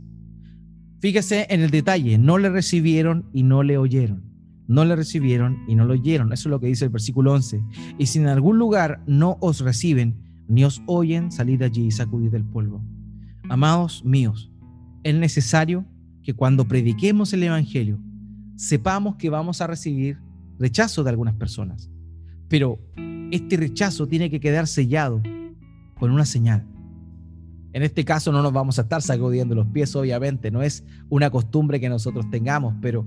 Fíjese 1.00 1.46
en 1.50 1.60
el 1.60 1.70
detalle, 1.70 2.18
no 2.18 2.38
le 2.38 2.50
recibieron 2.50 3.28
y 3.32 3.42
no 3.42 3.62
le 3.62 3.78
oyeron. 3.78 4.24
No 4.66 4.84
le 4.84 4.96
recibieron 4.96 5.58
y 5.68 5.74
no 5.74 5.84
lo 5.84 5.94
oyeron. 5.94 6.32
Eso 6.32 6.48
es 6.48 6.50
lo 6.50 6.60
que 6.60 6.66
dice 6.66 6.86
el 6.86 6.90
versículo 6.90 7.32
11. 7.32 7.62
Y 7.98 8.06
si 8.06 8.18
en 8.18 8.26
algún 8.26 8.58
lugar 8.58 9.02
no 9.06 9.38
os 9.40 9.60
reciben 9.60 10.16
ni 10.48 10.64
os 10.64 10.82
oyen, 10.86 11.30
salid 11.30 11.62
allí 11.62 11.86
y 11.86 11.90
sacudid 11.90 12.34
el 12.34 12.44
polvo. 12.44 12.82
Amados 13.48 14.04
míos, 14.04 14.50
es 15.04 15.14
necesario 15.14 15.86
que 16.28 16.34
cuando 16.34 16.68
prediquemos 16.68 17.32
el 17.32 17.42
Evangelio 17.42 17.98
sepamos 18.54 19.16
que 19.16 19.30
vamos 19.30 19.62
a 19.62 19.66
recibir 19.66 20.18
rechazo 20.58 21.02
de 21.02 21.08
algunas 21.08 21.32
personas. 21.32 21.88
Pero 22.48 22.78
este 23.30 23.56
rechazo 23.56 24.06
tiene 24.06 24.28
que 24.28 24.38
quedar 24.38 24.66
sellado 24.66 25.22
con 25.98 26.10
una 26.10 26.26
señal. 26.26 26.66
En 27.72 27.82
este 27.82 28.04
caso 28.04 28.30
no 28.30 28.42
nos 28.42 28.52
vamos 28.52 28.78
a 28.78 28.82
estar 28.82 29.00
sacudiendo 29.00 29.54
los 29.54 29.68
pies, 29.68 29.96
obviamente, 29.96 30.50
no 30.50 30.60
es 30.60 30.84
una 31.08 31.30
costumbre 31.30 31.80
que 31.80 31.88
nosotros 31.88 32.28
tengamos, 32.28 32.74
pero 32.82 33.06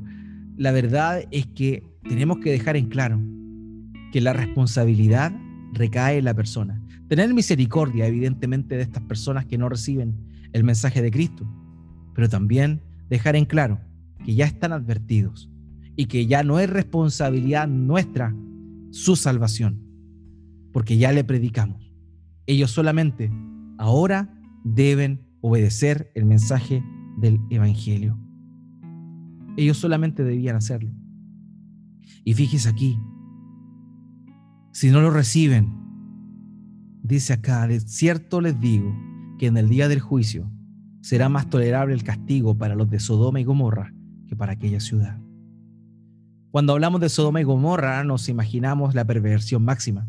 la 0.57 0.71
verdad 0.71 1.23
es 1.29 1.45
que 1.45 1.83
tenemos 2.01 2.39
que 2.39 2.49
dejar 2.49 2.75
en 2.75 2.89
claro 2.89 3.21
que 4.11 4.19
la 4.19 4.33
responsabilidad 4.33 5.31
recae 5.73 6.17
en 6.17 6.25
la 6.25 6.33
persona. 6.33 6.81
Tener 7.07 7.31
misericordia, 7.35 8.07
evidentemente, 8.07 8.77
de 8.77 8.81
estas 8.81 9.03
personas 9.03 9.45
que 9.45 9.59
no 9.59 9.69
reciben 9.69 10.15
el 10.53 10.63
mensaje 10.63 11.03
de 11.03 11.11
Cristo, 11.11 11.47
pero 12.15 12.27
también 12.27 12.81
dejar 13.11 13.35
en 13.35 13.43
claro 13.43 13.77
que 14.23 14.33
ya 14.35 14.45
están 14.45 14.71
advertidos 14.71 15.51
y 15.97 16.05
que 16.05 16.27
ya 16.27 16.43
no 16.43 16.59
es 16.59 16.69
responsabilidad 16.69 17.67
nuestra 17.67 18.33
su 18.91 19.17
salvación, 19.17 19.81
porque 20.71 20.97
ya 20.97 21.11
le 21.11 21.25
predicamos. 21.25 21.93
Ellos 22.45 22.71
solamente 22.71 23.29
ahora 23.77 24.33
deben 24.63 25.27
obedecer 25.41 26.09
el 26.15 26.25
mensaje 26.25 26.83
del 27.17 27.41
Evangelio. 27.49 28.17
Ellos 29.57 29.77
solamente 29.77 30.23
debían 30.23 30.55
hacerlo. 30.55 30.91
Y 32.23 32.33
fíjese 32.33 32.69
aquí, 32.69 32.97
si 34.71 34.89
no 34.89 35.01
lo 35.01 35.11
reciben, 35.11 35.73
dice 37.03 37.33
acá, 37.33 37.67
de 37.67 37.81
cierto 37.81 38.39
les 38.39 38.57
digo 38.61 38.95
que 39.37 39.47
en 39.47 39.57
el 39.57 39.67
día 39.67 39.89
del 39.89 39.99
juicio 39.99 40.49
será 41.01 41.29
más 41.29 41.49
tolerable 41.49 41.93
el 41.93 42.03
castigo 42.03 42.57
para 42.57 42.75
los 42.75 42.89
de 42.89 42.99
Sodoma 42.99 43.39
y 43.39 43.43
Gomorra 43.43 43.93
que 44.27 44.35
para 44.35 44.53
aquella 44.53 44.79
ciudad. 44.79 45.19
Cuando 46.51 46.73
hablamos 46.73 47.01
de 47.01 47.09
Sodoma 47.09 47.41
y 47.41 47.43
Gomorra 47.43 48.03
nos 48.03 48.29
imaginamos 48.29 48.93
la 48.93 49.05
perversión 49.05 49.63
máxima. 49.63 50.07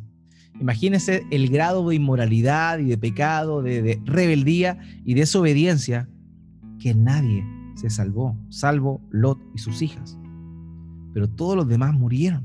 Imagínense 0.61 1.25
el 1.31 1.49
grado 1.49 1.89
de 1.89 1.97
inmoralidad 1.97 2.79
y 2.79 2.85
de 2.85 2.99
pecado, 2.99 3.63
de, 3.63 4.01
rebeldía 4.05 4.79
y 5.05 5.15
desobediencia 5.15 6.09
que 6.79 6.95
nadie 6.95 7.45
se 7.77 7.91
salvó, 7.91 8.37
salvo 8.49 9.01
Lot 9.11 9.39
y 9.55 9.59
sus 9.59 9.83
hijas. 9.83 10.19
Pero 11.15 11.29
todos 11.29 11.57
los 11.57 11.69
demás 11.69 11.95
murieron. 11.95 12.45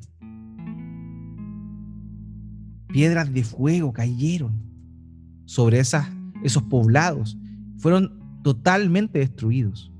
Piedras 2.87 3.33
de 3.33 3.43
fuego 3.43 3.93
cayeron 3.93 4.63
sobre 5.45 5.79
esas, 5.79 6.07
esos 6.43 6.63
poblados. 6.63 7.37
Fueron 7.77 8.16
totalmente 8.47 9.19
destruidos. 9.19 9.91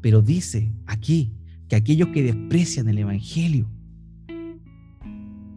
Pero 0.00 0.22
dice 0.22 0.72
aquí 0.86 1.32
que 1.66 1.74
aquellos 1.74 2.10
que 2.10 2.22
desprecian 2.22 2.88
el 2.88 2.98
Evangelio, 2.98 3.68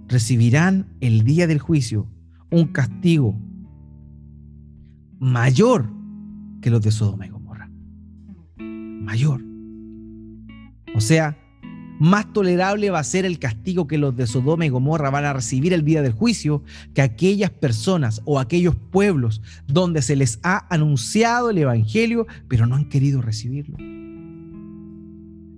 recibirán 0.08 0.88
el 1.00 1.24
día 1.24 1.46
del 1.46 1.60
juicio 1.60 2.08
un 2.50 2.70
castigo 2.70 3.40
mayor 5.20 5.94
que 6.60 6.72
los 6.72 6.82
de 6.82 6.90
Sodoma 6.90 7.28
y 7.28 7.30
Gomorra. 7.30 7.70
Mayor. 8.58 9.44
O 10.96 11.02
sea, 11.02 11.38
más 12.00 12.32
tolerable 12.32 12.90
va 12.90 13.00
a 13.00 13.04
ser 13.04 13.26
el 13.26 13.40
castigo 13.40 13.86
que 13.86 13.98
los 13.98 14.16
de 14.16 14.26
Sodoma 14.26 14.66
y 14.66 14.70
Gomorra 14.70 15.10
van 15.10 15.26
a 15.26 15.34
recibir 15.34 15.74
el 15.74 15.84
día 15.84 16.02
del 16.02 16.14
juicio 16.14 16.64
que 16.94 17.02
aquellas 17.02 17.52
personas 17.52 18.22
o 18.26 18.40
aquellos 18.40 18.76
pueblos 18.76 19.42
donde 19.68 20.02
se 20.02 20.16
les 20.16 20.40
ha 20.42 20.66
anunciado 20.74 21.50
el 21.50 21.58
Evangelio, 21.58 22.26
pero 22.48 22.66
no 22.66 22.76
han 22.76 22.88
querido 22.88 23.22
recibirlo. 23.22 23.78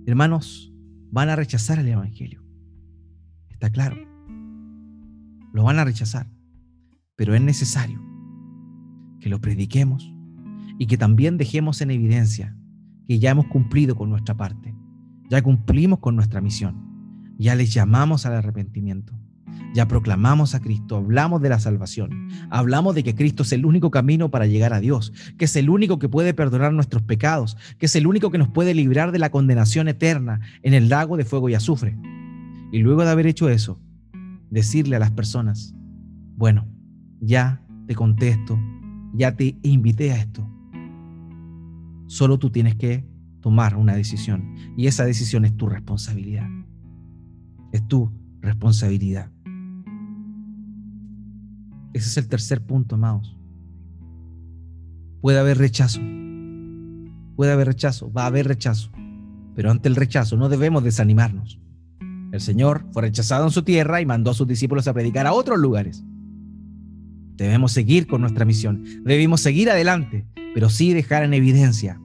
Hermanos, 0.04 0.72
van 1.12 1.28
a 1.28 1.36
rechazar 1.36 1.78
el 1.78 1.86
Evangelio. 1.86 2.42
Está 3.48 3.70
claro. 3.70 3.96
Lo 5.52 5.62
van 5.62 5.78
a 5.78 5.84
rechazar. 5.84 6.26
Pero 7.14 7.36
es 7.36 7.40
necesario 7.40 8.02
que 9.20 9.28
lo 9.28 9.40
prediquemos 9.40 10.12
y 10.76 10.86
que 10.86 10.98
también 10.98 11.38
dejemos 11.38 11.80
en 11.82 11.92
evidencia 11.92 12.56
que 13.06 13.20
ya 13.20 13.30
hemos 13.30 13.46
cumplido 13.46 13.94
con 13.94 14.10
nuestra 14.10 14.36
parte 14.36 14.74
ya 15.32 15.40
cumplimos 15.40 15.98
con 16.00 16.14
nuestra 16.14 16.42
misión. 16.42 16.76
Ya 17.38 17.54
les 17.54 17.72
llamamos 17.72 18.26
al 18.26 18.34
arrepentimiento. 18.34 19.14
Ya 19.74 19.88
proclamamos 19.88 20.54
a 20.54 20.60
Cristo, 20.60 20.96
hablamos 20.96 21.40
de 21.40 21.48
la 21.48 21.58
salvación, 21.58 22.28
hablamos 22.50 22.94
de 22.94 23.02
que 23.02 23.14
Cristo 23.14 23.42
es 23.42 23.52
el 23.52 23.64
único 23.64 23.90
camino 23.90 24.30
para 24.30 24.46
llegar 24.46 24.74
a 24.74 24.80
Dios, 24.80 25.14
que 25.38 25.46
es 25.46 25.56
el 25.56 25.70
único 25.70 25.98
que 25.98 26.10
puede 26.10 26.34
perdonar 26.34 26.74
nuestros 26.74 27.02
pecados, 27.02 27.56
que 27.78 27.86
es 27.86 27.96
el 27.96 28.06
único 28.06 28.30
que 28.30 28.36
nos 28.36 28.48
puede 28.48 28.74
librar 28.74 29.10
de 29.10 29.18
la 29.18 29.30
condenación 29.30 29.88
eterna 29.88 30.40
en 30.62 30.74
el 30.74 30.90
lago 30.90 31.16
de 31.16 31.24
fuego 31.24 31.48
y 31.48 31.54
azufre. 31.54 31.96
Y 32.70 32.80
luego 32.80 33.02
de 33.02 33.10
haber 33.10 33.26
hecho 33.26 33.48
eso, 33.48 33.80
decirle 34.50 34.96
a 34.96 35.00
las 35.00 35.12
personas, 35.12 35.74
bueno, 36.36 36.68
ya 37.22 37.62
te 37.86 37.94
contesto, 37.94 38.60
ya 39.14 39.34
te 39.34 39.56
invité 39.62 40.12
a 40.12 40.16
esto. 40.16 40.46
Solo 42.06 42.38
tú 42.38 42.50
tienes 42.50 42.74
que 42.74 43.10
tomar 43.42 43.76
una 43.76 43.94
decisión 43.94 44.54
y 44.76 44.86
esa 44.86 45.04
decisión 45.04 45.44
es 45.44 45.54
tu 45.54 45.68
responsabilidad. 45.68 46.48
Es 47.72 47.86
tu 47.86 48.10
responsabilidad. 48.40 49.30
Ese 51.92 52.08
es 52.08 52.16
el 52.16 52.28
tercer 52.28 52.64
punto, 52.64 52.94
amados. 52.94 53.36
Puede 55.20 55.38
haber 55.38 55.58
rechazo. 55.58 56.00
Puede 57.36 57.52
haber 57.52 57.66
rechazo, 57.66 58.10
va 58.12 58.24
a 58.24 58.26
haber 58.26 58.48
rechazo. 58.48 58.90
Pero 59.54 59.70
ante 59.70 59.88
el 59.88 59.96
rechazo 59.96 60.36
no 60.36 60.48
debemos 60.48 60.82
desanimarnos. 60.82 61.60
El 62.32 62.40
Señor 62.40 62.86
fue 62.92 63.02
rechazado 63.02 63.44
en 63.44 63.50
su 63.50 63.62
tierra 63.62 64.00
y 64.00 64.06
mandó 64.06 64.30
a 64.30 64.34
sus 64.34 64.48
discípulos 64.48 64.88
a 64.88 64.94
predicar 64.94 65.26
a 65.26 65.34
otros 65.34 65.58
lugares. 65.58 66.02
Debemos 67.36 67.72
seguir 67.72 68.06
con 68.06 68.22
nuestra 68.22 68.44
misión. 68.44 68.84
Debemos 69.04 69.40
seguir 69.40 69.68
adelante, 69.68 70.26
pero 70.54 70.70
sí 70.70 70.94
dejar 70.94 71.24
en 71.24 71.34
evidencia 71.34 72.00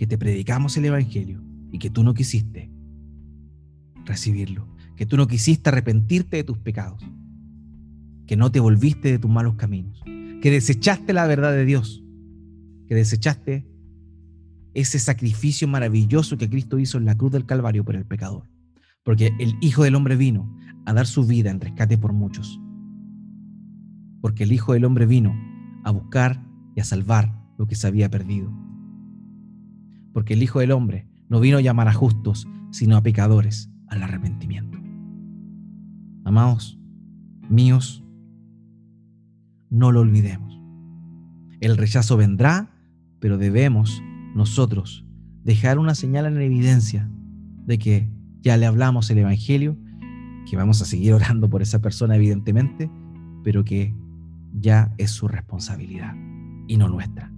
que 0.00 0.06
te 0.06 0.16
predicamos 0.16 0.78
el 0.78 0.86
Evangelio 0.86 1.42
y 1.70 1.78
que 1.78 1.90
tú 1.90 2.02
no 2.02 2.14
quisiste 2.14 2.70
recibirlo, 4.06 4.66
que 4.96 5.04
tú 5.04 5.18
no 5.18 5.26
quisiste 5.26 5.68
arrepentirte 5.68 6.38
de 6.38 6.42
tus 6.42 6.56
pecados, 6.56 7.04
que 8.26 8.34
no 8.34 8.50
te 8.50 8.60
volviste 8.60 9.10
de 9.10 9.18
tus 9.18 9.30
malos 9.30 9.56
caminos, 9.56 10.00
que 10.40 10.50
desechaste 10.50 11.12
la 11.12 11.26
verdad 11.26 11.52
de 11.52 11.66
Dios, 11.66 12.02
que 12.88 12.94
desechaste 12.94 13.68
ese 14.72 14.98
sacrificio 14.98 15.68
maravilloso 15.68 16.38
que 16.38 16.48
Cristo 16.48 16.78
hizo 16.78 16.96
en 16.96 17.04
la 17.04 17.14
cruz 17.14 17.32
del 17.32 17.44
Calvario 17.44 17.84
por 17.84 17.94
el 17.94 18.06
pecador, 18.06 18.48
porque 19.04 19.34
el 19.38 19.54
Hijo 19.60 19.84
del 19.84 19.96
Hombre 19.96 20.16
vino 20.16 20.50
a 20.86 20.94
dar 20.94 21.06
su 21.06 21.26
vida 21.26 21.50
en 21.50 21.60
rescate 21.60 21.98
por 21.98 22.14
muchos, 22.14 22.58
porque 24.22 24.44
el 24.44 24.52
Hijo 24.52 24.72
del 24.72 24.86
Hombre 24.86 25.04
vino 25.04 25.38
a 25.84 25.90
buscar 25.90 26.42
y 26.74 26.80
a 26.80 26.84
salvar 26.84 27.38
lo 27.58 27.66
que 27.66 27.74
se 27.74 27.86
había 27.86 28.08
perdido 28.08 28.69
porque 30.12 30.34
el 30.34 30.42
Hijo 30.42 30.60
del 30.60 30.72
Hombre 30.72 31.06
no 31.28 31.40
vino 31.40 31.58
a 31.58 31.62
llamar 31.62 31.88
a 31.88 31.92
justos, 31.92 32.46
sino 32.70 32.96
a 32.96 33.02
pecadores 33.02 33.70
al 33.88 34.02
arrepentimiento. 34.02 34.78
Amados, 36.24 36.78
míos, 37.48 38.04
no 39.70 39.92
lo 39.92 40.00
olvidemos. 40.00 40.60
El 41.60 41.76
rechazo 41.76 42.16
vendrá, 42.16 42.70
pero 43.20 43.38
debemos 43.38 44.02
nosotros 44.34 45.06
dejar 45.44 45.78
una 45.78 45.94
señal 45.94 46.26
en 46.26 46.40
evidencia 46.40 47.10
de 47.66 47.78
que 47.78 48.10
ya 48.40 48.56
le 48.56 48.66
hablamos 48.66 49.10
el 49.10 49.18
Evangelio, 49.18 49.76
que 50.48 50.56
vamos 50.56 50.80
a 50.82 50.84
seguir 50.84 51.12
orando 51.12 51.48
por 51.48 51.62
esa 51.62 51.80
persona 51.80 52.16
evidentemente, 52.16 52.90
pero 53.44 53.64
que 53.64 53.94
ya 54.52 54.92
es 54.98 55.10
su 55.10 55.28
responsabilidad 55.28 56.14
y 56.66 56.76
no 56.76 56.88
nuestra. 56.88 57.29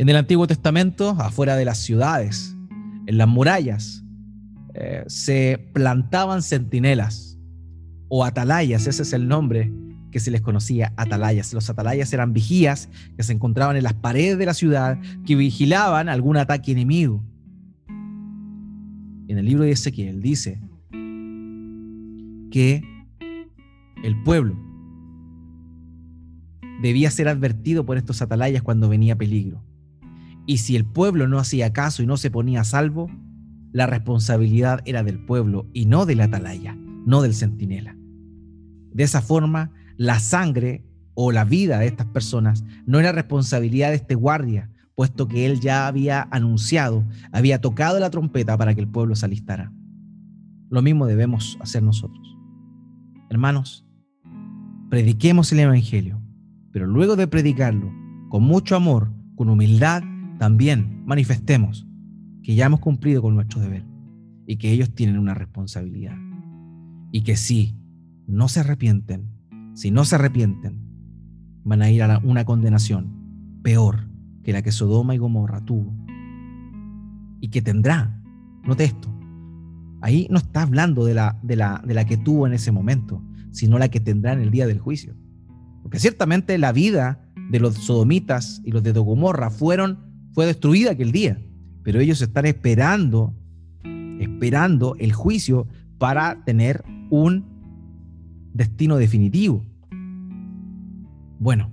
En 0.00 0.08
el 0.08 0.16
Antiguo 0.16 0.46
Testamento, 0.46 1.10
afuera 1.18 1.56
de 1.56 1.66
las 1.66 1.76
ciudades, 1.76 2.56
en 3.04 3.18
las 3.18 3.28
murallas, 3.28 4.02
eh, 4.72 5.04
se 5.08 5.68
plantaban 5.74 6.42
centinelas 6.42 7.38
o 8.08 8.24
atalayas, 8.24 8.86
ese 8.86 9.02
es 9.02 9.12
el 9.12 9.28
nombre 9.28 9.70
que 10.10 10.18
se 10.18 10.30
les 10.30 10.40
conocía, 10.40 10.94
atalayas. 10.96 11.52
Los 11.52 11.68
atalayas 11.68 12.10
eran 12.14 12.32
vigías 12.32 12.88
que 13.14 13.22
se 13.22 13.34
encontraban 13.34 13.76
en 13.76 13.82
las 13.82 13.92
paredes 13.92 14.38
de 14.38 14.46
la 14.46 14.54
ciudad, 14.54 14.98
que 15.26 15.36
vigilaban 15.36 16.08
algún 16.08 16.38
ataque 16.38 16.72
enemigo. 16.72 17.22
En 19.28 19.36
el 19.36 19.44
libro 19.44 19.64
de 19.64 19.72
Ezequiel 19.72 20.22
dice 20.22 20.62
que 22.50 22.82
el 24.02 24.22
pueblo 24.24 24.58
debía 26.80 27.10
ser 27.10 27.28
advertido 27.28 27.84
por 27.84 27.98
estos 27.98 28.22
atalayas 28.22 28.62
cuando 28.62 28.88
venía 28.88 29.14
peligro. 29.14 29.62
Y 30.50 30.56
si 30.56 30.74
el 30.74 30.84
pueblo 30.84 31.28
no 31.28 31.38
hacía 31.38 31.72
caso 31.72 32.02
y 32.02 32.06
no 32.06 32.16
se 32.16 32.28
ponía 32.28 32.62
a 32.62 32.64
salvo, 32.64 33.08
la 33.70 33.86
responsabilidad 33.86 34.80
era 34.84 35.04
del 35.04 35.24
pueblo 35.24 35.68
y 35.72 35.86
no 35.86 36.06
del 36.06 36.22
atalaya, 36.22 36.76
no 37.06 37.22
del 37.22 37.34
centinela. 37.34 37.96
De 38.92 39.04
esa 39.04 39.22
forma, 39.22 39.70
la 39.96 40.18
sangre 40.18 40.84
o 41.14 41.30
la 41.30 41.44
vida 41.44 41.78
de 41.78 41.86
estas 41.86 42.08
personas 42.08 42.64
no 42.84 42.98
era 42.98 43.12
responsabilidad 43.12 43.90
de 43.90 43.94
este 43.94 44.16
guardia, 44.16 44.72
puesto 44.96 45.28
que 45.28 45.46
él 45.46 45.60
ya 45.60 45.86
había 45.86 46.26
anunciado, 46.32 47.06
había 47.30 47.60
tocado 47.60 48.00
la 48.00 48.10
trompeta 48.10 48.58
para 48.58 48.74
que 48.74 48.80
el 48.80 48.88
pueblo 48.88 49.14
se 49.14 49.26
alistara. 49.26 49.72
Lo 50.68 50.82
mismo 50.82 51.06
debemos 51.06 51.58
hacer 51.60 51.84
nosotros. 51.84 52.36
Hermanos, 53.30 53.86
prediquemos 54.88 55.52
el 55.52 55.60
Evangelio, 55.60 56.20
pero 56.72 56.88
luego 56.88 57.14
de 57.14 57.28
predicarlo, 57.28 57.92
con 58.30 58.42
mucho 58.42 58.74
amor, 58.74 59.12
con 59.36 59.48
humildad 59.48 60.02
también 60.40 61.02
manifestemos 61.04 61.86
que 62.42 62.54
ya 62.54 62.64
hemos 62.64 62.80
cumplido 62.80 63.20
con 63.20 63.34
nuestro 63.34 63.60
deber 63.60 63.84
y 64.46 64.56
que 64.56 64.72
ellos 64.72 64.94
tienen 64.94 65.18
una 65.18 65.34
responsabilidad. 65.34 66.16
Y 67.12 67.24
que 67.24 67.36
si 67.36 67.76
no 68.26 68.48
se 68.48 68.60
arrepienten, 68.60 69.28
si 69.74 69.90
no 69.90 70.06
se 70.06 70.14
arrepienten, 70.14 70.80
van 71.62 71.82
a 71.82 71.90
ir 71.90 72.02
a 72.02 72.18
una 72.24 72.46
condenación 72.46 73.60
peor 73.62 74.08
que 74.42 74.54
la 74.54 74.62
que 74.62 74.72
Sodoma 74.72 75.14
y 75.14 75.18
Gomorra 75.18 75.62
tuvo. 75.62 75.94
Y 77.38 77.48
que 77.48 77.60
tendrá, 77.60 78.18
note 78.64 78.84
esto, 78.84 79.14
ahí 80.00 80.26
no 80.30 80.38
está 80.38 80.62
hablando 80.62 81.04
de 81.04 81.12
la, 81.12 81.38
de 81.42 81.56
la, 81.56 81.82
de 81.86 81.92
la 81.92 82.06
que 82.06 82.16
tuvo 82.16 82.46
en 82.46 82.54
ese 82.54 82.72
momento, 82.72 83.22
sino 83.50 83.78
la 83.78 83.90
que 83.90 84.00
tendrá 84.00 84.32
en 84.32 84.40
el 84.40 84.50
día 84.50 84.66
del 84.66 84.78
juicio. 84.78 85.14
Porque 85.82 85.98
ciertamente 85.98 86.56
la 86.56 86.72
vida 86.72 87.28
de 87.50 87.60
los 87.60 87.74
sodomitas 87.74 88.62
y 88.64 88.70
los 88.70 88.82
de 88.82 88.92
Gomorra 88.92 89.50
fueron 89.50 90.09
fue 90.32 90.46
destruida 90.46 90.92
aquel 90.92 91.12
día, 91.12 91.40
pero 91.82 92.00
ellos 92.00 92.20
están 92.22 92.46
esperando, 92.46 93.34
esperando 94.20 94.96
el 94.98 95.12
juicio 95.12 95.66
para 95.98 96.44
tener 96.44 96.84
un 97.10 97.44
destino 98.52 98.96
definitivo. 98.96 99.64
Bueno, 101.38 101.70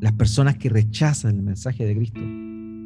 las 0.00 0.12
personas 0.12 0.56
que 0.56 0.68
rechazan 0.68 1.36
el 1.36 1.42
mensaje 1.42 1.84
de 1.84 1.96
Cristo 1.96 2.20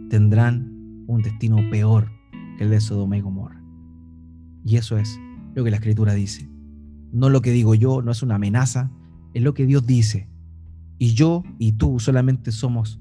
tendrán 0.08 1.04
un 1.06 1.22
destino 1.22 1.58
peor 1.70 2.10
que 2.56 2.64
el 2.64 2.70
de 2.70 2.80
Sodoma 2.80 3.16
y 3.16 3.20
Gomorra. 3.20 3.62
Y 4.64 4.76
eso 4.76 4.96
es 4.98 5.18
lo 5.54 5.64
que 5.64 5.70
la 5.70 5.76
Escritura 5.76 6.14
dice. 6.14 6.48
No 7.12 7.28
lo 7.28 7.42
que 7.42 7.50
digo 7.50 7.74
yo, 7.74 8.02
no 8.02 8.12
es 8.12 8.22
una 8.22 8.36
amenaza, 8.36 8.90
es 9.34 9.42
lo 9.42 9.54
que 9.54 9.66
Dios 9.66 9.86
dice. 9.86 10.28
Y 10.98 11.14
yo 11.14 11.42
y 11.58 11.72
tú 11.72 11.98
solamente 11.98 12.52
somos 12.52 12.99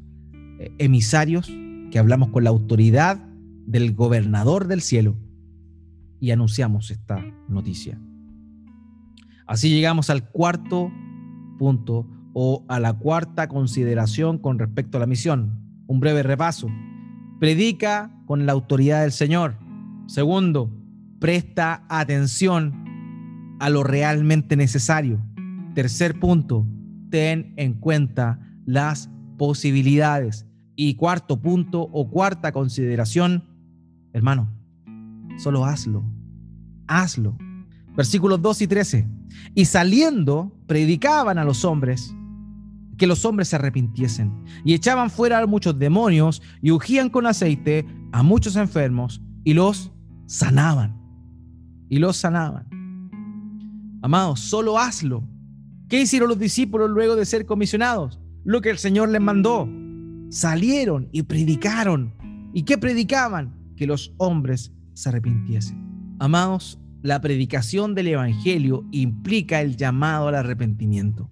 emisarios 0.78 1.51
que 1.91 1.99
hablamos 1.99 2.30
con 2.30 2.43
la 2.43 2.49
autoridad 2.49 3.18
del 3.66 3.93
gobernador 3.93 4.68
del 4.68 4.82
cielo 4.82 5.16
y 6.20 6.32
anunciamos 6.32 6.91
esta 6.91 7.24
noticia. 7.47 7.99
Así 9.47 9.70
llegamos 9.70 10.10
al 10.10 10.30
cuarto 10.30 10.91
punto 11.57 12.07
o 12.34 12.66
a 12.68 12.80
la 12.80 12.93
cuarta 12.93 13.47
consideración 13.47 14.38
con 14.38 14.60
respecto 14.60 14.97
a 14.97 14.99
la 14.99 15.07
misión. 15.07 15.60
Un 15.88 15.99
breve 15.99 16.24
repaso. 16.24 16.68
Predica 17.39 18.12
con 18.26 18.45
la 18.45 18.51
autoridad 18.53 19.01
del 19.01 19.12
Señor. 19.12 19.57
Segundo, 20.07 20.72
presta 21.20 21.86
atención 21.89 22.74
a 23.60 23.70
lo 23.70 23.84
realmente 23.84 24.55
necesario. 24.55 25.20
Tercer 25.74 26.20
punto, 26.20 26.66
ten 27.10 27.53
en 27.57 27.74
cuenta 27.74 28.39
las 28.66 29.10
posibilidades. 29.38 30.45
Y 30.82 30.93
cuarto 30.93 31.41
punto 31.41 31.82
o 31.82 32.09
cuarta 32.09 32.53
consideración, 32.53 33.43
hermano, 34.13 34.49
solo 35.38 35.65
hazlo, 35.65 36.05
hazlo. 36.88 37.38
Versículos 37.97 38.41
2 38.41 38.61
y 38.61 38.67
13. 38.67 39.07
Y 39.55 39.65
saliendo, 39.65 40.57
predicaban 40.67 41.38
a 41.38 41.43
los 41.43 41.65
hombres 41.65 42.15
que 42.97 43.07
los 43.07 43.25
hombres 43.25 43.49
se 43.49 43.57
arrepintiesen 43.57 44.45
y 44.63 44.73
echaban 44.73 45.09
fuera 45.09 45.39
a 45.39 45.45
muchos 45.47 45.77
demonios 45.77 46.41
y 46.61 46.71
ungían 46.71 47.09
con 47.09 47.27
aceite 47.27 47.86
a 48.13 48.23
muchos 48.23 48.55
enfermos 48.55 49.21
y 49.43 49.55
los 49.55 49.91
sanaban. 50.27 50.97
Y 51.89 51.99
los 51.99 52.15
sanaban. 52.15 52.69
Amados, 54.01 54.39
solo 54.39 54.80
hazlo. 54.80 55.27
¿Qué 55.89 55.99
hicieron 55.99 56.30
los 56.30 56.39
discípulos 56.39 56.89
luego 56.89 57.17
de 57.17 57.25
ser 57.25 57.45
comisionados? 57.45 58.21
Lo 58.45 58.61
que 58.61 58.69
el 58.69 58.77
Señor 58.77 59.09
les 59.09 59.19
mandó. 59.19 59.67
Salieron 60.30 61.09
y 61.11 61.23
predicaron. 61.23 62.13
¿Y 62.53 62.63
qué 62.63 62.77
predicaban? 62.77 63.55
Que 63.75 63.88
los 63.88 64.13
hombres 64.17 64.73
se 64.93 65.09
arrepintiesen. 65.09 66.15
Amados, 66.19 66.80
la 67.01 67.21
predicación 67.21 67.95
del 67.95 68.07
Evangelio 68.07 68.86
implica 68.91 69.61
el 69.61 69.77
llamado 69.77 70.27
al 70.27 70.36
arrepentimiento 70.36 71.30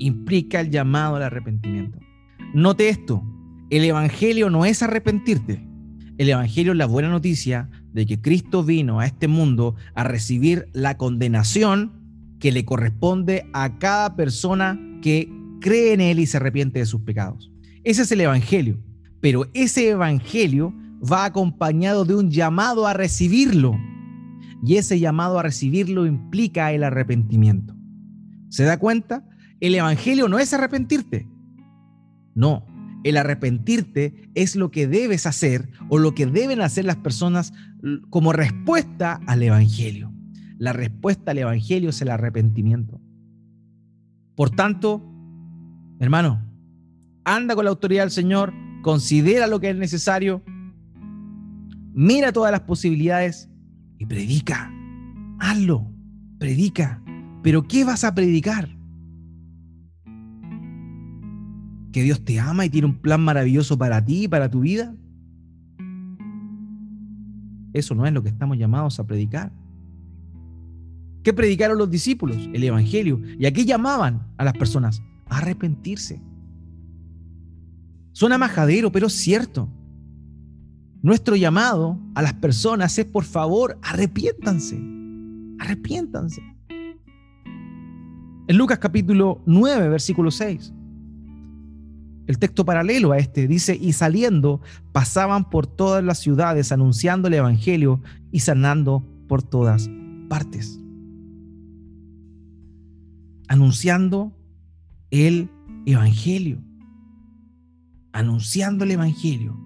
implica 0.00 0.60
el 0.60 0.70
llamado 0.70 1.16
al 1.16 1.22
arrepentimiento. 1.22 1.98
Note 2.52 2.88
esto, 2.88 3.22
el 3.70 3.84
Evangelio 3.84 4.50
no 4.50 4.64
es 4.64 4.82
arrepentirte. 4.82 5.64
El 6.18 6.28
Evangelio 6.28 6.72
es 6.72 6.78
la 6.78 6.86
buena 6.86 7.08
noticia 7.08 7.70
de 7.92 8.06
que 8.06 8.20
Cristo 8.20 8.64
vino 8.64 9.00
a 9.00 9.06
este 9.06 9.28
mundo 9.28 9.76
a 9.94 10.04
recibir 10.04 10.68
la 10.72 10.96
condenación 10.96 11.92
que 12.40 12.52
le 12.52 12.64
corresponde 12.64 13.46
a 13.52 13.78
cada 13.78 14.16
persona 14.16 14.78
que 15.02 15.30
cree 15.60 15.92
en 15.92 16.00
Él 16.00 16.18
y 16.18 16.26
se 16.26 16.38
arrepiente 16.38 16.80
de 16.80 16.86
sus 16.86 17.02
pecados. 17.02 17.49
Ese 17.84 18.02
es 18.02 18.12
el 18.12 18.20
Evangelio. 18.20 18.78
Pero 19.20 19.46
ese 19.54 19.90
Evangelio 19.90 20.74
va 21.00 21.24
acompañado 21.24 22.04
de 22.04 22.14
un 22.14 22.30
llamado 22.30 22.86
a 22.86 22.94
recibirlo. 22.94 23.76
Y 24.64 24.76
ese 24.76 24.98
llamado 24.98 25.38
a 25.38 25.42
recibirlo 25.42 26.06
implica 26.06 26.72
el 26.72 26.84
arrepentimiento. 26.84 27.74
¿Se 28.48 28.64
da 28.64 28.78
cuenta? 28.78 29.26
El 29.60 29.74
Evangelio 29.74 30.28
no 30.28 30.38
es 30.38 30.52
arrepentirte. 30.52 31.28
No, 32.34 32.66
el 33.04 33.16
arrepentirte 33.16 34.30
es 34.34 34.56
lo 34.56 34.70
que 34.70 34.86
debes 34.86 35.26
hacer 35.26 35.70
o 35.88 35.98
lo 35.98 36.14
que 36.14 36.26
deben 36.26 36.60
hacer 36.60 36.84
las 36.84 36.96
personas 36.96 37.52
como 38.10 38.32
respuesta 38.32 39.20
al 39.26 39.42
Evangelio. 39.42 40.12
La 40.58 40.72
respuesta 40.74 41.30
al 41.30 41.38
Evangelio 41.38 41.90
es 41.90 42.02
el 42.02 42.10
arrepentimiento. 42.10 43.00
Por 44.34 44.50
tanto, 44.50 45.02
hermano, 45.98 46.49
anda 47.34 47.54
con 47.54 47.64
la 47.64 47.70
autoridad 47.70 48.02
del 48.04 48.10
Señor, 48.10 48.52
considera 48.82 49.46
lo 49.46 49.60
que 49.60 49.70
es 49.70 49.76
necesario, 49.76 50.42
mira 51.92 52.32
todas 52.32 52.52
las 52.52 52.62
posibilidades 52.62 53.48
y 53.98 54.06
predica. 54.06 54.72
Hazlo, 55.38 55.90
predica. 56.38 57.02
Pero 57.42 57.66
¿qué 57.66 57.84
vas 57.84 58.04
a 58.04 58.14
predicar? 58.14 58.68
que 61.92 62.02
Dios 62.02 62.24
te 62.24 62.38
ama 62.38 62.64
y 62.64 62.70
tiene 62.70 62.86
un 62.86 63.00
plan 63.00 63.20
maravilloso 63.20 63.76
para 63.76 64.04
ti 64.04 64.24
y 64.24 64.28
para 64.28 64.50
tu 64.50 64.60
vida? 64.60 64.94
Eso 67.72 67.94
no 67.94 68.06
es 68.06 68.12
lo 68.12 68.22
que 68.22 68.28
estamos 68.28 68.58
llamados 68.58 68.98
a 68.98 69.06
predicar. 69.06 69.52
¿Qué 71.22 71.32
predicaron 71.32 71.78
los 71.78 71.90
discípulos? 71.90 72.36
El 72.52 72.64
Evangelio. 72.64 73.20
¿Y 73.38 73.46
a 73.46 73.52
qué 73.52 73.64
llamaban 73.64 74.26
a 74.38 74.44
las 74.44 74.54
personas? 74.54 75.02
A 75.28 75.38
arrepentirse. 75.38 76.20
Suena 78.12 78.38
majadero, 78.38 78.90
pero 78.90 79.06
es 79.06 79.14
cierto. 79.14 79.68
Nuestro 81.02 81.36
llamado 81.36 81.98
a 82.14 82.22
las 82.22 82.34
personas 82.34 82.98
es, 82.98 83.06
por 83.06 83.24
favor, 83.24 83.78
arrepiéntanse. 83.82 84.78
Arrepiéntanse. 85.58 86.42
En 88.48 88.56
Lucas 88.56 88.78
capítulo 88.78 89.40
9, 89.46 89.88
versículo 89.88 90.30
6. 90.30 90.72
El 92.26 92.38
texto 92.38 92.64
paralelo 92.64 93.12
a 93.12 93.18
este 93.18 93.48
dice, 93.48 93.76
y 93.80 93.92
saliendo 93.92 94.60
pasaban 94.92 95.48
por 95.48 95.66
todas 95.66 96.04
las 96.04 96.18
ciudades 96.18 96.70
anunciando 96.70 97.28
el 97.28 97.34
Evangelio 97.34 98.00
y 98.30 98.40
sanando 98.40 99.04
por 99.26 99.42
todas 99.42 99.88
partes. 100.28 100.78
Anunciando 103.48 104.32
el 105.10 105.48
Evangelio. 105.86 106.62
Anunciando 108.12 108.84
el 108.84 108.92
Evangelio. 108.92 109.58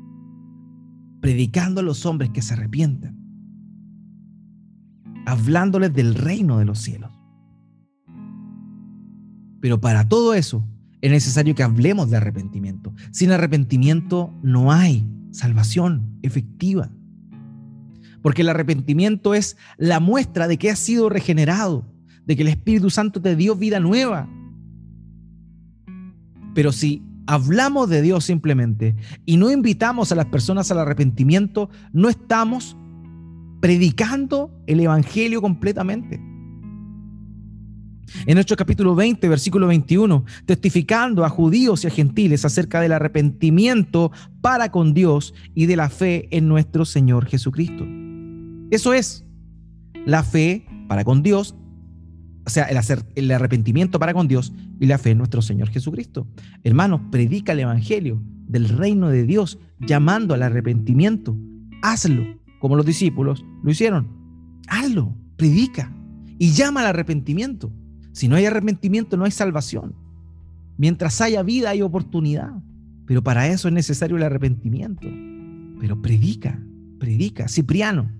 Predicando 1.20 1.80
a 1.80 1.84
los 1.84 2.04
hombres 2.06 2.30
que 2.30 2.42
se 2.42 2.54
arrepienten. 2.54 3.16
Hablándoles 5.26 5.92
del 5.92 6.14
reino 6.14 6.58
de 6.58 6.64
los 6.64 6.78
cielos. 6.78 7.10
Pero 9.60 9.80
para 9.80 10.08
todo 10.08 10.34
eso 10.34 10.62
es 11.00 11.10
necesario 11.10 11.54
que 11.54 11.62
hablemos 11.62 12.10
de 12.10 12.18
arrepentimiento. 12.18 12.94
Sin 13.10 13.30
arrepentimiento 13.30 14.32
no 14.42 14.72
hay 14.72 15.06
salvación 15.30 16.18
efectiva. 16.22 16.90
Porque 18.22 18.42
el 18.42 18.48
arrepentimiento 18.48 19.34
es 19.34 19.56
la 19.76 20.00
muestra 20.00 20.48
de 20.48 20.58
que 20.58 20.70
has 20.70 20.78
sido 20.78 21.08
regenerado, 21.08 21.86
de 22.26 22.36
que 22.36 22.42
el 22.42 22.48
Espíritu 22.48 22.90
Santo 22.90 23.20
te 23.20 23.36
dio 23.36 23.54
vida 23.56 23.80
nueva. 23.80 24.28
Pero 26.54 26.72
si 26.72 27.02
hablamos 27.26 27.88
de 27.88 28.02
Dios 28.02 28.24
simplemente 28.24 28.96
y 29.24 29.36
no 29.36 29.50
invitamos 29.50 30.12
a 30.12 30.14
las 30.14 30.26
personas 30.26 30.70
al 30.70 30.78
arrepentimiento, 30.78 31.70
no 31.92 32.08
estamos 32.08 32.76
predicando 33.60 34.50
el 34.66 34.80
Evangelio 34.80 35.40
completamente 35.40 36.20
en 38.26 38.38
Hechos 38.38 38.56
capítulo 38.56 38.94
20, 38.94 39.28
versículo 39.28 39.66
21, 39.66 40.24
testificando 40.46 41.24
a 41.24 41.28
judíos 41.28 41.84
y 41.84 41.88
a 41.88 41.90
gentiles 41.90 42.44
acerca 42.44 42.80
del 42.80 42.92
arrepentimiento 42.92 44.12
para 44.40 44.70
con 44.70 44.94
Dios 44.94 45.34
y 45.54 45.66
de 45.66 45.76
la 45.76 45.88
fe 45.90 46.28
en 46.30 46.48
nuestro 46.48 46.84
Señor 46.84 47.26
Jesucristo. 47.26 47.84
Eso 48.70 48.92
es 48.92 49.24
la 50.06 50.22
fe 50.22 50.66
para 50.88 51.04
con 51.04 51.22
Dios, 51.22 51.56
o 52.46 52.50
sea, 52.50 52.64
el, 52.64 52.76
hacer, 52.76 53.04
el 53.14 53.30
arrepentimiento 53.30 53.98
para 53.98 54.12
con 54.12 54.28
Dios 54.28 54.52
y 54.78 54.86
la 54.86 54.98
fe 54.98 55.10
en 55.10 55.18
nuestro 55.18 55.40
Señor 55.42 55.70
Jesucristo. 55.70 56.26
Hermanos, 56.62 57.00
predica 57.10 57.52
el 57.52 57.60
Evangelio 57.60 58.22
del 58.46 58.68
reino 58.68 59.08
de 59.08 59.24
Dios 59.24 59.58
llamando 59.80 60.34
al 60.34 60.42
arrepentimiento. 60.42 61.36
Hazlo, 61.82 62.24
como 62.60 62.76
los 62.76 62.86
discípulos 62.86 63.44
lo 63.62 63.70
hicieron. 63.70 64.08
Hazlo, 64.68 65.16
predica 65.36 65.92
y 66.38 66.50
llama 66.50 66.80
al 66.80 66.86
arrepentimiento. 66.86 67.72
Si 68.12 68.28
no 68.28 68.36
hay 68.36 68.46
arrepentimiento, 68.46 69.16
no 69.16 69.24
hay 69.24 69.30
salvación. 69.30 69.94
Mientras 70.76 71.20
haya 71.20 71.42
vida, 71.42 71.70
hay 71.70 71.82
oportunidad. 71.82 72.52
Pero 73.06 73.22
para 73.22 73.48
eso 73.48 73.68
es 73.68 73.74
necesario 73.74 74.16
el 74.16 74.22
arrepentimiento. 74.22 75.08
Pero 75.80 76.00
predica, 76.00 76.60
predica. 76.98 77.48
Cipriano 77.48 78.10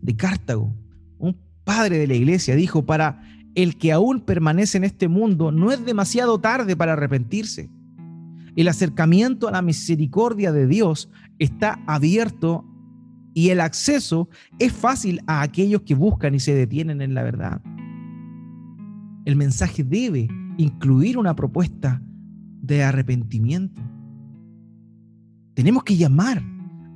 de 0.00 0.16
Cartago, 0.16 0.74
un 1.18 1.36
padre 1.64 1.98
de 1.98 2.06
la 2.06 2.14
iglesia, 2.14 2.56
dijo, 2.56 2.84
para 2.84 3.22
el 3.54 3.76
que 3.76 3.92
aún 3.92 4.20
permanece 4.20 4.78
en 4.78 4.84
este 4.84 5.08
mundo, 5.08 5.52
no 5.52 5.72
es 5.72 5.84
demasiado 5.84 6.40
tarde 6.40 6.76
para 6.76 6.94
arrepentirse. 6.94 7.70
El 8.56 8.68
acercamiento 8.68 9.48
a 9.48 9.52
la 9.52 9.62
misericordia 9.62 10.52
de 10.52 10.66
Dios 10.66 11.10
está 11.38 11.82
abierto 11.86 12.64
y 13.34 13.48
el 13.48 13.60
acceso 13.60 14.28
es 14.58 14.72
fácil 14.72 15.20
a 15.26 15.42
aquellos 15.42 15.82
que 15.82 15.94
buscan 15.94 16.34
y 16.34 16.40
se 16.40 16.54
detienen 16.54 17.00
en 17.00 17.14
la 17.14 17.22
verdad. 17.22 17.62
El 19.24 19.36
mensaje 19.36 19.84
debe 19.84 20.28
incluir 20.58 21.16
una 21.16 21.34
propuesta 21.34 22.02
de 22.60 22.82
arrepentimiento. 22.82 23.80
Tenemos 25.54 25.84
que 25.84 25.96
llamar 25.96 26.42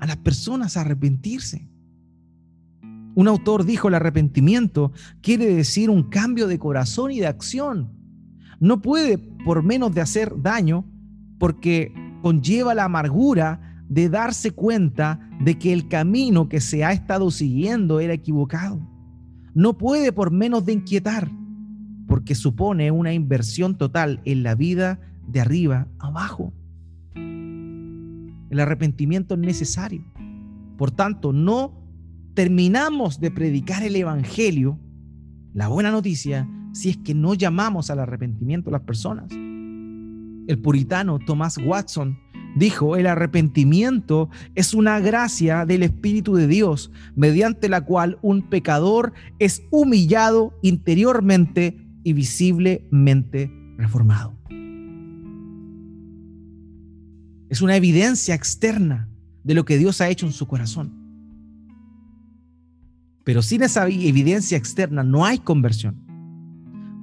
a 0.00 0.07
las 0.07 0.16
personas 0.18 0.76
a 0.76 0.82
arrepentirse. 0.82 1.68
Un 3.16 3.28
autor 3.28 3.64
dijo, 3.64 3.88
el 3.88 3.94
arrepentimiento 3.94 4.92
quiere 5.22 5.46
decir 5.46 5.88
un 5.88 6.02
cambio 6.02 6.46
de 6.46 6.58
corazón 6.58 7.10
y 7.12 7.18
de 7.18 7.26
acción. 7.26 7.90
No 8.60 8.82
puede, 8.82 9.16
por 9.16 9.62
menos 9.62 9.94
de 9.94 10.02
hacer 10.02 10.34
daño, 10.42 10.84
porque 11.38 11.94
conlleva 12.20 12.74
la 12.74 12.84
amargura 12.84 13.82
de 13.88 14.10
darse 14.10 14.50
cuenta 14.50 15.30
de 15.40 15.58
que 15.58 15.72
el 15.72 15.88
camino 15.88 16.50
que 16.50 16.60
se 16.60 16.84
ha 16.84 16.92
estado 16.92 17.30
siguiendo 17.30 18.00
era 18.00 18.12
equivocado. 18.12 18.86
No 19.54 19.78
puede, 19.78 20.12
por 20.12 20.30
menos 20.30 20.66
de 20.66 20.74
inquietar, 20.74 21.30
porque 22.06 22.34
supone 22.34 22.90
una 22.90 23.14
inversión 23.14 23.78
total 23.78 24.20
en 24.26 24.42
la 24.42 24.54
vida 24.54 25.00
de 25.26 25.40
arriba 25.40 25.88
abajo. 25.98 26.52
El 27.14 28.60
arrepentimiento 28.60 29.36
es 29.36 29.40
necesario. 29.40 30.04
Por 30.76 30.90
tanto, 30.90 31.32
no 31.32 31.86
terminamos 32.37 33.18
de 33.18 33.30
predicar 33.30 33.82
el 33.82 33.97
Evangelio, 33.97 34.78
la 35.55 35.68
buena 35.68 35.91
noticia, 35.91 36.47
si 36.74 36.91
es 36.91 36.99
que 36.99 37.14
no 37.14 37.32
llamamos 37.32 37.91
al 37.91 37.99
arrepentimiento 37.99 38.68
a 38.68 38.72
las 38.72 38.82
personas. 38.82 39.32
El 39.32 40.59
puritano 40.61 41.18
Thomas 41.18 41.57
Watson 41.57 42.18
dijo, 42.55 42.97
el 42.97 43.07
arrepentimiento 43.07 44.28
es 44.55 44.74
una 44.74 45.01
gracia 45.01 45.64
del 45.64 45.82
Espíritu 45.82 46.34
de 46.34 46.47
Dios, 46.47 46.93
mediante 47.14 47.70
la 47.70 47.80
cual 47.80 48.18
un 48.20 48.43
pecador 48.51 49.14
es 49.39 49.62
humillado 49.70 50.53
interiormente 50.61 51.89
y 52.05 52.12
visiblemente 52.12 53.51
reformado. 53.78 54.37
Es 57.49 57.62
una 57.62 57.76
evidencia 57.76 58.34
externa 58.34 59.09
de 59.43 59.55
lo 59.55 59.64
que 59.64 59.78
Dios 59.78 60.03
ha 60.03 60.11
hecho 60.11 60.26
en 60.26 60.32
su 60.32 60.47
corazón. 60.47 61.05
Pero 63.27 63.43
sin 63.43 63.64
esa 63.64 63.89
evidencia 63.89 64.57
externa 64.57 65.03
no 65.03 65.24
hay 65.24 65.39
conversión. 65.41 65.97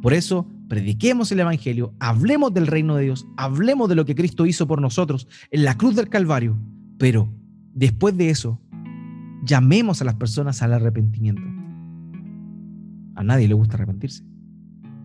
Por 0.02 0.14
eso, 0.14 0.48
prediquemos 0.70 1.30
el 1.34 1.42
Evangelio, 1.42 1.94
hablemos 2.00 2.54
del 2.54 2.68
reino 2.68 2.96
de 2.96 3.04
Dios, 3.04 3.28
hablemos 3.36 3.90
de 3.90 3.96
lo 3.96 4.06
que 4.06 4.16
Cristo 4.16 4.46
hizo 4.46 4.66
por 4.66 4.80
nosotros 4.80 5.28
en 5.52 5.66
la 5.66 5.76
cruz 5.78 5.98
del 5.98 6.08
Calvario, 6.08 6.58
pero 6.98 7.28
después 7.74 8.16
de 8.16 8.30
eso, 8.30 8.62
llamemos 9.44 10.02
a 10.02 10.06
las 10.06 10.16
personas 10.16 10.62
al 10.62 10.72
arrepentimiento. 10.72 11.44
A 13.16 13.24
nadie 13.26 13.50
le 13.50 13.56
gusta 13.56 13.76
arrepentirse, 13.76 14.24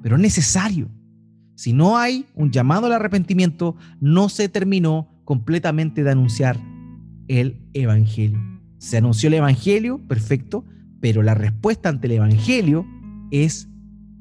pero 0.04 0.14
es 0.14 0.22
necesario. 0.22 0.88
Si 1.56 1.72
no 1.72 1.98
hay 1.98 2.26
un 2.36 2.52
llamado 2.52 2.86
al 2.86 2.92
arrepentimiento, 2.92 3.74
no 4.00 4.28
se 4.28 4.48
terminó 4.48 5.08
completamente 5.24 6.04
de 6.04 6.12
anunciar 6.12 6.60
el 7.26 7.60
Evangelio. 7.72 8.38
Se 8.78 8.98
anunció 8.98 9.26
el 9.26 9.34
Evangelio, 9.34 9.98
perfecto, 10.06 10.64
pero 11.00 11.22
la 11.22 11.34
respuesta 11.34 11.88
ante 11.88 12.06
el 12.06 12.14
Evangelio 12.14 12.86
es 13.30 13.68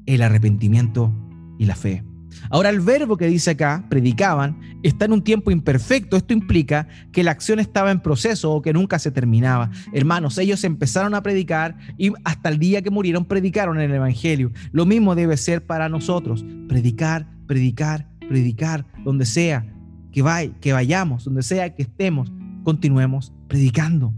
el 0.06 0.22
arrepentimiento 0.22 1.12
y 1.58 1.66
la 1.66 1.74
fe. 1.74 2.04
Ahora 2.50 2.70
el 2.70 2.80
verbo 2.80 3.16
que 3.16 3.26
dice 3.26 3.50
acá, 3.50 3.84
predicaban, 3.88 4.58
está 4.82 5.04
en 5.04 5.12
un 5.12 5.22
tiempo 5.22 5.50
imperfecto. 5.50 6.16
Esto 6.16 6.32
implica 6.32 6.88
que 7.12 7.22
la 7.22 7.30
acción 7.30 7.58
estaba 7.58 7.90
en 7.90 8.00
proceso 8.00 8.52
o 8.52 8.62
que 8.62 8.72
nunca 8.72 8.98
se 8.98 9.10
terminaba. 9.10 9.70
Hermanos, 9.92 10.38
ellos 10.38 10.64
empezaron 10.64 11.14
a 11.14 11.22
predicar 11.22 11.76
y 11.96 12.12
hasta 12.24 12.48
el 12.48 12.58
día 12.58 12.82
que 12.82 12.90
murieron 12.90 13.24
predicaron 13.24 13.80
el 13.80 13.92
Evangelio. 13.92 14.52
Lo 14.72 14.86
mismo 14.86 15.14
debe 15.14 15.36
ser 15.36 15.66
para 15.66 15.88
nosotros. 15.88 16.44
Predicar, 16.68 17.28
predicar, 17.46 18.08
predicar, 18.28 18.86
donde 19.04 19.26
sea 19.26 19.66
que, 20.12 20.22
vaya, 20.22 20.52
que 20.60 20.72
vayamos, 20.72 21.24
donde 21.24 21.42
sea 21.42 21.74
que 21.74 21.82
estemos, 21.82 22.32
continuemos 22.64 23.32
predicando. 23.48 24.14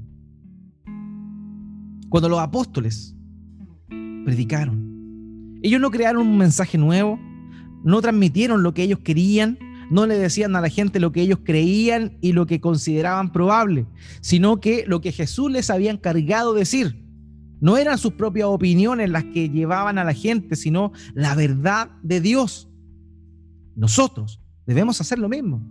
Cuando 2.11 2.29
los 2.29 2.41
apóstoles 2.41 3.17
predicaron, 4.25 5.59
ellos 5.63 5.81
no 5.81 5.91
crearon 5.91 6.27
un 6.27 6.37
mensaje 6.37 6.77
nuevo, 6.77 7.19
no 7.85 8.03
transmitieron 8.03 8.63
lo 8.63 8.75
que 8.75 8.83
ellos 8.83 8.99
querían, 8.99 9.59
no 9.91 10.07
le 10.07 10.19
decían 10.19 10.55
a 10.57 10.61
la 10.61 10.69
gente 10.69 11.01
lo 11.01 11.13
que 11.13 11.23
ellos 11.23 11.39
creían 11.45 12.19
y 12.21 12.33
lo 12.33 12.47
que 12.47 12.61
consideraban 12.61 13.33
probable, 13.33 13.87
sino 14.21 14.61
que 14.61 14.85
lo 14.87 15.01
que 15.01 15.13
Jesús 15.13 15.51
les 15.51 15.71
había 15.71 15.91
encargado 15.91 16.53
decir. 16.53 17.05
No 17.61 17.77
eran 17.77 17.97
sus 17.97 18.15
propias 18.15 18.49
opiniones 18.49 19.09
las 19.09 19.25
que 19.25 19.49
llevaban 19.49 19.99
a 19.99 20.05
la 20.05 20.15
gente, 20.15 20.57
sino 20.57 20.93
la 21.15 21.35
verdad 21.35 21.91
de 22.03 22.21
Dios. 22.21 22.69
Nosotros 23.77 24.41
debemos 24.67 25.01
hacer 25.01 25.19
lo 25.19 25.29
mismo 25.29 25.63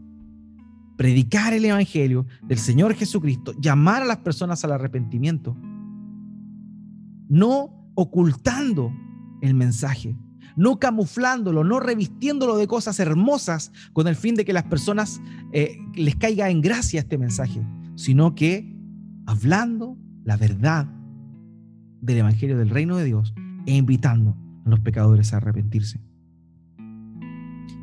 predicar 1.00 1.54
el 1.54 1.64
Evangelio 1.64 2.26
del 2.44 2.58
Señor 2.58 2.94
Jesucristo, 2.94 3.54
llamar 3.58 4.02
a 4.02 4.06
las 4.06 4.18
personas 4.18 4.66
al 4.66 4.74
arrepentimiento, 4.74 5.56
no 7.30 7.92
ocultando 7.96 8.92
el 9.42 9.54
mensaje, 9.54 10.18
no 10.58 10.80
camuflándolo, 10.80 11.64
no 11.64 11.80
revistiéndolo 11.80 12.58
de 12.58 12.68
cosas 12.68 13.00
hermosas 13.00 13.72
con 13.94 14.08
el 14.08 14.16
fin 14.16 14.36
de 14.36 14.44
que 14.44 14.52
las 14.52 14.64
personas 14.64 15.22
eh, 15.54 15.78
les 15.96 16.16
caiga 16.16 16.50
en 16.50 16.62
gracia 16.62 17.00
este 17.00 17.18
mensaje, 17.18 17.62
sino 17.96 18.36
que 18.36 18.76
hablando 19.26 19.98
la 20.26 20.36
verdad 20.36 20.88
del 22.02 22.18
Evangelio 22.18 22.58
del 22.58 22.70
Reino 22.70 22.98
de 22.98 23.06
Dios 23.06 23.34
e 23.66 23.76
invitando 23.76 24.36
a 24.66 24.70
los 24.70 24.80
pecadores 24.80 25.34
a 25.34 25.38
arrepentirse. 25.38 26.02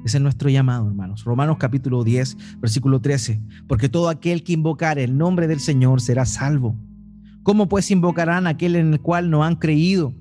Ese 0.05 0.19
es 0.19 0.23
nuestro 0.23 0.49
llamado, 0.49 0.87
hermanos. 0.87 1.25
Romanos 1.25 1.57
capítulo 1.59 2.05
10, 2.05 2.61
versículo 2.61 3.01
13. 3.01 3.43
Porque 3.67 3.89
todo 3.89 4.09
aquel 4.09 4.45
que 4.45 4.53
invocar 4.53 5.01
el 5.01 5.19
nombre 5.19 5.49
del 5.49 5.59
Señor 5.59 6.01
será 6.01 6.25
salvo. 6.25 6.77
¿Cómo 7.47 7.69
pues 7.69 7.93
invocarán 7.93 8.49
aquel 8.49 8.75
en 8.75 8.93
el 8.93 9.01
cual 9.01 9.31
no 9.31 9.45
han 9.45 9.55
creído? 9.55 10.13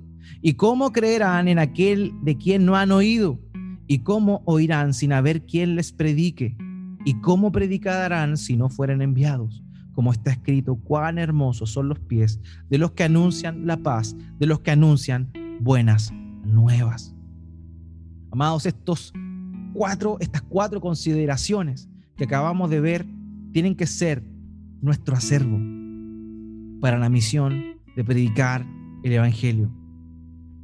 ¿Y 0.43 0.53
cómo 0.53 0.91
creerán 0.91 1.47
en 1.47 1.57
aquel 1.57 2.13
de 2.21 2.37
quien 2.37 2.67
no 2.67 2.75
han 2.75 2.91
oído? 2.91 3.39
¿Y 3.87 4.03
cómo 4.03 4.43
oirán 4.45 4.93
sin 4.93 5.11
haber 5.11 5.43
quien 5.43 5.75
les 5.75 5.91
predique? 5.91 6.55
¿Y 7.03 7.15
cómo 7.21 7.51
predicarán 7.51 8.37
si 8.37 8.55
no 8.55 8.69
fueren 8.69 9.01
enviados? 9.01 9.63
Como 9.93 10.11
está 10.11 10.33
escrito, 10.33 10.75
cuán 10.75 11.17
hermosos 11.17 11.71
son 11.71 11.89
los 11.89 11.99
pies 11.99 12.39
de 12.69 12.77
los 12.77 12.91
que 12.91 13.05
anuncian 13.05 13.65
la 13.65 13.77
paz, 13.77 14.15
de 14.37 14.45
los 14.45 14.59
que 14.59 14.69
anuncian 14.69 15.31
buenas 15.61 16.13
nuevas. 16.43 17.15
Amados, 18.29 18.67
estos 18.67 19.11
cuatro, 19.73 20.17
estas 20.19 20.43
cuatro 20.43 20.79
consideraciones 20.79 21.89
que 22.17 22.25
acabamos 22.25 22.69
de 22.69 22.81
ver 22.81 23.07
tienen 23.51 23.73
que 23.73 23.87
ser 23.87 24.23
nuestro 24.79 25.15
acervo 25.15 25.74
para 26.85 26.99
la 26.99 27.09
misión 27.09 27.79
de 27.95 28.03
predicar 28.03 28.63
el 29.01 29.11
Evangelio. 29.11 29.71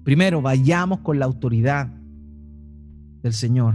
Primero, 0.03 0.39
vayamos 0.39 0.99
con 0.99 1.17
la 1.17 1.25
autoridad 1.25 1.87
del 3.23 3.33
Señor. 3.33 3.73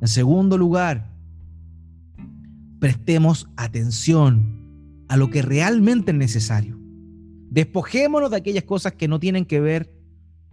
En 0.00 0.06
segundo 0.06 0.58
lugar, 0.58 1.12
prestemos 2.78 3.48
atención 3.56 5.04
a 5.08 5.16
lo 5.16 5.28
que 5.28 5.42
realmente 5.42 6.12
es 6.12 6.16
necesario. 6.16 6.78
Despojémonos 7.50 8.30
de 8.30 8.36
aquellas 8.36 8.62
cosas 8.62 8.92
que 8.92 9.08
no 9.08 9.18
tienen 9.18 9.44
que 9.44 9.58
ver. 9.58 9.92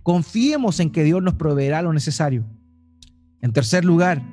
Confiemos 0.01 0.80
en 0.80 0.89
que 0.89 1.03
Dios 1.03 1.22
nos 1.22 1.36
proveerá 1.36 1.84
lo 1.84 1.93
necesario. 1.93 2.43
En 3.39 3.53
tercer 3.53 3.86
lugar, 3.86 4.28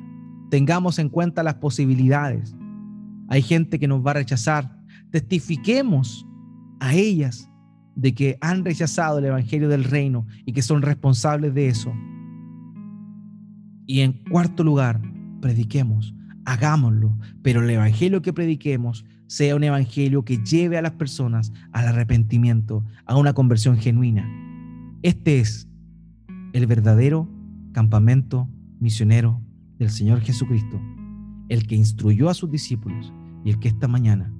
tengamos 0.51 0.99
en 0.99 1.11
cuenta 1.11 1.43
las 1.43 1.57
posibilidades. 1.57 2.55
Hay 3.28 3.43
gente 3.43 3.78
que 3.78 3.87
nos 3.87 4.01
va 4.01 4.12
a 4.12 4.14
rechazar. 4.14 4.81
Testifiquemos 5.11 6.26
a 6.81 6.95
ellas 6.95 7.51
de 7.95 8.14
que 8.14 8.39
han 8.41 8.64
rechazado 8.64 9.18
el 9.18 9.26
Evangelio 9.26 9.68
del 9.68 9.85
Reino 9.85 10.26
y 10.47 10.53
que 10.53 10.62
son 10.62 10.83
responsables 10.83 11.55
de 11.55 11.68
eso. 11.68 11.93
Y 13.87 14.01
en 14.01 14.12
cuarto 14.31 14.64
lugar, 14.64 15.01
prediquemos, 15.41 16.14
hagámoslo, 16.45 17.16
pero 17.43 17.62
el 17.62 17.70
Evangelio 17.70 18.22
que 18.22 18.33
prediquemos 18.33 19.05
sea 19.26 19.55
un 19.55 19.64
Evangelio 19.64 20.24
que 20.24 20.39
lleve 20.39 20.78
a 20.78 20.83
las 20.83 20.93
personas 20.93 21.53
al 21.72 21.89
arrepentimiento, 21.89 22.85
a 23.05 23.16
una 23.16 23.33
conversión 23.33 23.76
genuina. 23.76 24.28
Este 25.03 25.41
es 25.41 25.68
el 26.53 26.66
verdadero 26.66 27.28
campamento 27.72 28.49
misionero 28.81 29.41
del 29.78 29.91
Señor 29.91 30.20
Jesucristo, 30.20 30.81
el 31.49 31.66
que 31.66 31.76
instruyó 31.76 32.28
a 32.28 32.35
sus 32.35 32.51
discípulos 32.51 33.12
y 33.45 33.51
el 33.51 33.59
que 33.59 33.68
esta 33.68 33.89
mañana 33.89 34.33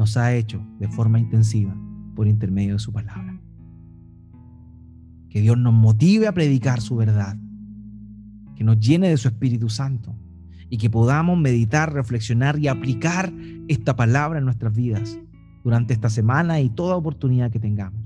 nos 0.00 0.16
ha 0.16 0.34
hecho 0.34 0.66
de 0.78 0.88
forma 0.88 1.18
intensiva 1.18 1.76
por 2.16 2.26
intermedio 2.26 2.72
de 2.72 2.78
su 2.78 2.90
palabra. 2.90 3.38
Que 5.28 5.42
Dios 5.42 5.58
nos 5.58 5.74
motive 5.74 6.26
a 6.26 6.32
predicar 6.32 6.80
su 6.80 6.96
verdad, 6.96 7.36
que 8.56 8.64
nos 8.64 8.80
llene 8.80 9.10
de 9.10 9.18
su 9.18 9.28
Espíritu 9.28 9.68
Santo 9.68 10.16
y 10.70 10.78
que 10.78 10.88
podamos 10.88 11.38
meditar, 11.38 11.92
reflexionar 11.92 12.58
y 12.58 12.68
aplicar 12.68 13.30
esta 13.68 13.94
palabra 13.94 14.38
en 14.38 14.46
nuestras 14.46 14.74
vidas 14.74 15.18
durante 15.64 15.92
esta 15.92 16.08
semana 16.08 16.60
y 16.60 16.70
toda 16.70 16.96
oportunidad 16.96 17.50
que 17.50 17.60
tengamos. 17.60 17.99